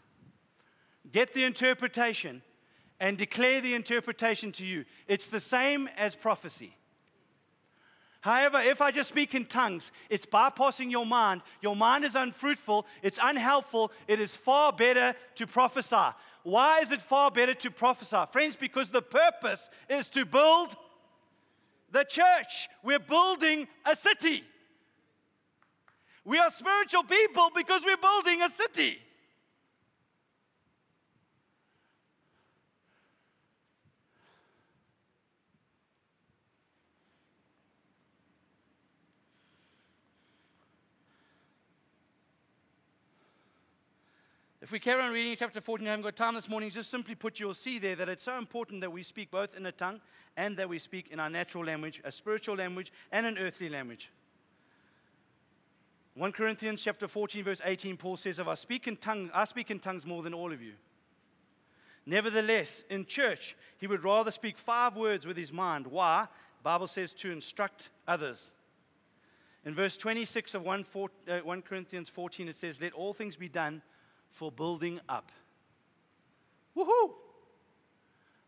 get 1.10 1.34
the 1.34 1.44
interpretation, 1.44 2.42
and 3.00 3.16
declare 3.16 3.60
the 3.60 3.74
interpretation 3.74 4.52
to 4.52 4.64
you, 4.64 4.84
it's 5.06 5.28
the 5.28 5.40
same 5.40 5.88
as 5.96 6.16
prophecy. 6.16 6.74
However, 8.20 8.60
if 8.60 8.82
I 8.82 8.90
just 8.90 9.08
speak 9.08 9.34
in 9.34 9.44
tongues, 9.44 9.92
it's 10.10 10.26
bypassing 10.26 10.90
your 10.90 11.06
mind. 11.06 11.42
Your 11.62 11.76
mind 11.76 12.04
is 12.04 12.16
unfruitful, 12.16 12.86
it's 13.02 13.18
unhelpful. 13.22 13.92
It 14.08 14.18
is 14.18 14.36
far 14.36 14.72
better 14.72 15.14
to 15.36 15.46
prophesy. 15.46 16.14
Why 16.42 16.80
is 16.80 16.90
it 16.90 17.00
far 17.00 17.30
better 17.30 17.54
to 17.54 17.70
prophesy? 17.70 18.24
Friends, 18.32 18.56
because 18.56 18.90
the 18.90 19.02
purpose 19.02 19.70
is 19.88 20.08
to 20.10 20.24
build 20.24 20.74
the 21.90 22.04
church. 22.04 22.68
We're 22.82 22.98
building 22.98 23.66
a 23.84 23.96
city. 23.96 24.44
We 26.24 26.38
are 26.38 26.50
spiritual 26.50 27.04
people 27.04 27.50
because 27.54 27.84
we're 27.84 27.96
building 27.96 28.42
a 28.42 28.50
city. 28.50 28.98
If 44.68 44.72
we 44.72 44.80
carry 44.80 45.02
on 45.02 45.12
reading 45.12 45.34
chapter 45.34 45.62
14, 45.62 45.86
I 45.86 45.92
haven't 45.92 46.04
got 46.04 46.14
time 46.14 46.34
this 46.34 46.46
morning, 46.46 46.68
just 46.68 46.90
simply 46.90 47.14
put, 47.14 47.40
you'll 47.40 47.54
see 47.54 47.78
there 47.78 47.96
that 47.96 48.10
it's 48.10 48.24
so 48.24 48.36
important 48.36 48.82
that 48.82 48.92
we 48.92 49.02
speak 49.02 49.30
both 49.30 49.56
in 49.56 49.64
a 49.64 49.72
tongue 49.72 49.98
and 50.36 50.58
that 50.58 50.68
we 50.68 50.78
speak 50.78 51.08
in 51.10 51.18
our 51.18 51.30
natural 51.30 51.64
language, 51.64 52.02
a 52.04 52.12
spiritual 52.12 52.54
language, 52.54 52.92
and 53.10 53.24
an 53.24 53.38
earthly 53.38 53.70
language. 53.70 54.10
1 56.16 56.32
Corinthians 56.32 56.82
chapter 56.82 57.08
14, 57.08 57.44
verse 57.44 57.62
18, 57.64 57.96
Paul 57.96 58.18
says, 58.18 58.38
If 58.38 58.46
I 58.46 58.52
speak 58.56 58.86
in 58.86 58.98
tongues, 58.98 59.30
I 59.32 59.46
speak 59.46 59.70
in 59.70 59.78
tongues 59.78 60.04
more 60.04 60.22
than 60.22 60.34
all 60.34 60.52
of 60.52 60.60
you. 60.60 60.74
Nevertheless, 62.04 62.84
in 62.90 63.06
church, 63.06 63.56
he 63.78 63.86
would 63.86 64.04
rather 64.04 64.30
speak 64.30 64.58
five 64.58 64.96
words 64.96 65.26
with 65.26 65.38
his 65.38 65.50
mind. 65.50 65.86
Why? 65.86 66.26
Bible 66.62 66.88
says 66.88 67.14
to 67.14 67.32
instruct 67.32 67.88
others. 68.06 68.50
In 69.64 69.74
verse 69.74 69.96
26 69.96 70.52
of 70.52 70.62
1, 70.62 70.84
4, 70.84 71.08
uh, 71.26 71.38
1 71.38 71.62
Corinthians 71.62 72.10
14, 72.10 72.48
it 72.48 72.56
says, 72.58 72.82
Let 72.82 72.92
all 72.92 73.14
things 73.14 73.34
be 73.34 73.48
done 73.48 73.80
for 74.30 74.52
building 74.52 75.00
up. 75.08 75.30
Woohoo! 76.76 77.10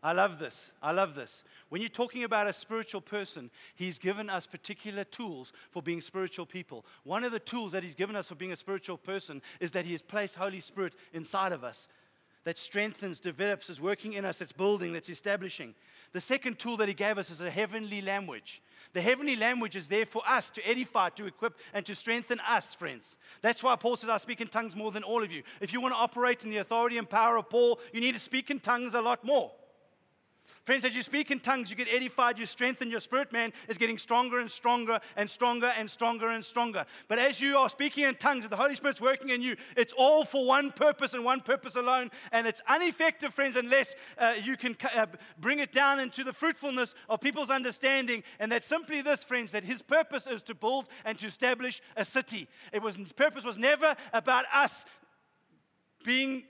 I 0.03 0.13
love 0.13 0.39
this. 0.39 0.71
I 0.81 0.91
love 0.91 1.13
this. 1.13 1.43
When 1.69 1.79
you're 1.79 1.89
talking 1.89 2.23
about 2.23 2.47
a 2.47 2.53
spiritual 2.53 3.01
person, 3.01 3.51
He's 3.75 3.99
given 3.99 4.29
us 4.29 4.47
particular 4.47 5.03
tools 5.03 5.53
for 5.69 5.83
being 5.83 6.01
spiritual 6.01 6.47
people. 6.47 6.85
One 7.03 7.23
of 7.23 7.31
the 7.31 7.39
tools 7.39 7.71
that 7.73 7.83
He's 7.83 7.93
given 7.93 8.15
us 8.15 8.27
for 8.27 8.35
being 8.35 8.51
a 8.51 8.55
spiritual 8.55 8.97
person 8.97 9.43
is 9.59 9.71
that 9.73 9.85
He 9.85 9.91
has 9.91 10.01
placed 10.01 10.35
Holy 10.35 10.59
Spirit 10.59 10.95
inside 11.13 11.51
of 11.51 11.63
us 11.63 11.87
that 12.43 12.57
strengthens, 12.57 13.19
develops, 13.19 13.69
is 13.69 13.79
working 13.79 14.13
in 14.13 14.25
us, 14.25 14.39
that's 14.39 14.51
building, 14.51 14.93
that's 14.93 15.09
establishing. 15.09 15.75
The 16.13 16.21
second 16.21 16.59
tool 16.59 16.77
that 16.77 16.87
He 16.87 16.93
gave 16.93 17.17
us 17.17 17.29
is 17.29 17.41
a 17.41 17.49
heavenly 17.49 18.01
language. 18.01 18.61
The 18.93 19.01
heavenly 19.01 19.35
language 19.35 19.75
is 19.75 19.87
there 19.87 20.05
for 20.05 20.21
us 20.27 20.49
to 20.51 20.67
edify, 20.67 21.09
to 21.09 21.27
equip, 21.27 21.57
and 21.73 21.85
to 21.85 21.95
strengthen 21.95 22.39
us, 22.41 22.73
friends. 22.73 23.17
That's 23.41 23.63
why 23.63 23.75
Paul 23.75 23.95
says, 23.95 24.09
I 24.09 24.17
speak 24.17 24.41
in 24.41 24.47
tongues 24.47 24.75
more 24.75 24.91
than 24.91 25.03
all 25.03 25.23
of 25.23 25.31
you. 25.31 25.43
If 25.61 25.71
you 25.71 25.79
want 25.79 25.93
to 25.93 25.99
operate 25.99 26.43
in 26.43 26.49
the 26.49 26.57
authority 26.57 26.97
and 26.97 27.09
power 27.09 27.37
of 27.37 27.49
Paul, 27.49 27.79
you 27.93 28.01
need 28.01 28.13
to 28.13 28.19
speak 28.19 28.49
in 28.49 28.59
tongues 28.59 28.93
a 28.93 29.01
lot 29.01 29.23
more. 29.23 29.51
Friends, 30.63 30.85
as 30.85 30.95
you 30.95 31.01
speak 31.01 31.31
in 31.31 31.39
tongues, 31.39 31.71
you 31.71 31.75
get 31.75 31.87
edified, 31.91 32.37
you 32.37 32.45
strengthen, 32.45 32.91
your 32.91 32.99
spirit 32.99 33.31
man 33.33 33.51
is 33.67 33.79
getting 33.79 33.97
stronger 33.97 34.39
and 34.39 34.49
stronger 34.49 34.99
and 35.17 35.27
stronger 35.27 35.71
and 35.75 35.89
stronger 35.89 36.29
and 36.29 36.45
stronger. 36.45 36.85
But 37.07 37.17
as 37.17 37.41
you 37.41 37.57
are 37.57 37.67
speaking 37.67 38.03
in 38.03 38.13
tongues, 38.15 38.47
the 38.47 38.55
Holy 38.55 38.75
Spirit's 38.75 39.01
working 39.01 39.29
in 39.29 39.41
you, 39.41 39.55
it's 39.75 39.91
all 39.93 40.23
for 40.23 40.45
one 40.45 40.71
purpose 40.71 41.15
and 41.15 41.25
one 41.25 41.41
purpose 41.41 41.75
alone. 41.75 42.11
And 42.31 42.45
it's 42.45 42.61
ineffective, 42.73 43.33
friends, 43.33 43.55
unless 43.55 43.95
uh, 44.19 44.35
you 44.43 44.55
can 44.55 44.77
uh, 44.95 45.07
bring 45.39 45.59
it 45.59 45.73
down 45.73 45.99
into 45.99 46.23
the 46.23 46.33
fruitfulness 46.33 46.93
of 47.09 47.21
people's 47.21 47.49
understanding. 47.49 48.23
And 48.39 48.51
that's 48.51 48.67
simply 48.67 49.01
this, 49.01 49.23
friends, 49.23 49.51
that 49.53 49.63
his 49.63 49.81
purpose 49.81 50.27
is 50.27 50.43
to 50.43 50.53
build 50.53 50.85
and 51.05 51.17
to 51.19 51.25
establish 51.25 51.81
a 51.97 52.05
city. 52.05 52.47
It 52.71 52.83
was, 52.83 52.97
his 52.97 53.13
purpose 53.13 53.43
was 53.43 53.57
never 53.57 53.95
about 54.13 54.45
us 54.53 54.85
being 56.03 56.43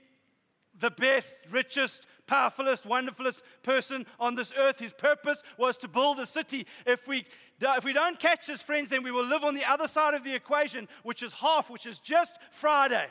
the 0.78 0.90
best, 0.90 1.40
richest, 1.50 2.06
powerfulest, 2.32 2.86
wonderfulest 2.86 3.42
person 3.62 4.06
on 4.18 4.34
this 4.34 4.52
earth. 4.56 4.78
His 4.78 4.94
purpose 4.94 5.42
was 5.58 5.76
to 5.78 5.88
build 5.88 6.18
a 6.18 6.26
city. 6.26 6.66
If 6.86 7.06
we, 7.06 7.26
if 7.60 7.84
we 7.84 7.92
don't 7.92 8.18
catch 8.18 8.46
this, 8.46 8.62
friends, 8.62 8.88
then 8.88 9.02
we 9.02 9.10
will 9.10 9.26
live 9.26 9.44
on 9.44 9.54
the 9.54 9.64
other 9.64 9.86
side 9.86 10.14
of 10.14 10.24
the 10.24 10.34
equation, 10.34 10.88
which 11.02 11.22
is 11.22 11.32
half, 11.34 11.68
which 11.68 11.84
is 11.84 11.98
just 11.98 12.38
Friday. 12.50 13.06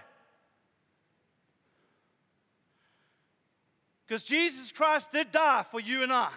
Because 4.07 4.23
Jesus 4.23 4.71
Christ 4.71 5.11
did 5.11 5.31
die 5.31 5.63
for 5.69 5.79
you 5.79 6.01
and 6.01 6.11
I, 6.11 6.31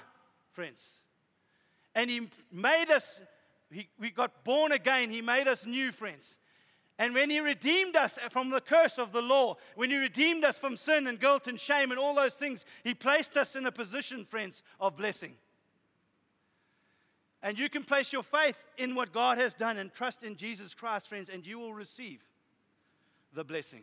friends. 0.52 0.82
And 1.94 2.10
He 2.10 2.28
made 2.52 2.90
us, 2.90 3.20
he, 3.70 3.88
we 3.98 4.10
got 4.10 4.44
born 4.44 4.72
again. 4.72 5.10
He 5.10 5.22
made 5.22 5.48
us 5.48 5.64
new, 5.64 5.90
friends. 5.90 6.36
And 6.98 7.14
when 7.14 7.30
He 7.30 7.40
redeemed 7.40 7.96
us 7.96 8.18
from 8.30 8.50
the 8.50 8.60
curse 8.60 8.98
of 8.98 9.12
the 9.12 9.22
law, 9.22 9.56
when 9.74 9.90
He 9.90 9.96
redeemed 9.96 10.44
us 10.44 10.58
from 10.58 10.76
sin 10.76 11.06
and 11.06 11.18
guilt 11.18 11.48
and 11.48 11.58
shame 11.58 11.90
and 11.90 11.98
all 11.98 12.14
those 12.14 12.34
things, 12.34 12.64
He 12.84 12.94
placed 12.94 13.36
us 13.36 13.56
in 13.56 13.66
a 13.66 13.72
position, 13.72 14.24
friends, 14.24 14.62
of 14.80 14.96
blessing. 14.96 15.34
And 17.42 17.58
you 17.58 17.68
can 17.68 17.84
place 17.84 18.12
your 18.12 18.22
faith 18.22 18.56
in 18.78 18.94
what 18.94 19.12
God 19.12 19.38
has 19.38 19.54
done 19.54 19.76
and 19.76 19.92
trust 19.92 20.22
in 20.22 20.36
Jesus 20.36 20.72
Christ, 20.72 21.08
friends, 21.08 21.28
and 21.28 21.46
you 21.46 21.58
will 21.58 21.74
receive 21.74 22.20
the 23.34 23.44
blessing. 23.44 23.82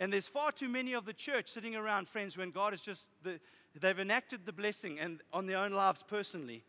And 0.00 0.12
there's 0.12 0.26
far 0.26 0.50
too 0.50 0.68
many 0.68 0.92
of 0.92 1.04
the 1.04 1.12
church 1.12 1.48
sitting 1.48 1.76
around, 1.76 2.08
friends, 2.08 2.36
when 2.36 2.50
God 2.50 2.74
is 2.74 2.80
just, 2.80 3.06
the, 3.22 3.38
they've 3.78 3.98
enacted 3.98 4.44
the 4.44 4.52
blessing 4.52 4.98
and 4.98 5.20
on 5.32 5.46
their 5.46 5.58
own 5.58 5.72
lives 5.72 6.02
personally. 6.06 6.64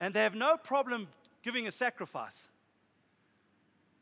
And 0.00 0.12
they 0.12 0.22
have 0.22 0.34
no 0.34 0.56
problem 0.56 1.06
giving 1.42 1.66
a 1.66 1.70
sacrifice. 1.70 2.48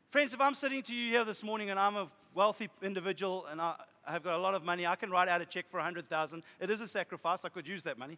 Friends, 0.09 0.33
if 0.33 0.41
I'm 0.41 0.55
sitting 0.55 0.81
to 0.83 0.93
you 0.93 1.09
here 1.09 1.23
this 1.23 1.43
morning 1.43 1.69
and 1.69 1.79
I'm 1.79 1.95
a 1.95 2.07
wealthy 2.33 2.69
individual 2.81 3.45
and 3.49 3.61
I 3.61 3.75
have 4.05 4.23
got 4.23 4.35
a 4.35 4.41
lot 4.41 4.55
of 4.55 4.63
money, 4.63 4.85
I 4.85 4.95
can 4.95 5.09
write 5.09 5.27
out 5.27 5.41
a 5.41 5.45
check 5.45 5.65
for 5.69 5.77
100,000. 5.77 6.43
It 6.59 6.69
is 6.69 6.81
a 6.81 6.87
sacrifice. 6.87 7.45
I 7.45 7.49
could 7.49 7.67
use 7.67 7.83
that 7.83 7.97
money. 7.97 8.17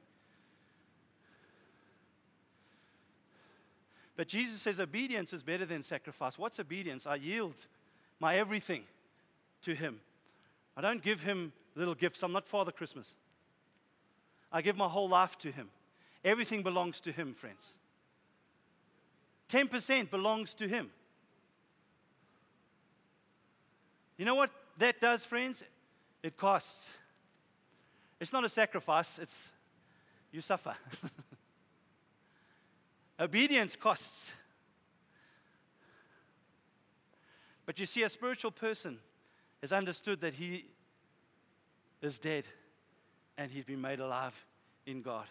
But 4.15 4.27
Jesus 4.27 4.61
says 4.61 4.79
obedience 4.79 5.33
is 5.33 5.41
better 5.41 5.65
than 5.65 5.81
sacrifice. 5.83 6.37
What's 6.37 6.59
obedience? 6.59 7.07
I 7.07 7.15
yield 7.15 7.55
my 8.19 8.35
everything 8.35 8.83
to 9.63 9.73
Him. 9.73 9.99
I 10.77 10.81
don't 10.81 11.01
give 11.01 11.23
Him 11.23 11.51
little 11.75 11.95
gifts. 11.95 12.21
I'm 12.21 12.31
not 12.31 12.47
Father 12.47 12.71
Christmas. 12.71 13.15
I 14.51 14.61
give 14.61 14.77
my 14.77 14.87
whole 14.87 15.09
life 15.09 15.37
to 15.39 15.51
Him. 15.51 15.69
Everything 16.23 16.61
belongs 16.61 16.99
to 17.01 17.11
Him, 17.11 17.33
friends. 17.33 17.75
10% 19.53 20.09
belongs 20.09 20.55
to 20.55 20.67
Him. 20.67 20.89
You 24.17 24.25
know 24.25 24.33
what 24.33 24.49
that 24.79 24.99
does, 24.99 25.23
friends? 25.23 25.63
It 26.23 26.37
costs. 26.37 26.91
It's 28.19 28.33
not 28.33 28.43
a 28.43 28.49
sacrifice, 28.49 29.19
it's 29.19 29.51
you 30.31 30.41
suffer. 30.41 30.73
Obedience 33.19 33.75
costs. 33.75 34.33
But 37.67 37.79
you 37.79 37.85
see, 37.85 38.01
a 38.01 38.09
spiritual 38.09 38.51
person 38.51 38.97
has 39.61 39.71
understood 39.71 40.19
that 40.21 40.33
he 40.33 40.65
is 42.01 42.17
dead 42.17 42.47
and 43.37 43.51
he's 43.51 43.65
been 43.65 43.81
made 43.81 43.99
alive 43.99 44.33
in 44.85 45.01
God. 45.01 45.27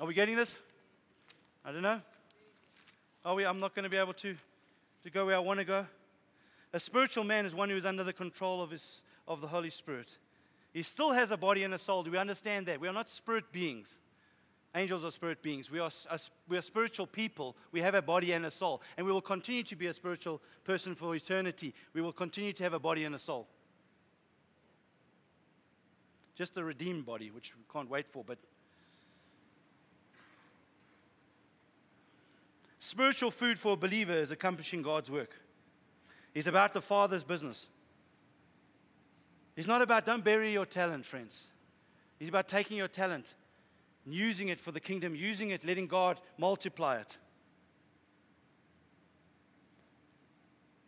Are 0.00 0.06
we 0.06 0.14
getting 0.14 0.36
this? 0.36 0.56
I 1.64 1.72
don't 1.72 1.82
know. 1.82 2.00
Are 3.24 3.34
we? 3.34 3.44
I'm 3.44 3.58
not 3.58 3.74
going 3.74 3.82
to 3.82 3.88
be 3.88 3.96
able 3.96 4.12
to, 4.14 4.36
to 5.02 5.10
go 5.10 5.26
where 5.26 5.34
I 5.34 5.40
want 5.40 5.58
to 5.58 5.64
go. 5.64 5.86
A 6.72 6.78
spiritual 6.78 7.24
man 7.24 7.46
is 7.46 7.54
one 7.54 7.68
who 7.68 7.76
is 7.76 7.84
under 7.84 8.04
the 8.04 8.12
control 8.12 8.62
of, 8.62 8.70
his, 8.70 9.02
of 9.26 9.40
the 9.40 9.48
Holy 9.48 9.70
Spirit. 9.70 10.18
He 10.72 10.82
still 10.82 11.10
has 11.10 11.30
a 11.30 11.36
body 11.36 11.64
and 11.64 11.74
a 11.74 11.78
soul. 11.78 12.04
Do 12.04 12.12
we 12.12 12.18
understand 12.18 12.66
that? 12.66 12.80
We 12.80 12.86
are 12.86 12.92
not 12.92 13.10
spirit 13.10 13.50
beings. 13.50 13.98
Angels 14.74 15.04
are 15.04 15.10
spirit 15.10 15.42
beings. 15.42 15.70
We 15.70 15.80
are, 15.80 15.90
we 16.48 16.56
are 16.56 16.62
spiritual 16.62 17.06
people. 17.06 17.56
We 17.72 17.80
have 17.80 17.94
a 17.94 18.02
body 18.02 18.32
and 18.32 18.46
a 18.46 18.50
soul. 18.50 18.82
And 18.96 19.04
we 19.04 19.12
will 19.12 19.22
continue 19.22 19.62
to 19.64 19.74
be 19.74 19.86
a 19.86 19.94
spiritual 19.94 20.40
person 20.62 20.94
for 20.94 21.16
eternity. 21.16 21.74
We 21.94 22.02
will 22.02 22.12
continue 22.12 22.52
to 22.52 22.62
have 22.62 22.74
a 22.74 22.78
body 22.78 23.04
and 23.04 23.14
a 23.14 23.18
soul. 23.18 23.48
Just 26.36 26.56
a 26.56 26.62
redeemed 26.62 27.04
body, 27.04 27.30
which 27.30 27.54
we 27.56 27.62
can't 27.72 27.90
wait 27.90 28.06
for, 28.06 28.22
but 28.24 28.38
Spiritual 32.88 33.30
food 33.30 33.58
for 33.58 33.74
a 33.74 33.76
believer 33.76 34.14
is 34.18 34.30
accomplishing 34.30 34.80
God's 34.80 35.10
work. 35.10 35.28
He's 36.32 36.46
about 36.46 36.72
the 36.72 36.80
Father's 36.80 37.22
business. 37.22 37.66
He's 39.54 39.66
not 39.66 39.82
about 39.82 40.06
don't 40.06 40.24
bury 40.24 40.54
your 40.54 40.64
talent, 40.64 41.04
friends. 41.04 41.48
He's 42.18 42.30
about 42.30 42.48
taking 42.48 42.78
your 42.78 42.88
talent 42.88 43.34
and 44.06 44.14
using 44.14 44.48
it 44.48 44.58
for 44.58 44.72
the 44.72 44.80
kingdom, 44.80 45.14
using 45.14 45.50
it, 45.50 45.66
letting 45.66 45.86
God 45.86 46.18
multiply 46.38 46.96
it. 46.96 47.18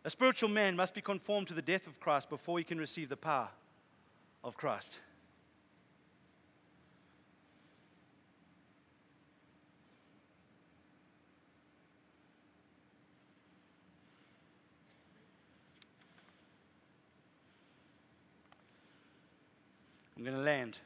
A 0.03 0.09
spiritual 0.09 0.49
man 0.49 0.77
must 0.77 0.95
be 0.95 1.03
conformed 1.03 1.49
to 1.49 1.55
the 1.55 1.61
death 1.61 1.87
of 1.87 2.01
Christ 2.01 2.31
before 2.31 2.57
he 2.57 2.65
can 2.65 2.79
receive 2.79 3.11
the 3.11 3.17
power 3.19 3.51
of 4.43 4.57
Christ. 4.57 5.01
I'm 20.21 20.27
going 20.27 20.37
to 20.37 20.43
land. 20.43 20.77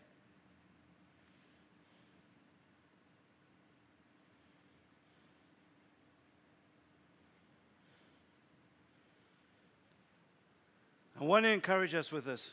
I 11.20 11.24
want 11.24 11.46
to 11.46 11.48
encourage 11.48 11.96
us 11.96 12.12
with 12.12 12.26
this. 12.26 12.52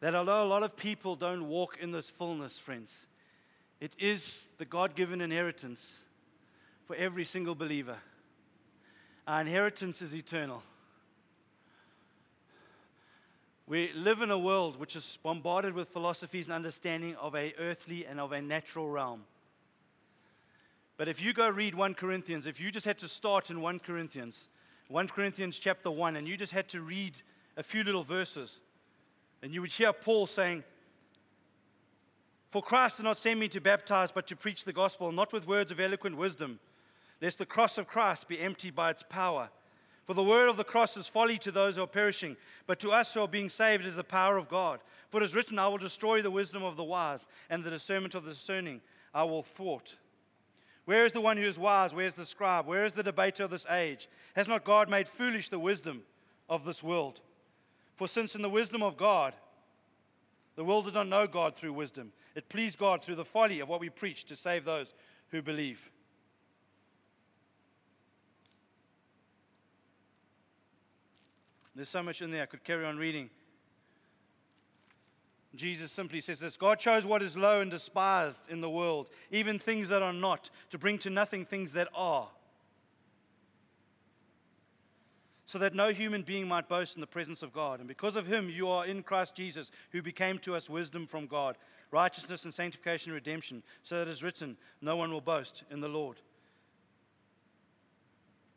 That 0.00 0.14
although 0.14 0.42
a 0.42 0.48
lot 0.48 0.62
of 0.62 0.74
people 0.74 1.14
don't 1.14 1.46
walk 1.46 1.76
in 1.78 1.92
this 1.92 2.08
fullness, 2.08 2.56
friends, 2.56 3.06
it 3.78 3.92
is 3.98 4.46
the 4.56 4.64
God 4.64 4.94
given 4.94 5.20
inheritance 5.20 5.96
for 6.86 6.96
every 6.96 7.24
single 7.24 7.54
believer. 7.54 7.98
Our 9.28 9.42
inheritance 9.42 10.00
is 10.00 10.14
eternal. 10.14 10.62
We 13.68 13.92
live 13.94 14.22
in 14.22 14.30
a 14.30 14.38
world 14.38 14.78
which 14.78 14.94
is 14.94 15.18
bombarded 15.24 15.74
with 15.74 15.88
philosophies 15.88 16.46
and 16.46 16.54
understanding 16.54 17.16
of 17.16 17.34
a 17.34 17.52
earthly 17.58 18.06
and 18.06 18.20
of 18.20 18.30
a 18.30 18.40
natural 18.40 18.88
realm. 18.88 19.24
But 20.96 21.08
if 21.08 21.20
you 21.20 21.32
go 21.32 21.48
read 21.48 21.74
1 21.74 21.94
Corinthians, 21.94 22.46
if 22.46 22.60
you 22.60 22.70
just 22.70 22.86
had 22.86 22.98
to 23.00 23.08
start 23.08 23.50
in 23.50 23.60
1 23.60 23.80
Corinthians, 23.80 24.44
1 24.88 25.08
Corinthians 25.08 25.58
chapter 25.58 25.90
1, 25.90 26.14
and 26.14 26.28
you 26.28 26.36
just 26.36 26.52
had 26.52 26.68
to 26.68 26.80
read 26.80 27.20
a 27.56 27.62
few 27.62 27.82
little 27.82 28.04
verses, 28.04 28.60
and 29.42 29.52
you 29.52 29.60
would 29.60 29.72
hear 29.72 29.92
Paul 29.92 30.28
saying, 30.28 30.62
For 32.50 32.62
Christ 32.62 32.98
did 32.98 33.02
not 33.02 33.18
send 33.18 33.40
me 33.40 33.48
to 33.48 33.60
baptize, 33.60 34.12
but 34.12 34.28
to 34.28 34.36
preach 34.36 34.64
the 34.64 34.72
gospel, 34.72 35.10
not 35.10 35.32
with 35.32 35.46
words 35.46 35.72
of 35.72 35.80
eloquent 35.80 36.16
wisdom, 36.16 36.60
lest 37.20 37.38
the 37.38 37.46
cross 37.46 37.78
of 37.78 37.88
Christ 37.88 38.28
be 38.28 38.38
emptied 38.38 38.76
by 38.76 38.90
its 38.90 39.02
power. 39.02 39.50
For 40.06 40.14
the 40.14 40.22
word 40.22 40.48
of 40.48 40.56
the 40.56 40.64
cross 40.64 40.96
is 40.96 41.08
folly 41.08 41.36
to 41.38 41.50
those 41.50 41.74
who 41.74 41.82
are 41.82 41.88
perishing, 41.88 42.36
but 42.68 42.78
to 42.78 42.92
us 42.92 43.12
who 43.12 43.20
are 43.20 43.28
being 43.28 43.48
saved 43.48 43.84
is 43.84 43.96
the 43.96 44.04
power 44.04 44.36
of 44.36 44.48
God. 44.48 44.78
For 45.10 45.20
it 45.20 45.24
is 45.24 45.34
written, 45.34 45.58
I 45.58 45.66
will 45.66 45.78
destroy 45.78 46.22
the 46.22 46.30
wisdom 46.30 46.62
of 46.62 46.76
the 46.76 46.84
wise, 46.84 47.26
and 47.50 47.64
the 47.64 47.70
discernment 47.70 48.14
of 48.14 48.24
the 48.24 48.30
discerning 48.30 48.80
I 49.12 49.24
will 49.24 49.42
thwart. 49.42 49.96
Where 50.84 51.04
is 51.04 51.12
the 51.12 51.20
one 51.20 51.36
who 51.36 51.42
is 51.42 51.58
wise? 51.58 51.92
Where 51.92 52.06
is 52.06 52.14
the 52.14 52.24
scribe? 52.24 52.66
Where 52.66 52.84
is 52.84 52.94
the 52.94 53.02
debater 53.02 53.42
of 53.42 53.50
this 53.50 53.66
age? 53.68 54.08
Has 54.36 54.46
not 54.46 54.62
God 54.62 54.88
made 54.88 55.08
foolish 55.08 55.48
the 55.48 55.58
wisdom 55.58 56.02
of 56.48 56.64
this 56.64 56.84
world? 56.84 57.20
For 57.96 58.06
since 58.06 58.36
in 58.36 58.42
the 58.42 58.48
wisdom 58.48 58.84
of 58.84 58.96
God, 58.96 59.34
the 60.54 60.64
world 60.64 60.84
did 60.84 60.94
not 60.94 61.08
know 61.08 61.26
God 61.26 61.56
through 61.56 61.72
wisdom, 61.72 62.12
it 62.36 62.48
pleased 62.48 62.78
God 62.78 63.02
through 63.02 63.16
the 63.16 63.24
folly 63.24 63.58
of 63.58 63.68
what 63.68 63.80
we 63.80 63.90
preach 63.90 64.24
to 64.26 64.36
save 64.36 64.64
those 64.64 64.94
who 65.30 65.42
believe. 65.42 65.90
There's 71.76 71.90
so 71.90 72.02
much 72.02 72.22
in 72.22 72.30
there. 72.30 72.42
I 72.42 72.46
could 72.46 72.64
carry 72.64 72.86
on 72.86 72.96
reading. 72.96 73.28
Jesus 75.54 75.92
simply 75.92 76.20
says 76.20 76.40
this 76.40 76.56
God 76.56 76.78
chose 76.78 77.04
what 77.04 77.22
is 77.22 77.36
low 77.36 77.60
and 77.60 77.70
despised 77.70 78.48
in 78.48 78.60
the 78.60 78.70
world, 78.70 79.10
even 79.30 79.58
things 79.58 79.88
that 79.90 80.02
are 80.02 80.12
not, 80.12 80.50
to 80.70 80.78
bring 80.78 80.98
to 80.98 81.10
nothing 81.10 81.44
things 81.44 81.72
that 81.72 81.88
are, 81.94 82.28
so 85.44 85.58
that 85.58 85.74
no 85.74 85.92
human 85.92 86.22
being 86.22 86.48
might 86.48 86.68
boast 86.68 86.96
in 86.96 87.00
the 87.00 87.06
presence 87.06 87.42
of 87.42 87.52
God. 87.52 87.78
And 87.78 87.88
because 87.88 88.16
of 88.16 88.26
him, 88.26 88.50
you 88.50 88.68
are 88.68 88.86
in 88.86 89.02
Christ 89.02 89.34
Jesus, 89.34 89.70
who 89.92 90.02
became 90.02 90.38
to 90.40 90.56
us 90.56 90.68
wisdom 90.68 91.06
from 91.06 91.26
God, 91.26 91.56
righteousness 91.90 92.44
and 92.44 92.52
sanctification 92.52 93.10
and 93.12 93.14
redemption, 93.14 93.62
so 93.82 93.98
that 93.98 94.08
it 94.08 94.12
is 94.12 94.22
written, 94.22 94.56
No 94.80 94.96
one 94.96 95.12
will 95.12 95.20
boast 95.20 95.62
in 95.70 95.80
the 95.80 95.88
Lord. 95.88 96.16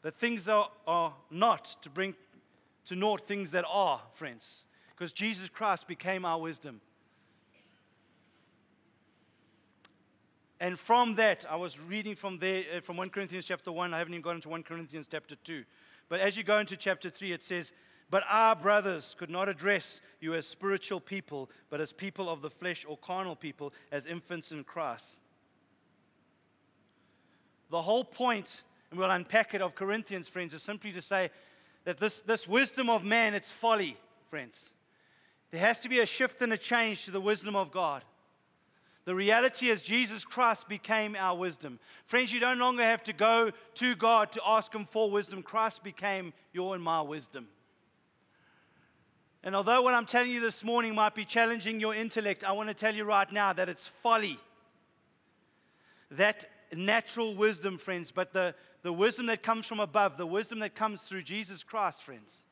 That 0.02 0.18
things 0.18 0.48
are, 0.48 0.70
are 0.88 1.14
not 1.30 1.76
to 1.82 1.90
bring 1.90 2.16
to 2.86 2.96
naught 2.96 3.22
things 3.22 3.52
that 3.52 3.66
are, 3.70 4.02
friends, 4.14 4.66
because 4.90 5.12
Jesus 5.12 5.50
Christ 5.50 5.88
became 5.88 6.26
our 6.26 6.40
wisdom. 6.40 6.82
And 10.60 10.78
from 10.78 11.16
that, 11.16 11.46
I 11.50 11.56
was 11.56 11.80
reading 11.80 12.16
from 12.16 12.40
there, 12.40 12.64
uh, 12.78 12.82
from 12.82 12.98
1 12.98 13.10
Corinthians 13.10 13.46
chapter 13.46 13.72
1. 13.72 13.94
I 13.94 13.98
haven't 13.98 14.14
even 14.14 14.22
gone 14.22 14.36
into 14.36 14.50
1 14.50 14.64
Corinthians 14.64 15.08
chapter 15.10 15.36
2. 15.36 15.64
But 16.10 16.20
as 16.20 16.36
you 16.36 16.44
go 16.44 16.60
into 16.60 16.76
chapter 16.76 17.10
3, 17.10 17.32
it 17.32 17.44
says, 17.44 17.72
But 18.10 18.24
our 18.28 18.56
brothers 18.56 19.16
could 19.18 19.30
not 19.30 19.48
address 19.48 20.02
you 20.20 20.34
as 20.34 20.46
spiritual 20.46 21.00
people, 21.00 21.50
but 21.70 21.80
as 21.80 21.94
people 21.94 22.28
of 22.30 22.42
the 22.42 22.50
flesh 22.50 22.86
or 22.88 22.98
carnal 22.98 23.38
people, 23.38 23.72
as 23.92 24.06
infants 24.06 24.52
in 24.52 24.66
Christ. 24.66 25.22
The 27.70 27.82
whole 27.84 28.04
point, 28.04 28.64
and 28.92 29.00
we'll 29.00 29.12
unpack 29.12 29.54
it, 29.54 29.62
of 29.62 29.76
Corinthians, 29.76 30.28
friends, 30.28 30.54
is 30.54 30.64
simply 30.64 30.92
to 30.92 31.02
say 31.02 31.30
that 31.86 32.00
this, 32.00 32.22
this 32.22 32.48
wisdom 32.48 32.90
of 32.90 33.04
man, 33.04 33.34
it's 33.34 33.52
folly, 33.52 33.98
friends. 34.30 34.74
There 35.52 35.62
has 35.62 35.80
to 35.82 35.90
be 35.90 36.00
a 36.00 36.06
shift 36.06 36.42
and 36.42 36.54
a 36.54 36.58
change 36.58 37.06
to 37.06 37.12
the 37.12 37.22
wisdom 37.22 37.56
of 37.56 37.72
God. 37.72 38.04
The 39.06 39.16
reality 39.16 39.70
is, 39.70 39.82
Jesus 39.82 40.24
Christ 40.24 40.70
became 40.70 41.16
our 41.16 41.36
wisdom. 41.36 41.80
Friends, 42.06 42.32
you 42.32 42.40
don't 42.40 42.60
longer 42.60 42.84
have 42.84 43.04
to 43.06 43.14
go 43.14 43.52
to 43.76 43.96
God 43.96 44.32
to 44.34 44.42
ask 44.46 44.74
Him 44.74 44.86
for 44.86 45.10
wisdom. 45.10 45.42
Christ 45.42 45.84
became 45.84 46.34
your 46.54 46.76
and 46.76 46.84
my 46.84 47.02
wisdom. 47.02 47.48
And 49.42 49.56
although 49.56 49.82
what 49.82 49.94
I'm 49.94 50.06
telling 50.06 50.32
you 50.32 50.42
this 50.42 50.64
morning 50.64 50.94
might 50.94 51.16
be 51.16 51.26
challenging 51.26 51.80
your 51.80 51.96
intellect, 51.96 52.44
I 52.44 52.52
want 52.52 52.68
to 52.68 52.76
tell 52.76 52.94
you 52.94 53.06
right 53.06 53.32
now 53.32 53.54
that 53.54 53.70
it's 53.70 53.88
folly. 53.88 54.38
That 56.12 56.46
natural 56.72 57.34
wisdom, 57.34 57.78
friends, 57.78 58.12
but 58.12 58.34
the, 58.34 58.54
the 58.82 58.94
wisdom 58.94 59.26
that 59.28 59.44
comes 59.44 59.66
from 59.66 59.80
above, 59.80 60.18
the 60.18 60.26
wisdom 60.26 60.60
that 60.60 60.76
comes 60.76 61.02
through 61.02 61.24
Jesus 61.24 61.64
Christ, 61.64 62.02
friends, 62.02 62.44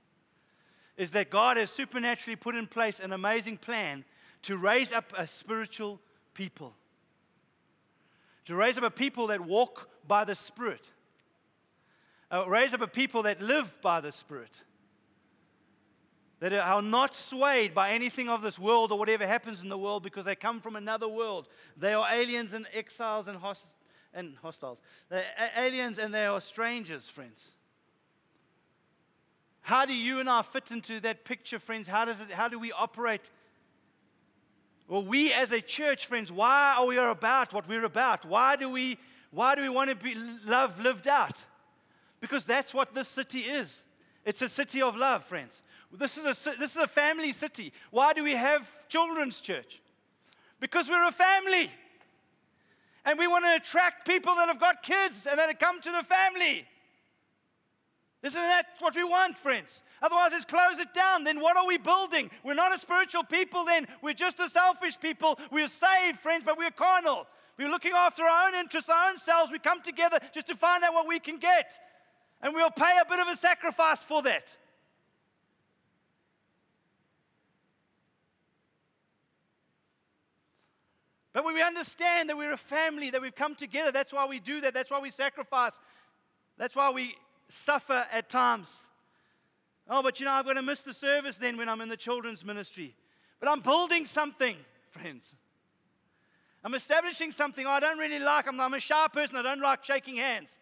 is 0.98 1.12
that 1.12 1.30
God 1.30 1.58
has 1.58 1.70
supernaturally 1.70 2.36
put 2.36 2.56
in 2.56 2.68
place 2.68 3.00
an 3.00 3.14
amazing 3.14 3.58
plan 3.58 4.04
to 4.44 4.58
raise 4.58 4.92
up 4.92 5.14
a 5.18 5.28
spiritual 5.28 6.00
people. 6.34 6.74
To 8.46 8.56
raise 8.56 8.78
up 8.78 8.84
a 8.84 8.92
people 8.92 9.28
that 9.28 9.42
walk 9.42 9.90
by 10.08 10.24
the 10.24 10.36
Spirit. 10.36 10.92
Uh, 12.32 12.46
raise 12.48 12.74
up 12.74 12.82
a 12.82 12.88
people 12.88 13.24
that 13.24 13.42
live 13.42 13.78
by 13.82 14.02
the 14.02 14.12
Spirit 14.12 14.62
that 16.40 16.54
are 16.54 16.82
not 16.82 17.16
swayed 17.16 17.74
by 17.74 17.92
anything 17.92 18.30
of 18.30 18.42
this 18.42 18.60
world 18.60 18.92
or 18.92 19.00
whatever 19.00 19.26
happens 19.26 19.64
in 19.64 19.70
the 19.70 19.78
world 19.78 20.04
because 20.04 20.26
they 20.26 20.36
come 20.36 20.62
from 20.62 20.76
another 20.76 21.08
world. 21.08 21.48
They 21.76 21.94
are 21.94 22.08
aliens 22.12 22.54
and 22.54 22.68
exiles 22.74 23.28
and, 23.28 23.38
host- 23.38 23.66
and 24.18 24.36
hostiles. 24.42 24.80
They're 25.10 25.24
aliens 25.58 26.00
and 26.00 26.14
they 26.14 26.26
are 26.26 26.42
strangers, 26.42 27.08
friends. 27.08 27.52
How 29.62 29.86
do 29.86 29.94
you 29.94 30.20
and 30.20 30.30
I 30.30 30.42
fit 30.42 30.72
into 30.72 31.00
that 31.02 31.24
picture, 31.24 31.60
friends? 31.60 31.88
How, 31.88 32.06
does 32.06 32.20
it, 32.20 32.32
how 32.32 32.48
do 32.48 32.58
we 32.58 32.72
operate? 32.72 33.30
Well, 34.88 35.04
we 35.04 35.32
as 35.34 35.52
a 35.52 35.62
church, 35.62 36.06
friends, 36.06 36.32
why 36.32 36.76
are 36.78 36.86
we 36.86 36.98
about 36.98 37.54
what 37.54 37.68
we're 37.68 37.84
about? 37.84 38.26
Why 38.26 38.56
do 38.56 38.70
we, 38.70 38.98
why 39.32 39.56
do 39.56 39.62
we 39.62 39.70
want 39.70 39.90
to 39.90 39.96
be 39.96 40.16
love 40.46 40.80
lived 40.80 41.08
out? 41.08 41.44
Because 42.20 42.46
that's 42.46 42.74
what 42.74 42.96
this 42.96 43.08
city 43.08 43.42
is. 43.42 43.84
It's 44.26 44.42
a 44.42 44.50
city 44.50 44.82
of 44.82 44.96
love, 44.96 45.24
friends. 45.24 45.62
This 45.92 46.18
is, 46.18 46.26
a, 46.26 46.58
this 46.58 46.72
is 46.72 46.78
a 46.78 46.88
family 46.88 47.34
city. 47.34 47.72
Why 47.92 48.14
do 48.14 48.24
we 48.24 48.34
have 48.34 48.68
children's 48.88 49.40
church? 49.40 49.82
Because 50.60 50.90
we're 50.90 51.08
a 51.08 51.12
family. 51.12 51.70
And 53.08 53.18
we 53.18 53.26
want 53.26 53.46
to 53.46 53.56
attract 53.56 54.06
people 54.06 54.36
that 54.36 54.50
have 54.50 54.60
got 54.60 54.84
kids 54.84 55.26
and 55.26 55.40
that 55.40 55.48
have 55.48 55.60
come 55.60 55.80
to 55.80 55.92
the 55.92 56.04
family. 56.04 56.66
Isn't 58.22 58.42
that 58.42 58.66
what 58.80 58.98
we 58.98 59.06
want, 59.06 59.40
friends? 59.40 59.82
Otherwise, 60.02 60.32
let's 60.34 60.44
close 60.44 60.78
it 60.78 60.94
down. 60.94 61.24
Then 61.24 61.40
what 61.40 61.56
are 61.56 61.66
we 61.66 61.78
building? 61.78 62.30
We're 62.44 62.54
not 62.54 62.76
a 62.76 62.78
spiritual 62.78 63.24
people, 63.24 63.64
then. 63.64 63.88
We're 64.02 64.14
just 64.14 64.42
a 64.42 64.50
selfish 64.50 65.00
people. 65.00 65.40
We're 65.54 65.70
saved, 65.70 66.20
friends, 66.20 66.44
but 66.46 66.58
we're 66.58 66.70
carnal. 66.70 67.28
We're 67.58 67.70
looking 67.70 67.94
after 67.96 68.24
our 68.24 68.50
own 68.50 68.56
interests, 68.56 68.90
our 68.90 69.10
own 69.10 69.18
selves. 69.18 69.54
We 69.54 69.60
come 69.60 69.82
together 69.82 70.20
just 70.34 70.48
to 70.48 70.56
find 70.56 70.84
out 70.84 70.94
what 70.94 71.08
we 71.08 71.20
can 71.20 71.38
get. 71.38 71.80
And 72.42 72.54
we'll 72.54 72.72
pay 72.72 72.92
a 73.02 73.10
bit 73.10 73.22
of 73.22 73.30
a 73.30 73.38
sacrifice 73.38 74.04
for 74.04 74.22
that. 74.24 74.58
But 81.38 81.46
when 81.46 81.54
we 81.54 81.62
understand 81.62 82.30
that 82.30 82.36
we're 82.36 82.54
a 82.54 82.58
family, 82.58 83.12
that 83.12 83.22
we've 83.22 83.36
come 83.36 83.54
together, 83.54 83.92
that's 83.92 84.12
why 84.12 84.26
we 84.26 84.40
do 84.40 84.60
that. 84.62 84.74
That's 84.74 84.90
why 84.90 85.00
we 85.00 85.12
sacrifice. 85.12 85.74
That's 86.58 86.76
why 86.76 86.90
we 86.90 87.14
suffer 87.48 88.08
at 88.12 88.28
times. 88.28 88.76
Oh, 89.88 90.02
but 90.02 90.20
you 90.20 90.26
know, 90.26 90.32
I'm 90.32 90.46
going 90.46 90.56
to 90.56 90.64
miss 90.64 90.82
the 90.82 90.96
service 90.96 91.36
then 91.36 91.56
when 91.56 91.70
I'm 91.70 91.80
in 91.82 91.90
the 91.90 91.96
children's 91.96 92.44
ministry. 92.44 92.96
But 93.40 93.50
I'm 93.50 93.60
building 93.60 94.08
something, 94.08 94.56
friends. 94.90 95.36
I'm 96.64 96.74
establishing 96.74 97.32
something 97.32 97.68
I 97.68 97.82
don't 97.82 98.00
really 98.00 98.18
like. 98.18 98.48
I'm, 98.48 98.60
I'm 98.60 98.74
a 98.74 98.80
shy 98.80 99.06
person. 99.14 99.36
I 99.36 99.44
don't 99.44 99.62
like 99.62 99.86
shaking 99.86 100.16
hands. 100.16 100.58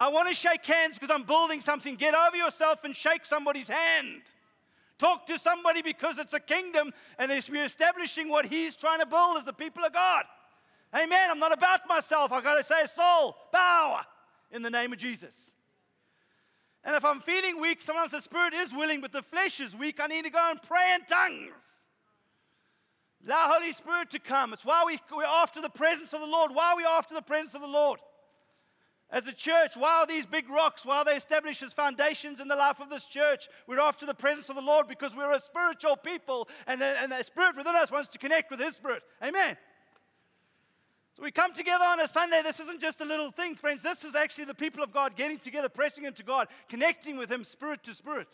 I 0.00 0.08
want 0.08 0.28
to 0.28 0.34
shake 0.34 0.64
hands 0.64 0.98
because 0.98 1.14
I'm 1.14 1.24
building 1.24 1.60
something. 1.60 1.94
Get 1.96 2.14
over 2.14 2.38
yourself 2.38 2.84
and 2.84 2.96
shake 2.96 3.26
somebody's 3.26 3.68
hand. 3.68 4.22
Talk 4.98 5.26
to 5.26 5.38
somebody 5.38 5.82
because 5.82 6.18
it's 6.18 6.34
a 6.34 6.40
kingdom 6.40 6.92
and 7.18 7.32
we're 7.50 7.64
establishing 7.64 8.28
what 8.28 8.46
He's 8.46 8.76
trying 8.76 9.00
to 9.00 9.06
build 9.06 9.38
as 9.38 9.44
the 9.44 9.52
people 9.52 9.84
of 9.84 9.92
God. 9.92 10.24
Amen. 10.94 11.30
I'm 11.30 11.40
not 11.40 11.52
about 11.52 11.80
myself. 11.88 12.30
I've 12.30 12.44
got 12.44 12.56
to 12.56 12.64
say, 12.64 12.86
soul, 12.86 13.36
power 13.52 14.02
in 14.52 14.62
the 14.62 14.70
name 14.70 14.92
of 14.92 14.98
Jesus. 14.98 15.34
And 16.84 16.94
if 16.94 17.04
I'm 17.04 17.20
feeling 17.20 17.60
weak, 17.60 17.82
sometimes 17.82 18.12
the 18.12 18.20
spirit 18.20 18.54
is 18.54 18.72
willing, 18.72 19.00
but 19.00 19.10
the 19.10 19.22
flesh 19.22 19.58
is 19.58 19.74
weak. 19.74 19.98
I 20.00 20.06
need 20.06 20.24
to 20.24 20.30
go 20.30 20.50
and 20.50 20.62
pray 20.62 20.94
in 20.94 21.04
tongues. 21.06 21.62
Allow 23.26 23.54
Holy 23.54 23.72
Spirit 23.72 24.10
to 24.10 24.18
come. 24.18 24.52
It's 24.52 24.66
why 24.66 24.84
we, 24.86 24.98
we're 25.14 25.24
after 25.24 25.62
the 25.62 25.70
presence 25.70 26.12
of 26.12 26.20
the 26.20 26.26
Lord. 26.26 26.50
Why 26.52 26.72
are 26.72 26.76
we 26.76 26.84
after 26.84 27.14
the 27.14 27.22
presence 27.22 27.54
of 27.54 27.62
the 27.62 27.66
Lord? 27.66 28.00
As 29.14 29.28
a 29.28 29.32
church, 29.32 29.76
while 29.76 30.06
these 30.06 30.26
big 30.26 30.50
rocks, 30.50 30.84
while 30.84 31.04
they 31.04 31.14
establish 31.14 31.62
as 31.62 31.72
foundations 31.72 32.40
in 32.40 32.48
the 32.48 32.56
life 32.56 32.80
of 32.80 32.90
this 32.90 33.04
church, 33.04 33.48
we're 33.68 33.78
after 33.78 34.06
the 34.06 34.12
presence 34.12 34.48
of 34.48 34.56
the 34.56 34.60
Lord 34.60 34.88
because 34.88 35.14
we're 35.14 35.30
a 35.30 35.38
spiritual 35.38 35.94
people 35.94 36.48
and 36.66 36.80
the, 36.80 37.00
and 37.00 37.12
the 37.12 37.22
Spirit 37.22 37.56
within 37.56 37.76
us 37.76 37.92
wants 37.92 38.08
to 38.08 38.18
connect 38.18 38.50
with 38.50 38.58
His 38.58 38.74
Spirit. 38.74 39.04
Amen. 39.22 39.56
So 41.16 41.22
we 41.22 41.30
come 41.30 41.52
together 41.52 41.84
on 41.84 42.00
a 42.00 42.08
Sunday. 42.08 42.42
This 42.42 42.58
isn't 42.58 42.80
just 42.80 43.00
a 43.00 43.04
little 43.04 43.30
thing, 43.30 43.54
friends. 43.54 43.84
This 43.84 44.02
is 44.02 44.16
actually 44.16 44.46
the 44.46 44.54
people 44.54 44.82
of 44.82 44.92
God 44.92 45.14
getting 45.14 45.38
together, 45.38 45.68
pressing 45.68 46.06
into 46.06 46.24
God, 46.24 46.48
connecting 46.68 47.16
with 47.16 47.30
Him 47.30 47.44
spirit 47.44 47.84
to 47.84 47.94
spirit. 47.94 48.26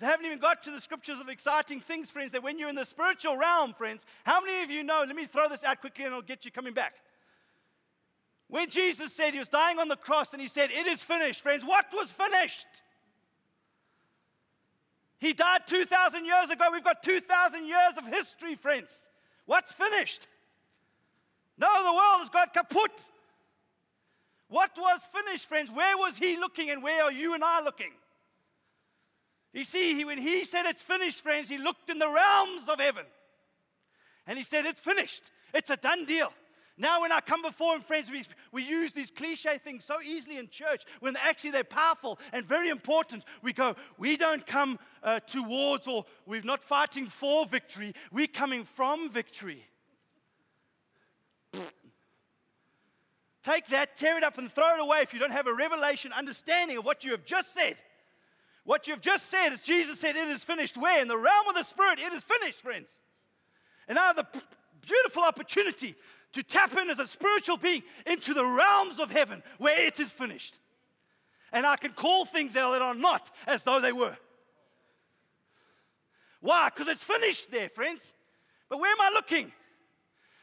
I 0.00 0.06
haven't 0.06 0.24
even 0.24 0.38
got 0.38 0.62
to 0.62 0.70
the 0.70 0.80
scriptures 0.80 1.20
of 1.20 1.28
exciting 1.28 1.80
things, 1.80 2.10
friends, 2.10 2.32
that 2.32 2.42
when 2.42 2.58
you're 2.58 2.70
in 2.70 2.76
the 2.76 2.86
spiritual 2.86 3.36
realm, 3.36 3.74
friends, 3.74 4.06
how 4.24 4.40
many 4.40 4.62
of 4.64 4.70
you 4.70 4.82
know? 4.82 5.04
Let 5.06 5.14
me 5.14 5.26
throw 5.26 5.50
this 5.50 5.62
out 5.64 5.82
quickly 5.82 6.06
and 6.06 6.14
I'll 6.14 6.22
get 6.22 6.46
you 6.46 6.50
coming 6.50 6.72
back. 6.72 6.94
When 8.52 8.68
Jesus 8.68 9.14
said 9.14 9.32
he 9.32 9.38
was 9.38 9.48
dying 9.48 9.78
on 9.78 9.88
the 9.88 9.96
cross 9.96 10.34
and 10.34 10.42
he 10.42 10.46
said, 10.46 10.68
It 10.70 10.86
is 10.86 11.02
finished, 11.02 11.40
friends, 11.40 11.64
what 11.64 11.86
was 11.90 12.12
finished? 12.12 12.66
He 15.18 15.32
died 15.32 15.62
2,000 15.66 16.26
years 16.26 16.50
ago. 16.50 16.66
We've 16.70 16.84
got 16.84 17.02
2,000 17.02 17.66
years 17.66 17.96
of 17.96 18.04
history, 18.04 18.54
friends. 18.54 19.08
What's 19.46 19.72
finished? 19.72 20.28
No, 21.56 21.66
the 21.78 21.94
world 21.94 22.20
has 22.20 22.28
got 22.28 22.52
kaput. 22.52 22.90
What 24.48 24.72
was 24.76 25.00
finished, 25.10 25.48
friends? 25.48 25.70
Where 25.72 25.96
was 25.96 26.18
he 26.18 26.36
looking 26.36 26.68
and 26.68 26.82
where 26.82 27.04
are 27.04 27.12
you 27.12 27.32
and 27.32 27.42
I 27.42 27.62
looking? 27.62 27.92
You 29.54 29.64
see, 29.64 29.94
he, 29.94 30.04
when 30.04 30.18
he 30.18 30.44
said 30.44 30.66
it's 30.66 30.82
finished, 30.82 31.22
friends, 31.22 31.48
he 31.48 31.56
looked 31.56 31.88
in 31.88 31.98
the 31.98 32.06
realms 32.06 32.68
of 32.68 32.80
heaven. 32.80 33.06
And 34.26 34.36
he 34.36 34.44
said, 34.44 34.66
It's 34.66 34.82
finished. 34.82 35.22
It's 35.54 35.70
a 35.70 35.78
done 35.78 36.04
deal. 36.04 36.34
Now, 36.78 37.02
when 37.02 37.12
I 37.12 37.20
come 37.20 37.42
before 37.42 37.74
Him, 37.74 37.82
friends, 37.82 38.10
we, 38.10 38.24
we 38.50 38.62
use 38.62 38.92
these 38.92 39.10
cliche 39.10 39.58
things 39.58 39.84
so 39.84 40.00
easily 40.00 40.38
in 40.38 40.48
church 40.48 40.84
when 41.00 41.16
actually 41.16 41.50
they're 41.50 41.64
powerful 41.64 42.18
and 42.32 42.44
very 42.44 42.70
important. 42.70 43.24
We 43.42 43.52
go, 43.52 43.76
we 43.98 44.16
don't 44.16 44.46
come 44.46 44.78
uh, 45.02 45.20
towards 45.20 45.86
or 45.86 46.06
we're 46.26 46.42
not 46.42 46.64
fighting 46.64 47.06
for 47.06 47.46
victory, 47.46 47.94
we're 48.10 48.26
coming 48.26 48.64
from 48.64 49.10
victory. 49.10 49.66
Take 53.42 53.66
that, 53.68 53.96
tear 53.96 54.16
it 54.16 54.24
up, 54.24 54.38
and 54.38 54.50
throw 54.50 54.74
it 54.74 54.80
away 54.80 55.00
if 55.00 55.12
you 55.12 55.18
don't 55.18 55.32
have 55.32 55.48
a 55.48 55.54
revelation 55.54 56.12
understanding 56.12 56.78
of 56.78 56.84
what 56.84 57.04
you 57.04 57.10
have 57.10 57.24
just 57.24 57.52
said. 57.52 57.74
What 58.64 58.86
you've 58.86 59.00
just 59.00 59.28
said 59.28 59.52
is 59.52 59.60
Jesus 59.60 59.98
said, 59.98 60.14
It 60.14 60.28
is 60.28 60.44
finished. 60.44 60.76
Where? 60.76 61.02
In 61.02 61.08
the 61.08 61.18
realm 61.18 61.48
of 61.48 61.56
the 61.56 61.64
Spirit, 61.64 61.98
it 61.98 62.12
is 62.12 62.22
finished, 62.22 62.60
friends. 62.60 62.88
And 63.88 63.96
now 63.96 64.12
the 64.12 64.26
beautiful 64.86 65.24
opportunity 65.24 65.96
to 66.32 66.42
tap 66.42 66.76
in 66.76 66.90
as 66.90 66.98
a 66.98 67.06
spiritual 67.06 67.56
being 67.56 67.82
into 68.06 68.34
the 68.34 68.44
realms 68.44 68.98
of 68.98 69.10
heaven 69.10 69.42
where 69.58 69.86
it 69.86 70.00
is 70.00 70.12
finished. 70.12 70.58
And 71.52 71.66
I 71.66 71.76
can 71.76 71.92
call 71.92 72.24
things 72.24 72.54
that 72.54 72.64
are 72.64 72.94
not 72.94 73.30
as 73.46 73.62
though 73.64 73.80
they 73.80 73.92
were. 73.92 74.16
Why? 76.40 76.70
Because 76.74 76.88
it's 76.88 77.04
finished 77.04 77.50
there, 77.50 77.68
friends. 77.68 78.12
But 78.68 78.80
where 78.80 78.90
am 78.90 79.00
I 79.00 79.10
looking? 79.12 79.52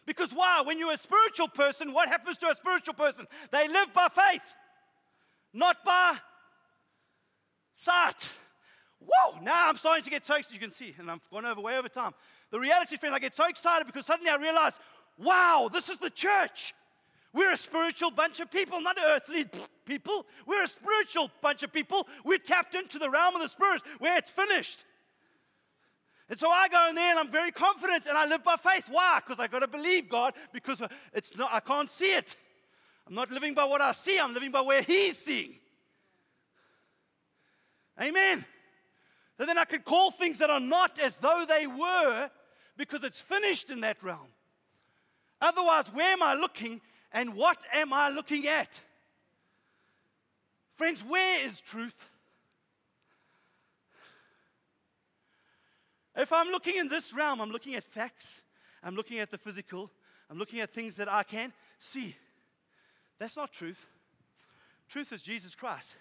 Because 0.06 0.32
why? 0.32 0.62
When 0.66 0.80
you're 0.80 0.94
a 0.94 0.98
spiritual 0.98 1.48
person, 1.48 1.94
what 1.94 2.10
happens 2.10 2.38
to 2.38 2.50
a 2.50 2.56
spiritual 2.56 2.94
person? 2.94 3.28
They 3.52 3.68
live 3.68 3.94
by 3.94 4.08
faith, 4.08 4.54
not 5.54 5.84
by 5.84 6.18
sight. 7.76 8.34
Whoa, 9.00 9.40
now 9.42 9.70
I'm 9.70 9.78
starting 9.78 10.04
to 10.04 10.10
get 10.10 10.26
so 10.26 10.36
excited. 10.36 10.54
You 10.54 10.68
can 10.68 10.76
see, 10.76 10.94
and 10.98 11.10
I've 11.10 11.28
gone 11.32 11.46
over 11.46 11.62
way 11.62 11.78
over 11.78 11.90
time. 11.90 12.14
The 12.52 12.60
reality, 12.60 12.98
friend, 12.98 13.16
I 13.16 13.20
get 13.20 13.36
so 13.36 13.48
excited 13.48 13.86
because 13.86 14.06
suddenly 14.06 14.32
I 14.32 14.36
realize 14.36 14.80
wow, 15.20 15.70
this 15.72 15.89
is 15.89 15.97
the 15.97 16.09
church. 16.09 16.74
We're 17.32 17.53
a 17.53 17.57
spiritual 17.57 18.09
bunch 18.09 18.39
of 18.39 18.49
people, 18.49 18.82
not 18.82 18.97
earthly 19.03 19.45
people. 19.86 20.26
We're 20.47 20.63
a 20.63 20.67
spiritual 20.67 21.30
bunch 21.41 21.61
of 21.61 21.72
people. 21.72 22.07
We're 22.26 22.39
tapped 22.39 22.74
into 22.74 22.97
the 22.97 23.09
realm 23.09 23.36
of 23.36 23.41
the 23.41 23.49
spirit 23.49 23.82
where 23.99 24.17
it's 24.17 24.32
finished. 24.32 24.84
And 26.28 26.38
so 26.38 26.49
I 26.49 26.67
go 26.70 26.89
in 26.89 26.95
there 26.95 27.09
and 27.09 27.20
I'm 27.20 27.32
very 27.32 27.51
confident 27.51 28.05
and 28.07 28.17
I 28.17 28.28
live 28.28 28.43
by 28.43 28.55
faith. 28.55 28.86
Why? 28.89 29.20
Because 29.24 29.39
I 29.39 29.47
got 29.47 29.59
to 29.59 29.67
believe 29.67 30.09
God 30.09 30.34
because 30.53 30.82
it's 31.13 31.36
not, 31.38 31.49
I 31.51 31.59
can't 31.59 31.91
see 31.91 32.13
it. 32.13 32.36
I'm 33.07 33.15
not 33.15 33.32
living 33.32 33.55
by 33.55 33.65
what 33.65 33.82
I 33.82 33.91
see, 33.91 34.20
I'm 34.20 34.34
living 34.34 34.51
by 34.51 34.61
where 34.61 34.84
He's 34.84 35.17
seeing. 35.17 35.55
Amen. 37.99 38.45
And 39.39 39.49
then 39.49 39.57
I 39.57 39.65
could 39.65 39.84
call 39.84 40.11
things 40.11 40.38
that 40.39 40.49
are 40.49 40.59
not 40.59 40.99
as 40.99 41.15
though 41.15 41.45
they 41.47 41.65
were 41.65 42.30
because 42.78 43.03
it's 43.03 43.22
finished 43.22 43.70
in 43.70 43.82
that 43.82 44.03
realm. 44.03 44.28
Otherwise, 45.42 45.88
where 45.94 46.12
am 46.12 46.24
I 46.24 46.34
looking 46.34 46.82
and 47.12 47.36
what 47.36 47.58
am 47.74 47.94
I 47.94 48.10
looking 48.10 48.48
at? 48.48 48.80
Friends, 50.76 51.04
where 51.04 51.46
is 51.46 51.62
truth? 51.62 51.96
If 56.16 56.34
I'm 56.34 56.50
looking 56.50 56.76
in 56.76 56.90
this 56.90 57.14
realm, 57.14 57.40
I'm 57.42 57.52
looking 57.52 57.76
at 57.76 57.84
facts, 57.84 58.42
I'm 58.84 58.96
looking 58.96 59.20
at 59.20 59.32
the 59.32 59.38
physical, 59.38 59.90
I'm 60.30 60.38
looking 60.38 60.60
at 60.60 60.72
things 60.72 60.96
that 60.96 61.12
I 61.12 61.24
can 61.24 61.54
see. 61.80 62.16
That's 63.20 63.38
not 63.38 63.52
truth. 63.52 63.86
Truth 64.90 65.14
is 65.14 65.22
Jesus 65.22 65.56
Christ. 65.56 65.96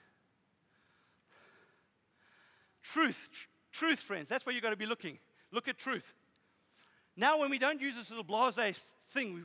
Truth, 2.83 3.29
tr- 3.33 3.47
truth, 3.71 3.99
friends, 4.01 4.29
that's 4.29 4.47
where 4.47 4.55
you've 4.55 4.63
got 4.63 4.71
to 4.71 4.77
be 4.77 4.87
looking. 4.87 5.19
Look 5.53 5.69
at 5.69 5.79
truth. 5.79 6.15
Now, 7.17 7.39
when 7.39 7.51
we 7.51 7.59
don't 7.59 7.81
use 7.81 7.97
this 7.97 8.11
little 8.11 8.25
blase 8.25 8.95
thing, 9.09 9.45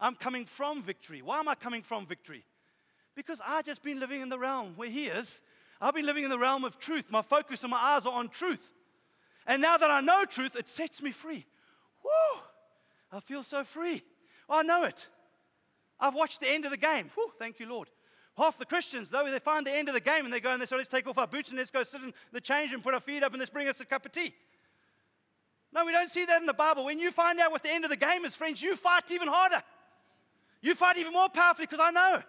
I'm 0.00 0.14
coming 0.14 0.44
from 0.44 0.82
victory. 0.82 1.22
Why 1.22 1.38
am 1.38 1.48
I 1.48 1.54
coming 1.54 1.82
from 1.82 2.06
victory? 2.06 2.44
Because 3.14 3.40
I've 3.46 3.66
just 3.66 3.82
been 3.82 4.00
living 4.00 4.20
in 4.20 4.28
the 4.28 4.38
realm 4.38 4.72
where 4.76 4.90
He 4.90 5.06
is. 5.06 5.40
I've 5.80 5.94
been 5.94 6.06
living 6.06 6.24
in 6.24 6.30
the 6.30 6.38
realm 6.38 6.64
of 6.64 6.78
truth. 6.78 7.06
My 7.10 7.22
focus 7.22 7.62
and 7.62 7.70
my 7.70 7.76
eyes 7.78 8.06
are 8.06 8.12
on 8.12 8.28
truth. 8.28 8.72
And 9.46 9.60
now 9.60 9.76
that 9.76 9.90
I 9.90 10.00
know 10.00 10.24
truth, 10.24 10.56
it 10.56 10.68
sets 10.68 11.02
me 11.02 11.10
free. 11.10 11.44
Woo! 12.04 12.40
I 13.12 13.20
feel 13.20 13.42
so 13.42 13.64
free. 13.64 14.02
I 14.48 14.62
know 14.62 14.84
it. 14.84 15.08
I've 15.98 16.14
watched 16.14 16.40
the 16.40 16.48
end 16.48 16.64
of 16.64 16.70
the 16.70 16.76
game. 16.76 17.10
Whew, 17.14 17.32
thank 17.38 17.60
you, 17.60 17.68
Lord. 17.68 17.88
Half 18.36 18.58
the 18.58 18.64
Christians, 18.64 19.10
though, 19.10 19.30
they 19.30 19.38
find 19.38 19.66
the 19.66 19.72
end 19.72 19.88
of 19.88 19.94
the 19.94 20.00
game 20.00 20.24
and 20.24 20.32
they 20.32 20.40
go 20.40 20.50
and 20.50 20.60
they 20.60 20.66
say, 20.66 20.76
let's 20.76 20.88
take 20.88 21.06
off 21.06 21.18
our 21.18 21.26
boots 21.26 21.50
and 21.50 21.58
let's 21.58 21.70
go 21.70 21.82
sit 21.82 22.00
in 22.00 22.14
the 22.32 22.40
change 22.40 22.72
and 22.72 22.82
put 22.82 22.94
our 22.94 23.00
feet 23.00 23.22
up 23.22 23.32
and 23.32 23.40
let's 23.40 23.50
bring 23.50 23.68
us 23.68 23.80
a 23.80 23.84
cup 23.84 24.06
of 24.06 24.12
tea. 24.12 24.34
No, 25.74 25.86
we 25.86 25.92
don't 25.92 26.10
see 26.10 26.24
that 26.26 26.40
in 26.40 26.46
the 26.46 26.52
Bible. 26.52 26.84
When 26.84 26.98
you 26.98 27.10
find 27.10 27.40
out 27.40 27.50
what 27.50 27.62
the 27.62 27.70
end 27.70 27.84
of 27.84 27.90
the 27.90 27.96
game 27.96 28.24
is, 28.24 28.34
friends, 28.34 28.62
you 28.62 28.76
fight 28.76 29.10
even 29.10 29.28
harder. 29.28 29.62
You 30.60 30.74
fight 30.74 30.98
even 30.98 31.12
more 31.12 31.28
powerfully 31.28 31.66
because 31.66 31.80
I 31.82 31.90
know. 31.90 32.22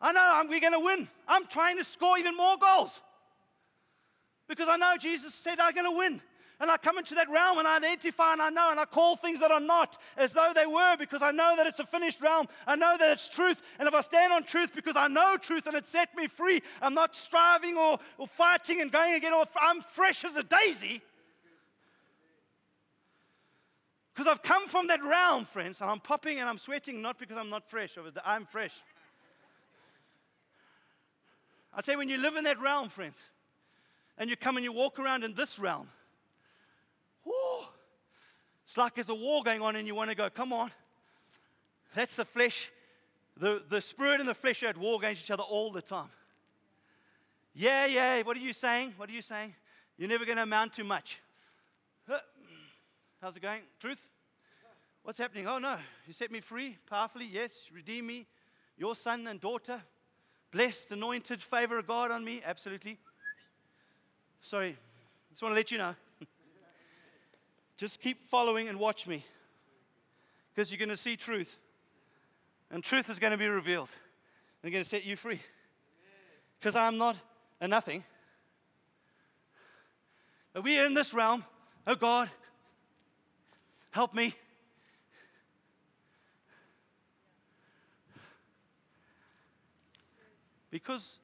I 0.00 0.12
know 0.12 0.20
I'm, 0.22 0.48
we're 0.48 0.60
going 0.60 0.72
to 0.72 0.80
win. 0.80 1.08
I'm 1.28 1.46
trying 1.46 1.76
to 1.78 1.84
score 1.84 2.18
even 2.18 2.36
more 2.36 2.56
goals 2.58 3.00
because 4.48 4.68
I 4.68 4.76
know 4.76 4.94
Jesus 4.98 5.34
said 5.34 5.60
I'm 5.60 5.74
going 5.74 5.90
to 5.90 5.96
win. 5.96 6.20
And 6.60 6.70
I 6.70 6.76
come 6.76 6.98
into 6.98 7.16
that 7.16 7.28
realm 7.28 7.58
and 7.58 7.66
I 7.66 7.76
identify 7.76 8.32
and 8.32 8.40
I 8.40 8.48
know 8.48 8.70
and 8.70 8.78
I 8.78 8.84
call 8.84 9.16
things 9.16 9.40
that 9.40 9.50
are 9.50 9.60
not 9.60 9.98
as 10.16 10.32
though 10.32 10.52
they 10.54 10.66
were 10.66 10.96
because 10.96 11.20
I 11.20 11.32
know 11.32 11.54
that 11.56 11.66
it's 11.66 11.80
a 11.80 11.86
finished 11.86 12.20
realm. 12.22 12.46
I 12.66 12.76
know 12.76 12.96
that 12.96 13.12
it's 13.12 13.28
truth. 13.28 13.60
And 13.78 13.88
if 13.88 13.94
I 13.94 14.00
stand 14.02 14.32
on 14.32 14.44
truth 14.44 14.74
because 14.74 14.96
I 14.96 15.08
know 15.08 15.36
truth 15.36 15.66
and 15.66 15.76
it 15.76 15.86
set 15.86 16.14
me 16.16 16.28
free, 16.28 16.62
I'm 16.80 16.94
not 16.94 17.16
striving 17.16 17.76
or, 17.76 17.98
or 18.18 18.28
fighting 18.28 18.80
and 18.80 18.90
going 18.90 19.14
again. 19.14 19.32
I'm 19.60 19.80
fresh 19.80 20.24
as 20.24 20.36
a 20.36 20.44
daisy. 20.44 21.02
Because 24.14 24.30
I've 24.30 24.42
come 24.42 24.68
from 24.68 24.86
that 24.86 25.02
realm, 25.02 25.44
friends, 25.44 25.80
and 25.80 25.90
I'm 25.90 25.98
popping 25.98 26.38
and 26.38 26.48
I'm 26.48 26.58
sweating 26.58 27.02
not 27.02 27.18
because 27.18 27.36
I'm 27.36 27.50
not 27.50 27.68
fresh, 27.68 27.98
I'm 28.24 28.46
fresh. 28.46 28.72
I 31.76 31.80
tell 31.80 31.94
you, 31.94 31.98
when 31.98 32.08
you 32.08 32.18
live 32.18 32.36
in 32.36 32.44
that 32.44 32.60
realm, 32.60 32.88
friends, 32.88 33.16
and 34.16 34.30
you 34.30 34.36
come 34.36 34.56
and 34.56 34.62
you 34.62 34.72
walk 34.72 35.00
around 35.00 35.24
in 35.24 35.34
this 35.34 35.58
realm, 35.58 35.88
whoo, 37.24 37.66
it's 38.68 38.76
like 38.76 38.94
there's 38.94 39.08
a 39.08 39.14
war 39.14 39.42
going 39.42 39.60
on 39.60 39.74
and 39.74 39.84
you 39.86 39.96
want 39.96 40.10
to 40.10 40.16
go, 40.16 40.30
come 40.30 40.52
on. 40.52 40.70
That's 41.96 42.14
the 42.14 42.24
flesh. 42.24 42.70
The, 43.36 43.62
the 43.68 43.80
spirit 43.80 44.20
and 44.20 44.28
the 44.28 44.34
flesh 44.34 44.62
are 44.62 44.68
at 44.68 44.78
war 44.78 44.96
against 44.98 45.24
each 45.24 45.30
other 45.32 45.42
all 45.42 45.72
the 45.72 45.82
time. 45.82 46.10
Yeah, 47.52 47.86
yeah, 47.86 48.22
what 48.22 48.36
are 48.36 48.40
you 48.40 48.52
saying? 48.52 48.94
What 48.96 49.08
are 49.08 49.12
you 49.12 49.22
saying? 49.22 49.54
You're 49.98 50.08
never 50.08 50.24
going 50.24 50.36
to 50.36 50.44
amount 50.44 50.74
to 50.74 50.84
much. 50.84 51.20
How's 53.24 53.36
it 53.36 53.40
going? 53.40 53.62
Truth? 53.80 54.10
What's 55.02 55.18
happening? 55.18 55.48
Oh 55.48 55.56
no, 55.56 55.78
you 56.06 56.12
set 56.12 56.30
me 56.30 56.40
free 56.40 56.76
powerfully. 56.86 57.24
Yes, 57.24 57.70
redeem 57.74 58.06
me. 58.06 58.26
Your 58.76 58.94
son 58.94 59.26
and 59.26 59.40
daughter. 59.40 59.80
Blessed, 60.52 60.92
anointed, 60.92 61.40
favor 61.40 61.78
of 61.78 61.86
God 61.86 62.10
on 62.10 62.22
me. 62.22 62.42
Absolutely. 62.44 62.98
Sorry, 64.42 64.76
just 65.30 65.42
want 65.42 65.52
to 65.52 65.56
let 65.56 65.70
you 65.70 65.78
know. 65.78 65.94
just 67.78 67.98
keep 67.98 68.28
following 68.28 68.68
and 68.68 68.78
watch 68.78 69.06
me 69.06 69.24
because 70.54 70.70
you're 70.70 70.76
going 70.76 70.90
to 70.90 70.96
see 70.98 71.16
truth. 71.16 71.56
And 72.70 72.84
truth 72.84 73.08
is 73.08 73.18
going 73.18 73.30
to 73.30 73.38
be 73.38 73.48
revealed. 73.48 73.88
I'm 74.62 74.70
going 74.70 74.84
to 74.84 74.90
set 74.90 75.06
you 75.06 75.16
free. 75.16 75.40
Because 76.60 76.76
I'm 76.76 76.98
not 76.98 77.16
a 77.58 77.68
nothing. 77.68 78.04
But 80.52 80.62
we 80.62 80.78
are 80.78 80.84
in 80.84 80.92
this 80.92 81.14
realm. 81.14 81.42
Oh 81.86 81.94
God, 81.94 82.28
Help 83.94 84.12
me. 84.12 84.34
Because 90.68 91.18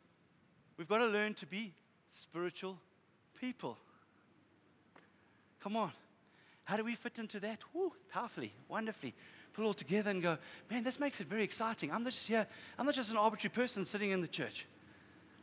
we've 0.77 0.87
got 0.87 0.99
to 0.99 1.07
learn 1.07 1.35
to 1.35 1.47
be 1.47 1.73
spiritual 2.13 2.79
people. 3.41 3.77
Come 5.59 5.75
on. 5.75 5.91
How 6.63 6.77
do 6.77 6.85
we 6.85 6.95
fit 6.95 7.19
into 7.19 7.41
that? 7.41 7.59
Woo, 7.75 7.93
powerfully, 8.09 8.53
wonderfully. 8.69 9.15
Put 9.53 9.63
it 9.63 9.67
all 9.67 9.75
together 9.75 10.13
and 10.13 10.23
go, 10.23 10.39
man, 10.71 10.85
this 10.85 11.01
makes 11.01 11.21
it 11.21 11.27
very 11.27 11.43
exciting. 11.43 11.91
I'm 11.91 12.05
just 12.05 12.29
here, 12.29 12.47
I'm 12.79 12.87
not 12.87 12.95
just 12.95 13.11
an 13.11 13.17
arbitrary 13.17 13.53
person 13.53 13.85
sitting 13.85 14.13
in 14.13 14.21
the 14.21 14.29
church. 14.29 14.65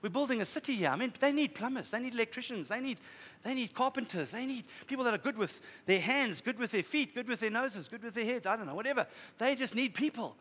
We're 0.02 0.10
building 0.10 0.42
a 0.42 0.46
city 0.46 0.76
here. 0.76 0.90
I 0.90 0.96
mean, 0.96 1.12
they 1.20 1.32
need 1.32 1.56
plumbers, 1.56 1.90
they 1.90 2.00
need 2.00 2.14
electricians, 2.14 2.68
they 2.68 2.80
need, 2.80 3.00
they 3.44 3.54
need 3.54 3.74
carpenters, 3.74 4.32
they 4.32 4.46
need 4.46 4.66
people 4.86 5.04
that 5.06 5.14
are 5.14 5.20
good 5.20 5.38
with 5.38 5.60
their 5.86 6.00
hands, 6.00 6.42
good 6.42 6.60
with 6.60 6.72
their 6.72 6.84
feet, 6.84 7.16
good 7.16 7.28
with 7.28 7.40
their 7.40 7.50
noses, 7.50 7.88
good 7.88 8.04
with 8.04 8.14
their 8.14 8.26
heads. 8.26 8.46
I 8.46 8.56
don't 8.56 8.68
know, 8.68 8.76
whatever. 8.76 9.08
They 9.38 9.56
just 9.56 9.76
need 9.76 9.96
people. 9.96 10.36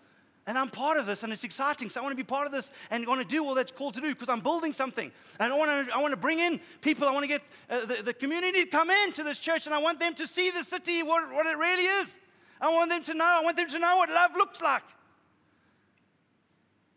And 0.48 0.56
I'm 0.56 0.68
part 0.68 0.96
of 0.96 1.06
this, 1.06 1.24
and 1.24 1.32
it's 1.32 1.42
exciting. 1.42 1.90
So 1.90 2.00
I 2.00 2.04
want 2.04 2.12
to 2.12 2.16
be 2.16 2.22
part 2.22 2.46
of 2.46 2.52
this 2.52 2.70
and 2.90 3.04
I 3.04 3.08
want 3.08 3.20
to 3.20 3.26
do 3.26 3.44
all 3.44 3.54
that's 3.54 3.72
called 3.72 3.94
to 3.94 4.00
do 4.00 4.14
because 4.14 4.28
I'm 4.28 4.40
building 4.40 4.72
something. 4.72 5.10
And 5.40 5.52
I 5.52 5.56
want 5.56 5.88
to, 5.88 5.94
I 5.94 6.00
want 6.00 6.12
to 6.12 6.16
bring 6.16 6.38
in 6.38 6.60
people. 6.82 7.08
I 7.08 7.10
want 7.10 7.24
to 7.24 7.28
get 7.28 7.42
uh, 7.68 7.84
the, 7.84 8.02
the 8.04 8.14
community 8.14 8.64
to 8.64 8.70
come 8.70 8.90
into 8.90 9.24
this 9.24 9.40
church, 9.40 9.66
and 9.66 9.74
I 9.74 9.78
want 9.78 9.98
them 9.98 10.14
to 10.14 10.26
see 10.26 10.50
the 10.50 10.62
city, 10.62 11.02
what, 11.02 11.32
what 11.32 11.46
it 11.46 11.58
really 11.58 11.84
is. 11.84 12.16
I 12.60 12.72
want 12.72 12.90
them 12.90 13.02
to 13.04 13.14
know. 13.14 13.24
I 13.24 13.40
want 13.42 13.56
them 13.56 13.68
to 13.68 13.78
know 13.78 13.96
what 13.96 14.08
love 14.08 14.36
looks 14.36 14.62
like. 14.62 14.84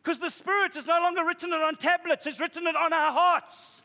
Because 0.04 0.20
the 0.20 0.30
Spirit 0.30 0.76
is 0.76 0.88
no 0.88 1.00
longer 1.02 1.26
written 1.26 1.52
it 1.52 1.62
on 1.62 1.76
tablets, 1.76 2.26
it's 2.26 2.40
written 2.40 2.68
it 2.68 2.76
on 2.76 2.94
our 2.94 3.12
hearts. 3.12 3.82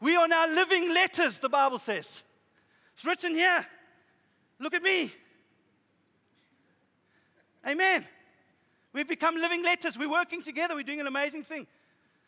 We 0.00 0.16
are 0.16 0.28
now 0.28 0.46
living 0.48 0.92
letters, 0.92 1.38
the 1.38 1.48
Bible 1.48 1.78
says. 1.78 2.22
It's 2.94 3.04
written 3.04 3.32
here. 3.32 3.66
Look 4.58 4.74
at 4.74 4.82
me. 4.82 5.12
Amen. 7.66 8.06
We've 8.92 9.08
become 9.08 9.36
living 9.36 9.62
letters. 9.62 9.98
We're 9.98 10.10
working 10.10 10.42
together. 10.42 10.74
We're 10.74 10.84
doing 10.84 11.00
an 11.00 11.06
amazing 11.06 11.44
thing. 11.44 11.66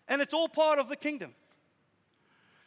And 0.08 0.22
it's 0.22 0.34
all 0.34 0.48
part 0.48 0.78
of 0.78 0.88
the 0.88 0.96
kingdom. 0.96 1.34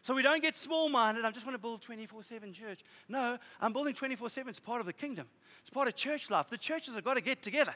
So 0.01 0.13
we 0.13 0.21
don't 0.21 0.41
get 0.41 0.55
small 0.55 0.89
minded. 0.89 1.25
I 1.25 1.31
just 1.31 1.45
want 1.45 1.55
to 1.55 1.61
build 1.61 1.81
24 1.81 2.23
7 2.23 2.53
church. 2.53 2.81
No, 3.07 3.37
I'm 3.59 3.73
building 3.73 3.93
24 3.93 4.29
7. 4.29 4.49
It's 4.49 4.59
part 4.59 4.79
of 4.79 4.85
the 4.85 4.93
kingdom, 4.93 5.27
it's 5.61 5.69
part 5.69 5.87
of 5.87 5.95
church 5.95 6.29
life. 6.29 6.49
The 6.49 6.57
churches 6.57 6.95
have 6.95 7.03
got 7.03 7.15
to 7.15 7.21
get 7.21 7.41
together. 7.41 7.75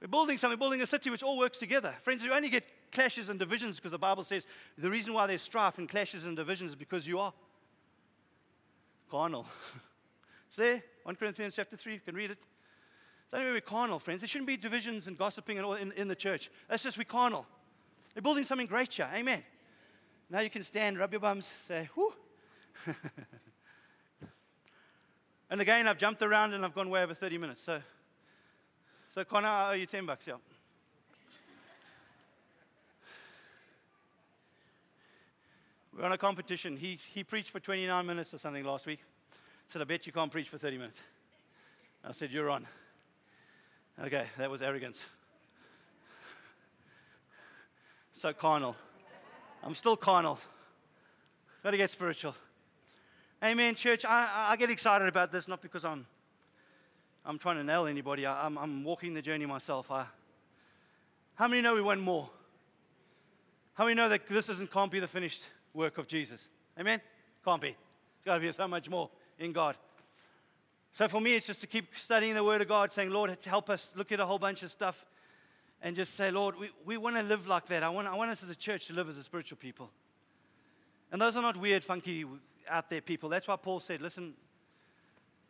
We're 0.00 0.08
building 0.08 0.38
something, 0.38 0.58
building 0.58 0.80
a 0.80 0.86
city 0.86 1.10
which 1.10 1.22
all 1.22 1.36
works 1.36 1.58
together. 1.58 1.94
Friends, 2.02 2.22
you 2.22 2.32
only 2.32 2.48
get 2.48 2.64
clashes 2.90 3.28
and 3.28 3.38
divisions 3.38 3.76
because 3.76 3.90
the 3.92 3.98
Bible 3.98 4.24
says 4.24 4.46
the 4.78 4.90
reason 4.90 5.12
why 5.12 5.26
there's 5.26 5.42
strife 5.42 5.78
and 5.78 5.88
clashes 5.88 6.24
and 6.24 6.36
divisions 6.36 6.70
is 6.70 6.76
because 6.76 7.06
you 7.06 7.18
are 7.18 7.32
carnal. 9.10 9.46
it's 10.48 10.56
there, 10.56 10.82
1 11.02 11.16
Corinthians 11.16 11.54
chapter 11.54 11.76
3, 11.76 11.94
you 11.94 12.00
can 12.00 12.14
read 12.14 12.30
it. 12.30 12.38
It's 13.24 13.34
only 13.34 13.52
we're 13.52 13.60
carnal, 13.60 13.98
friends. 13.98 14.22
There 14.22 14.28
shouldn't 14.28 14.48
be 14.48 14.56
divisions 14.56 15.06
and 15.06 15.18
gossiping 15.18 15.58
and 15.58 15.66
all 15.66 15.74
in, 15.74 15.92
in 15.92 16.08
the 16.08 16.16
church. 16.16 16.50
That's 16.68 16.82
just 16.82 16.96
we're 16.96 17.04
carnal. 17.04 17.46
We're 18.16 18.22
building 18.22 18.44
something 18.44 18.66
great 18.66 18.92
here. 18.92 19.08
Amen. 19.14 19.44
Now 20.30 20.40
you 20.40 20.50
can 20.50 20.62
stand, 20.62 20.98
rub 20.98 21.12
your 21.12 21.20
bums, 21.20 21.52
say, 21.66 21.88
whoo. 21.94 22.12
and 25.50 25.60
again, 25.60 25.86
I've 25.86 25.98
jumped 25.98 26.22
around 26.22 26.54
and 26.54 26.64
I've 26.64 26.74
gone 26.74 26.88
way 26.88 27.02
over 27.02 27.14
30 27.14 27.38
minutes. 27.38 27.62
So 27.62 27.80
so 29.14 29.24
Connor, 29.24 29.48
I 29.48 29.70
owe 29.70 29.74
you 29.74 29.86
10 29.86 30.06
bucks, 30.06 30.26
yeah. 30.26 30.34
We're 35.96 36.04
on 36.04 36.12
a 36.12 36.18
competition. 36.18 36.76
He, 36.76 36.98
he 37.12 37.24
preached 37.24 37.50
for 37.50 37.60
29 37.60 38.06
minutes 38.06 38.32
or 38.32 38.38
something 38.38 38.64
last 38.64 38.86
week. 38.86 39.00
I 39.32 39.72
said, 39.72 39.82
I 39.82 39.84
bet 39.84 40.06
you 40.06 40.12
can't 40.12 40.32
preach 40.32 40.48
for 40.48 40.56
30 40.56 40.78
minutes. 40.78 40.98
I 42.04 42.12
said, 42.12 42.30
You're 42.30 42.48
on. 42.48 42.66
Okay, 44.02 44.24
that 44.38 44.50
was 44.50 44.62
arrogance. 44.62 44.98
So 48.14 48.32
carnal. 48.32 48.76
I'm 49.62 49.74
still 49.74 49.96
carnal. 49.96 50.38
Got 51.62 51.72
to 51.72 51.76
get 51.76 51.90
spiritual. 51.90 52.34
Amen, 53.42 53.74
church. 53.74 54.04
I, 54.04 54.48
I 54.50 54.56
get 54.56 54.70
excited 54.70 55.06
about 55.08 55.32
this 55.32 55.48
not 55.48 55.60
because 55.60 55.84
I'm, 55.84 56.06
I'm 57.24 57.38
trying 57.38 57.56
to 57.56 57.64
nail 57.64 57.86
anybody. 57.86 58.26
I, 58.26 58.46
am 58.46 58.58
I'm, 58.58 58.64
I'm 58.64 58.84
walking 58.84 59.14
the 59.14 59.22
journey 59.22 59.46
myself. 59.46 59.90
I, 59.90 60.06
how 61.34 61.48
many 61.48 61.62
know 61.62 61.74
we 61.74 61.82
want 61.82 62.00
more? 62.00 62.30
How 63.74 63.84
many 63.84 63.94
know 63.94 64.08
that 64.08 64.28
this 64.28 64.48
isn't, 64.48 64.70
can't 64.70 64.90
be 64.90 65.00
the 65.00 65.08
finished 65.08 65.46
work 65.72 65.98
of 65.98 66.06
Jesus? 66.06 66.48
Amen? 66.78 67.00
Can't 67.44 67.60
be. 67.60 67.68
There's 67.68 68.24
got 68.24 68.34
to 68.34 68.40
be 68.40 68.52
so 68.52 68.68
much 68.68 68.88
more 68.88 69.10
in 69.38 69.52
God. 69.52 69.76
So 70.94 71.08
for 71.08 71.20
me, 71.20 71.34
it's 71.34 71.46
just 71.46 71.60
to 71.60 71.66
keep 71.66 71.96
studying 71.96 72.34
the 72.34 72.44
Word 72.44 72.60
of 72.60 72.68
God, 72.68 72.92
saying, 72.92 73.10
Lord, 73.10 73.36
help 73.44 73.70
us 73.70 73.90
look 73.94 74.12
at 74.12 74.20
a 74.20 74.26
whole 74.26 74.38
bunch 74.38 74.62
of 74.62 74.70
stuff 74.70 75.06
and 75.82 75.96
just 75.96 76.14
say, 76.14 76.30
Lord, 76.30 76.56
we, 76.58 76.70
we 76.84 76.96
want 76.96 77.16
to 77.16 77.22
live 77.22 77.46
like 77.46 77.66
that. 77.66 77.82
I 77.82 77.88
want, 77.88 78.08
I 78.08 78.14
want 78.16 78.30
us 78.30 78.42
as 78.42 78.50
a 78.50 78.54
church 78.54 78.86
to 78.88 78.92
live 78.92 79.08
as 79.08 79.16
a 79.16 79.22
spiritual 79.22 79.56
people. 79.56 79.90
And 81.12 81.20
those 81.20 81.36
are 81.36 81.42
not 81.42 81.56
weird, 81.56 81.84
funky, 81.84 82.24
out 82.68 82.90
there 82.90 83.00
people. 83.00 83.28
That's 83.28 83.48
why 83.48 83.56
Paul 83.56 83.80
said, 83.80 84.00
listen, 84.02 84.34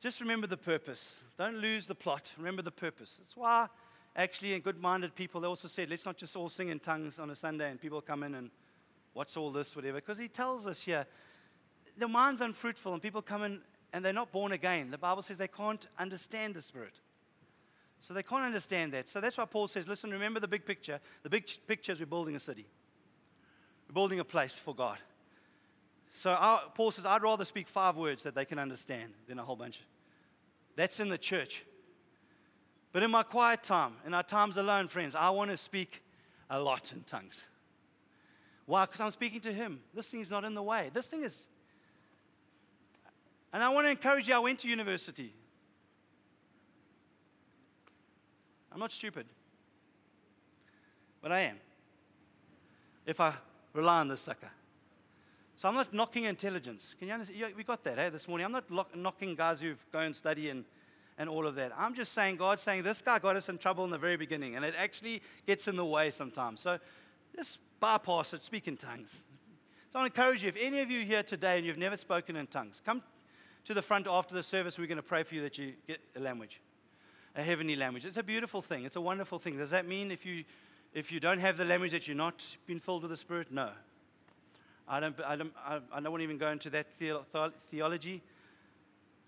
just 0.01 0.21
remember 0.21 0.47
the 0.47 0.57
purpose. 0.57 1.21
Don't 1.37 1.59
lose 1.59 1.87
the 1.87 1.95
plot. 1.95 2.33
Remember 2.39 2.63
the 2.63 2.71
purpose. 2.71 3.17
That's 3.19 3.37
why, 3.37 3.69
actually, 4.17 4.55
in 4.55 4.63
good 4.63 4.81
minded 4.81 5.15
people, 5.15 5.41
they 5.43 5.47
also 5.47 5.69
said, 5.69 5.91
let's 5.91 6.07
not 6.07 6.17
just 6.17 6.35
all 6.37 6.49
sing 6.49 6.71
in 6.71 6.81
tongues 6.81 7.19
on 7.19 7.29
a 7.31 7.37
Sunday 7.37 7.71
and 7.71 7.81
people 7.81 8.01
come 8.01 8.23
in 8.23 8.35
and 8.35 8.51
what's 9.13 9.37
all 9.37 9.51
this, 9.51 9.77
whatever. 9.77 9.97
Because 9.97 10.19
he 10.19 10.29
tells 10.29 10.67
us 10.67 10.81
here, 10.81 11.07
the 11.99 12.09
mind's 12.09 12.41
unfruitful 12.41 12.95
and 12.95 13.03
people 13.03 13.21
come 13.21 13.43
in 13.43 13.61
and 13.93 14.05
they're 14.05 14.13
not 14.13 14.33
born 14.33 14.53
again. 14.53 14.89
The 14.89 14.99
Bible 14.99 15.23
says 15.23 15.37
they 15.37 15.49
can't 15.49 15.87
understand 15.99 16.55
the 16.55 16.63
Spirit. 16.63 16.95
So 18.01 18.15
they 18.15 18.23
can't 18.23 18.45
understand 18.45 18.93
that. 18.95 19.09
So 19.09 19.21
that's 19.21 19.37
why 19.37 19.45
Paul 19.45 19.69
says, 19.69 19.87
listen, 19.87 20.11
remember 20.11 20.41
the 20.41 20.49
big 20.49 20.65
picture. 20.65 21.01
The 21.23 21.29
big 21.29 21.47
picture 21.67 21.93
is 21.93 22.01
we're 22.01 22.07
building 22.07 22.35
a 22.35 22.41
city, 22.41 22.67
we're 23.89 23.95
building 23.95 24.21
a 24.21 24.25
place 24.25 24.55
for 24.55 24.75
God. 24.75 24.99
So 26.15 26.31
our, 26.31 26.63
Paul 26.75 26.91
says, 26.91 27.07
I'd 27.07 27.23
rather 27.23 27.45
speak 27.45 27.69
five 27.69 27.97
words 27.97 28.25
that 28.25 28.35
they 28.35 28.45
can 28.45 28.59
understand 28.59 29.13
than 29.29 29.39
a 29.39 29.45
whole 29.45 29.57
bunch. 29.57 29.81
That's 30.77 31.01
in 31.01 31.09
the 31.09 31.19
church. 31.19 31.65
But 32.93 33.03
in 33.03 33.11
my 33.11 33.23
quiet 33.23 33.63
time, 33.63 33.95
in 34.07 34.15
our 34.15 34.23
times 34.23 34.57
alone, 34.57 34.89
friends, 34.89 35.15
I 35.15 35.31
want 35.31 35.51
to 35.51 35.57
speak 35.57 36.03
a 36.49 36.61
lot 36.61 36.93
in 36.93 37.03
tongues. 37.03 37.47
Why? 38.67 38.85
Because 38.85 39.01
I'm 39.01 39.11
speaking 39.11 39.41
to 39.43 39.53
Him. 39.53 39.81
This 39.95 40.09
thing 40.09 40.21
is 40.21 40.31
not 40.31 40.45
in 40.45 40.55
the 40.55 40.63
way. 40.63 40.91
This 40.93 41.07
thing 41.07 41.23
is 41.23 41.49
and 43.53 43.63
I 43.65 43.69
want 43.71 43.87
to 43.87 43.91
encourage 43.91 44.29
you, 44.29 44.35
I 44.35 44.39
went 44.39 44.61
to 44.61 44.69
university. 44.69 45.33
I'm 48.73 48.79
not 48.79 48.93
stupid, 48.93 49.27
but 51.21 51.33
I 51.33 51.41
am. 51.41 51.57
If 53.05 53.21
I 53.21 53.35
rely 53.73 54.01
on 54.01 54.09
this 54.09 54.21
sucker. 54.21 54.51
So 55.61 55.69
I'm 55.69 55.75
not 55.75 55.93
knocking 55.93 56.25
intelligence. 56.25 56.95
Can 56.99 57.09
you 57.09 57.13
understand? 57.13 57.53
We 57.55 57.65
got 57.65 57.85
that, 57.85 57.99
hey, 57.99 58.09
this 58.09 58.27
morning. 58.27 58.47
I'm 58.47 58.53
not 58.53 58.71
lo- 58.71 58.87
knocking 58.95 59.35
guys 59.35 59.61
who 59.61 59.75
go 59.93 59.99
and 59.99 60.17
study 60.17 60.49
and, 60.49 60.65
and 61.19 61.29
all 61.29 61.47
of 61.47 61.55
that. 61.57 61.73
I'm 61.77 61.95
just 61.95 62.15
saying, 62.15 62.37
God's 62.37 62.63
saying 62.63 62.83
this 62.83 63.03
guy 63.03 63.19
got 63.19 63.37
us 63.37 63.51
in 63.51 63.59
trouble 63.59 63.85
in 63.85 63.91
the 63.91 63.99
very 63.99 64.17
beginning, 64.17 64.57
and 64.57 64.65
it 64.65 64.73
actually 64.79 65.21
gets 65.47 65.69
in 65.69 65.77
the 65.77 65.85
way 65.85 66.13
sometimes. 66.13 66.61
So 66.61 66.79
just 67.37 67.59
bypass 67.79 68.33
it, 68.33 68.43
speak 68.43 68.69
in 68.69 68.79
tongues. 68.79 69.11
So 69.93 69.99
I 69.99 70.07
encourage 70.07 70.45
you, 70.45 70.49
if 70.49 70.57
any 70.59 70.81
of 70.81 70.91
you 70.91 71.05
here 71.05 71.23
today 71.23 71.59
and 71.59 71.67
you've 71.67 71.77
never 71.77 71.97
spoken 71.97 72.37
in 72.37 72.47
tongues, 72.47 72.81
come 72.83 73.03
to 73.67 73.75
the 73.75 73.83
front 73.83 74.07
after 74.07 74.35
the 74.35 74.43
service. 74.43 74.79
We're 74.79 74.87
going 74.87 74.97
to 74.97 75.03
pray 75.03 75.25
for 75.25 75.35
you 75.35 75.43
that 75.43 75.59
you 75.59 75.75
get 75.87 76.01
a 76.17 76.21
language, 76.21 76.63
a 77.37 77.43
heavenly 77.43 77.77
language. 77.77 78.07
It's 78.07 78.17
a 78.17 78.23
beautiful 78.23 78.63
thing. 78.63 78.87
It's 78.87 78.97
a 78.97 79.01
wonderful 79.03 79.39
thing. 79.39 79.59
Does 79.59 79.73
that 79.73 79.87
mean 79.87 80.11
if 80.11 80.25
you, 80.25 80.45
if 80.95 81.13
you 81.13 81.21
don't 81.21 81.41
have 81.41 81.59
the 81.59 81.67
language 81.67 81.91
that 81.91 82.09
you're 82.09 82.17
not 82.17 82.43
been 82.67 82.79
filled 82.79 83.03
with 83.03 83.11
the 83.11 83.17
Spirit? 83.19 83.49
No. 83.53 83.73
I 84.91 84.99
don't, 84.99 85.15
I 85.25 85.37
don't, 85.37 85.53
I 85.65 86.01
don't 86.01 86.11
want 86.11 86.19
to 86.19 86.25
even 86.25 86.37
go 86.37 86.51
into 86.51 86.69
that 86.71 86.89
theology. 87.71 88.23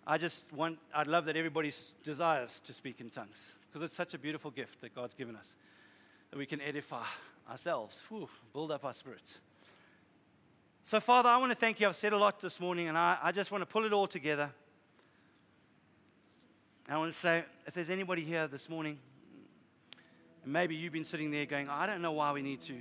I 0.04 0.18
just 0.18 0.52
want, 0.52 0.78
I'd 0.92 1.06
love 1.06 1.26
that 1.26 1.36
everybody 1.36 1.72
desires 2.02 2.60
to 2.64 2.72
speak 2.72 3.00
in 3.00 3.08
tongues 3.08 3.38
because 3.68 3.84
it's 3.84 3.94
such 3.94 4.12
a 4.12 4.18
beautiful 4.18 4.50
gift 4.50 4.80
that 4.80 4.92
God's 4.92 5.14
given 5.14 5.36
us 5.36 5.54
that 6.30 6.38
we 6.38 6.46
can 6.46 6.60
edify 6.60 7.04
ourselves, 7.48 8.02
whew, 8.08 8.28
build 8.52 8.72
up 8.72 8.84
our 8.84 8.92
spirits. 8.92 9.38
So, 10.84 10.98
Father, 10.98 11.28
I 11.28 11.36
want 11.36 11.52
to 11.52 11.58
thank 11.58 11.78
you. 11.78 11.86
I've 11.86 11.94
said 11.94 12.12
a 12.12 12.18
lot 12.18 12.40
this 12.40 12.58
morning, 12.58 12.88
and 12.88 12.98
I, 12.98 13.18
I 13.22 13.30
just 13.30 13.52
want 13.52 13.62
to 13.62 13.66
pull 13.66 13.84
it 13.84 13.92
all 13.92 14.08
together. 14.08 14.50
And 16.86 16.96
I 16.96 16.98
want 16.98 17.12
to 17.12 17.18
say, 17.18 17.44
if 17.66 17.74
there's 17.74 17.90
anybody 17.90 18.24
here 18.24 18.48
this 18.48 18.68
morning, 18.68 18.98
and 20.42 20.52
maybe 20.52 20.74
you've 20.74 20.92
been 20.92 21.04
sitting 21.04 21.30
there 21.30 21.46
going, 21.46 21.68
I 21.68 21.86
don't 21.86 22.02
know 22.02 22.12
why 22.12 22.32
we 22.32 22.42
need 22.42 22.62
to, 22.62 22.74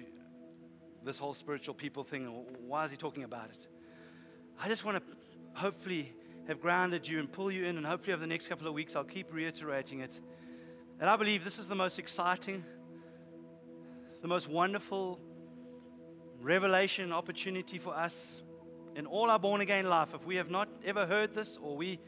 this 1.04 1.18
whole 1.18 1.34
spiritual 1.34 1.74
people 1.74 2.04
thing, 2.04 2.26
why 2.68 2.86
is 2.86 2.92
he 2.92 2.98
talking 2.98 3.24
about 3.24 3.50
it? 3.50 3.68
I 4.60 4.68
just 4.68 4.86
want 4.86 4.98
to 4.98 5.04
hopefully 5.54 6.14
have 6.48 6.62
grounded 6.62 7.08
you 7.08 7.20
and 7.20 7.32
pull 7.32 7.52
you 7.52 7.66
in, 7.66 7.78
and 7.78 7.86
hopefully 7.86 8.14
over 8.14 8.22
the 8.22 8.28
next 8.28 8.48
couple 8.48 8.68
of 8.68 8.74
weeks, 8.74 8.96
I'll 8.96 9.04
keep 9.04 9.34
reiterating 9.34 10.02
it. 10.02 10.20
And 11.00 11.10
I 11.10 11.16
believe 11.16 11.44
this 11.44 11.60
is 11.60 11.68
the 11.68 11.76
most 11.76 11.98
exciting, 11.98 12.64
the 14.22 14.28
most 14.28 14.48
wonderful 14.48 15.20
revelation 16.42 17.12
opportunity 17.12 17.78
for 17.80 17.96
us 17.96 18.42
in 18.96 19.06
all 19.06 19.30
our 19.30 19.40
born 19.40 19.62
again 19.62 19.88
life. 19.88 20.14
If 20.14 20.26
we 20.26 20.36
have 20.36 20.50
not 20.50 20.70
ever 20.86 21.06
heard 21.06 21.34
this, 21.34 21.58
or 21.62 21.76
we 21.76 22.00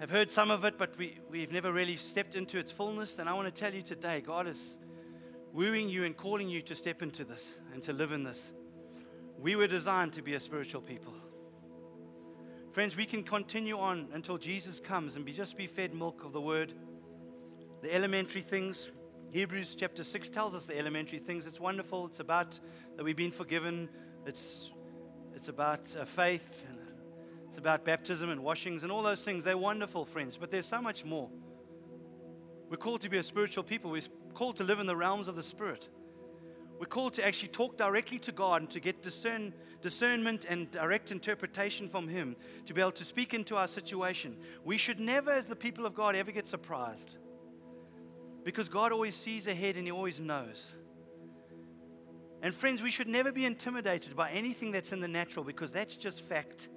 have 0.00 0.10
heard 0.10 0.30
some 0.30 0.50
of 0.50 0.64
it, 0.64 0.76
but 0.76 0.96
we, 0.98 1.18
we've 1.30 1.52
never 1.52 1.72
really 1.72 1.96
stepped 1.96 2.34
into 2.34 2.58
its 2.58 2.72
fullness, 2.72 3.14
then 3.14 3.28
I 3.28 3.34
want 3.34 3.54
to 3.54 3.60
tell 3.60 3.72
you 3.72 3.82
today 3.82 4.20
God 4.20 4.46
is 4.48 4.78
wooing 5.52 5.88
you 5.88 6.04
and 6.04 6.16
calling 6.16 6.48
you 6.48 6.62
to 6.62 6.74
step 6.74 7.02
into 7.02 7.24
this 7.24 7.52
and 7.72 7.82
to 7.82 7.92
live 7.92 8.12
in 8.12 8.24
this. 8.24 8.52
We 9.38 9.56
were 9.56 9.66
designed 9.66 10.12
to 10.14 10.22
be 10.22 10.34
a 10.34 10.40
spiritual 10.40 10.80
people. 10.80 11.14
Friends, 12.72 12.96
we 12.96 13.04
can 13.04 13.22
continue 13.22 13.78
on 13.78 14.08
until 14.14 14.38
Jesus 14.38 14.80
comes 14.80 15.16
and 15.16 15.24
be, 15.24 15.32
just 15.32 15.56
be 15.56 15.66
fed 15.66 15.94
milk 15.94 16.24
of 16.24 16.32
the 16.32 16.40
word, 16.40 16.72
the 17.82 17.94
elementary 17.94 18.40
things, 18.40 18.90
Hebrews 19.32 19.74
chapter 19.74 20.04
6 20.04 20.28
tells 20.28 20.54
us 20.54 20.66
the 20.66 20.78
elementary 20.78 21.18
things. 21.18 21.46
It's 21.46 21.58
wonderful. 21.58 22.04
It's 22.04 22.20
about 22.20 22.60
that 22.96 23.02
we've 23.02 23.16
been 23.16 23.30
forgiven. 23.30 23.88
It's, 24.26 24.70
it's 25.34 25.48
about 25.48 25.88
uh, 25.98 26.04
faith. 26.04 26.66
And 26.68 26.78
it's 27.48 27.56
about 27.56 27.82
baptism 27.82 28.28
and 28.28 28.44
washings 28.44 28.82
and 28.82 28.92
all 28.92 29.02
those 29.02 29.22
things. 29.22 29.42
They're 29.42 29.56
wonderful, 29.56 30.04
friends. 30.04 30.36
But 30.36 30.50
there's 30.50 30.66
so 30.66 30.82
much 30.82 31.06
more. 31.06 31.30
We're 32.68 32.76
called 32.76 33.00
to 33.00 33.08
be 33.08 33.16
a 33.16 33.22
spiritual 33.22 33.64
people. 33.64 33.90
We're 33.90 34.02
called 34.32 34.56
to 34.56 34.64
live 34.64 34.80
in 34.80 34.86
the 34.86 34.96
realms 34.96 35.28
of 35.28 35.36
the 35.36 35.42
Spirit. 35.42 35.88
We're 36.78 36.86
called 36.86 37.14
to 37.14 37.24
actually 37.24 37.50
talk 37.50 37.76
directly 37.76 38.18
to 38.20 38.32
God 38.32 38.62
and 38.62 38.70
to 38.70 38.80
get 38.80 39.02
discern, 39.02 39.54
discernment 39.82 40.46
and 40.48 40.68
direct 40.70 41.12
interpretation 41.12 41.88
from 41.88 42.08
Him, 42.08 42.34
to 42.66 42.74
be 42.74 42.80
able 42.80 42.90
to 42.92 43.04
speak 43.04 43.34
into 43.34 43.56
our 43.56 43.68
situation. 43.68 44.36
We 44.64 44.78
should 44.78 44.98
never, 44.98 45.30
as 45.30 45.46
the 45.46 45.54
people 45.54 45.86
of 45.86 45.94
God, 45.94 46.16
ever 46.16 46.32
get 46.32 46.46
surprised. 46.46 47.16
Because 48.42 48.68
God 48.68 48.90
always 48.90 49.14
sees 49.14 49.46
ahead 49.46 49.76
and 49.76 49.86
He 49.86 49.92
always 49.92 50.18
knows. 50.18 50.72
And 52.42 52.52
friends, 52.52 52.82
we 52.82 52.90
should 52.90 53.06
never 53.06 53.30
be 53.30 53.44
intimidated 53.44 54.16
by 54.16 54.32
anything 54.32 54.72
that's 54.72 54.90
in 54.90 55.00
the 55.00 55.06
natural 55.06 55.44
because 55.44 55.70
that's 55.70 55.96
just 55.96 56.20
fact. 56.20 56.68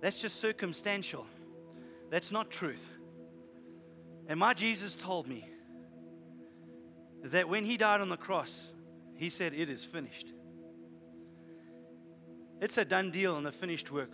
That's 0.00 0.18
just 0.18 0.40
circumstantial. 0.40 1.26
That's 2.08 2.32
not 2.32 2.50
truth. 2.50 2.88
And 4.26 4.40
my 4.40 4.54
Jesus 4.54 4.94
told 4.94 5.28
me 5.28 5.51
that 7.22 7.48
when 7.48 7.64
He 7.64 7.76
died 7.76 8.00
on 8.00 8.08
the 8.08 8.16
cross, 8.16 8.72
He 9.14 9.30
said, 9.30 9.54
It 9.54 9.68
is 9.68 9.84
finished. 9.84 10.26
It's 12.60 12.78
a 12.78 12.84
done 12.84 13.10
deal 13.10 13.36
and 13.36 13.46
a 13.46 13.52
finished 13.52 13.90
work. 13.90 14.12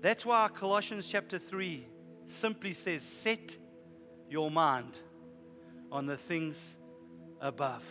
That's 0.00 0.26
why 0.26 0.48
Colossians 0.52 1.06
chapter 1.06 1.38
3 1.38 1.86
simply 2.26 2.72
says, 2.72 3.02
Set 3.02 3.56
your 4.28 4.50
mind 4.50 4.98
on 5.92 6.06
the 6.06 6.16
things 6.16 6.78
above. 7.40 7.84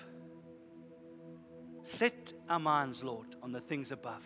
Set 1.83 2.33
our 2.49 2.59
minds, 2.59 3.03
Lord, 3.03 3.35
on 3.41 3.51
the 3.51 3.61
things 3.61 3.91
above. 3.91 4.23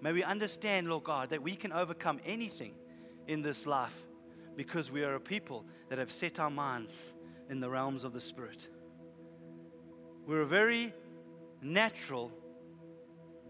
May 0.00 0.12
we 0.12 0.24
understand, 0.24 0.88
Lord 0.88 1.04
God, 1.04 1.30
that 1.30 1.42
we 1.42 1.54
can 1.54 1.72
overcome 1.72 2.20
anything 2.26 2.74
in 3.28 3.42
this 3.42 3.66
life 3.66 3.96
because 4.56 4.90
we 4.90 5.04
are 5.04 5.14
a 5.14 5.20
people 5.20 5.64
that 5.88 5.98
have 5.98 6.10
set 6.10 6.40
our 6.40 6.50
minds 6.50 7.12
in 7.48 7.60
the 7.60 7.70
realms 7.70 8.04
of 8.04 8.12
the 8.12 8.20
Spirit. 8.20 8.66
We're 10.26 10.42
a 10.42 10.46
very 10.46 10.94
natural, 11.60 12.30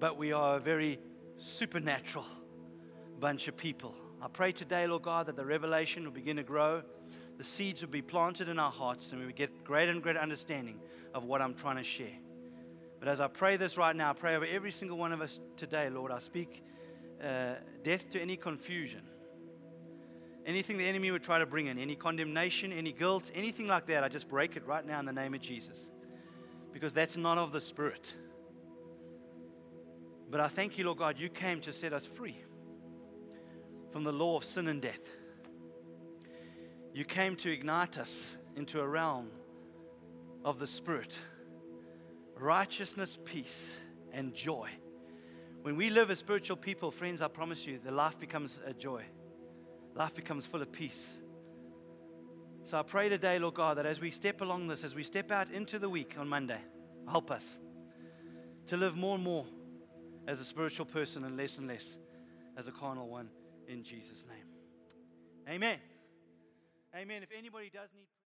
but 0.00 0.16
we 0.16 0.32
are 0.32 0.56
a 0.56 0.60
very 0.60 0.98
supernatural 1.36 2.26
bunch 3.20 3.48
of 3.48 3.56
people. 3.56 3.94
I 4.20 4.28
pray 4.28 4.52
today, 4.52 4.86
Lord 4.86 5.02
God, 5.02 5.26
that 5.26 5.36
the 5.36 5.44
revelation 5.44 6.04
will 6.04 6.12
begin 6.12 6.36
to 6.36 6.42
grow 6.42 6.82
the 7.38 7.44
seeds 7.44 7.82
will 7.82 7.88
be 7.88 8.02
planted 8.02 8.48
in 8.48 8.58
our 8.58 8.70
hearts 8.70 9.10
and 9.10 9.18
we 9.18 9.26
would 9.26 9.34
get 9.34 9.64
greater 9.64 9.90
and 9.90 10.02
greater 10.02 10.20
understanding 10.20 10.78
of 11.12 11.24
what 11.24 11.42
I'm 11.42 11.54
trying 11.54 11.76
to 11.76 11.82
share. 11.82 12.18
But 13.00 13.08
as 13.08 13.20
I 13.20 13.26
pray 13.26 13.56
this 13.56 13.76
right 13.76 13.96
now, 13.96 14.10
I 14.10 14.12
pray 14.12 14.36
over 14.36 14.46
every 14.46 14.70
single 14.70 14.96
one 14.96 15.12
of 15.12 15.20
us 15.20 15.40
today, 15.56 15.90
Lord. 15.90 16.12
I 16.12 16.20
speak 16.20 16.62
uh, 17.20 17.54
death 17.82 18.10
to 18.10 18.20
any 18.20 18.36
confusion, 18.36 19.02
Anything 20.44 20.76
the 20.76 20.84
enemy 20.84 21.12
would 21.12 21.22
try 21.22 21.38
to 21.38 21.46
bring 21.46 21.68
in, 21.68 21.78
any 21.78 21.94
condemnation, 21.94 22.72
any 22.72 22.92
guilt, 22.92 23.30
anything 23.32 23.68
like 23.68 23.86
that, 23.86 24.02
I 24.02 24.08
just 24.08 24.28
break 24.28 24.56
it 24.56 24.66
right 24.66 24.84
now 24.84 24.98
in 24.98 25.06
the 25.06 25.12
name 25.12 25.34
of 25.34 25.40
Jesus. 25.40 25.91
Because 26.72 26.92
that's 26.92 27.16
not 27.16 27.38
of 27.38 27.52
the 27.52 27.60
Spirit. 27.60 28.14
But 30.30 30.40
I 30.40 30.48
thank 30.48 30.78
you, 30.78 30.84
Lord 30.84 30.98
God, 30.98 31.18
you 31.18 31.28
came 31.28 31.60
to 31.60 31.72
set 31.72 31.92
us 31.92 32.06
free 32.06 32.36
from 33.90 34.04
the 34.04 34.12
law 34.12 34.38
of 34.38 34.44
sin 34.44 34.68
and 34.68 34.80
death. 34.80 35.10
You 36.94 37.04
came 37.04 37.36
to 37.36 37.50
ignite 37.50 37.98
us 37.98 38.36
into 38.56 38.80
a 38.80 38.86
realm 38.86 39.28
of 40.44 40.58
the 40.58 40.66
Spirit 40.66 41.18
righteousness, 42.42 43.16
peace, 43.24 43.76
and 44.12 44.34
joy. 44.34 44.68
When 45.62 45.76
we 45.76 45.90
live 45.90 46.10
as 46.10 46.18
spiritual 46.18 46.56
people, 46.56 46.90
friends, 46.90 47.22
I 47.22 47.28
promise 47.28 47.66
you, 47.66 47.78
the 47.82 47.92
life 47.92 48.18
becomes 48.18 48.58
a 48.66 48.72
joy. 48.72 49.04
Life 49.94 50.14
becomes 50.14 50.44
full 50.44 50.60
of 50.60 50.72
peace. 50.72 51.18
So 52.64 52.78
I 52.78 52.82
pray 52.82 53.08
today, 53.08 53.38
Lord 53.38 53.54
God, 53.54 53.78
that 53.78 53.86
as 53.86 54.00
we 54.00 54.10
step 54.10 54.40
along 54.40 54.68
this, 54.68 54.84
as 54.84 54.94
we 54.94 55.02
step 55.02 55.30
out 55.30 55.50
into 55.50 55.78
the 55.78 55.88
week 55.88 56.14
on 56.16 56.28
Monday, 56.28 56.60
help 57.08 57.30
us 57.30 57.58
to 58.66 58.76
live 58.76 58.96
more 58.96 59.16
and 59.16 59.24
more 59.24 59.46
as 60.28 60.40
a 60.40 60.44
spiritual 60.44 60.86
person 60.86 61.24
and 61.24 61.36
less 61.36 61.58
and 61.58 61.66
less 61.66 61.98
as 62.56 62.68
a 62.68 62.72
carnal 62.72 63.08
one 63.08 63.28
in 63.66 63.82
Jesus' 63.82 64.24
name. 64.28 64.46
Amen. 65.48 65.78
Amen. 66.94 67.22
If 67.22 67.30
anybody 67.36 67.70
does 67.72 67.88
need 67.94 68.06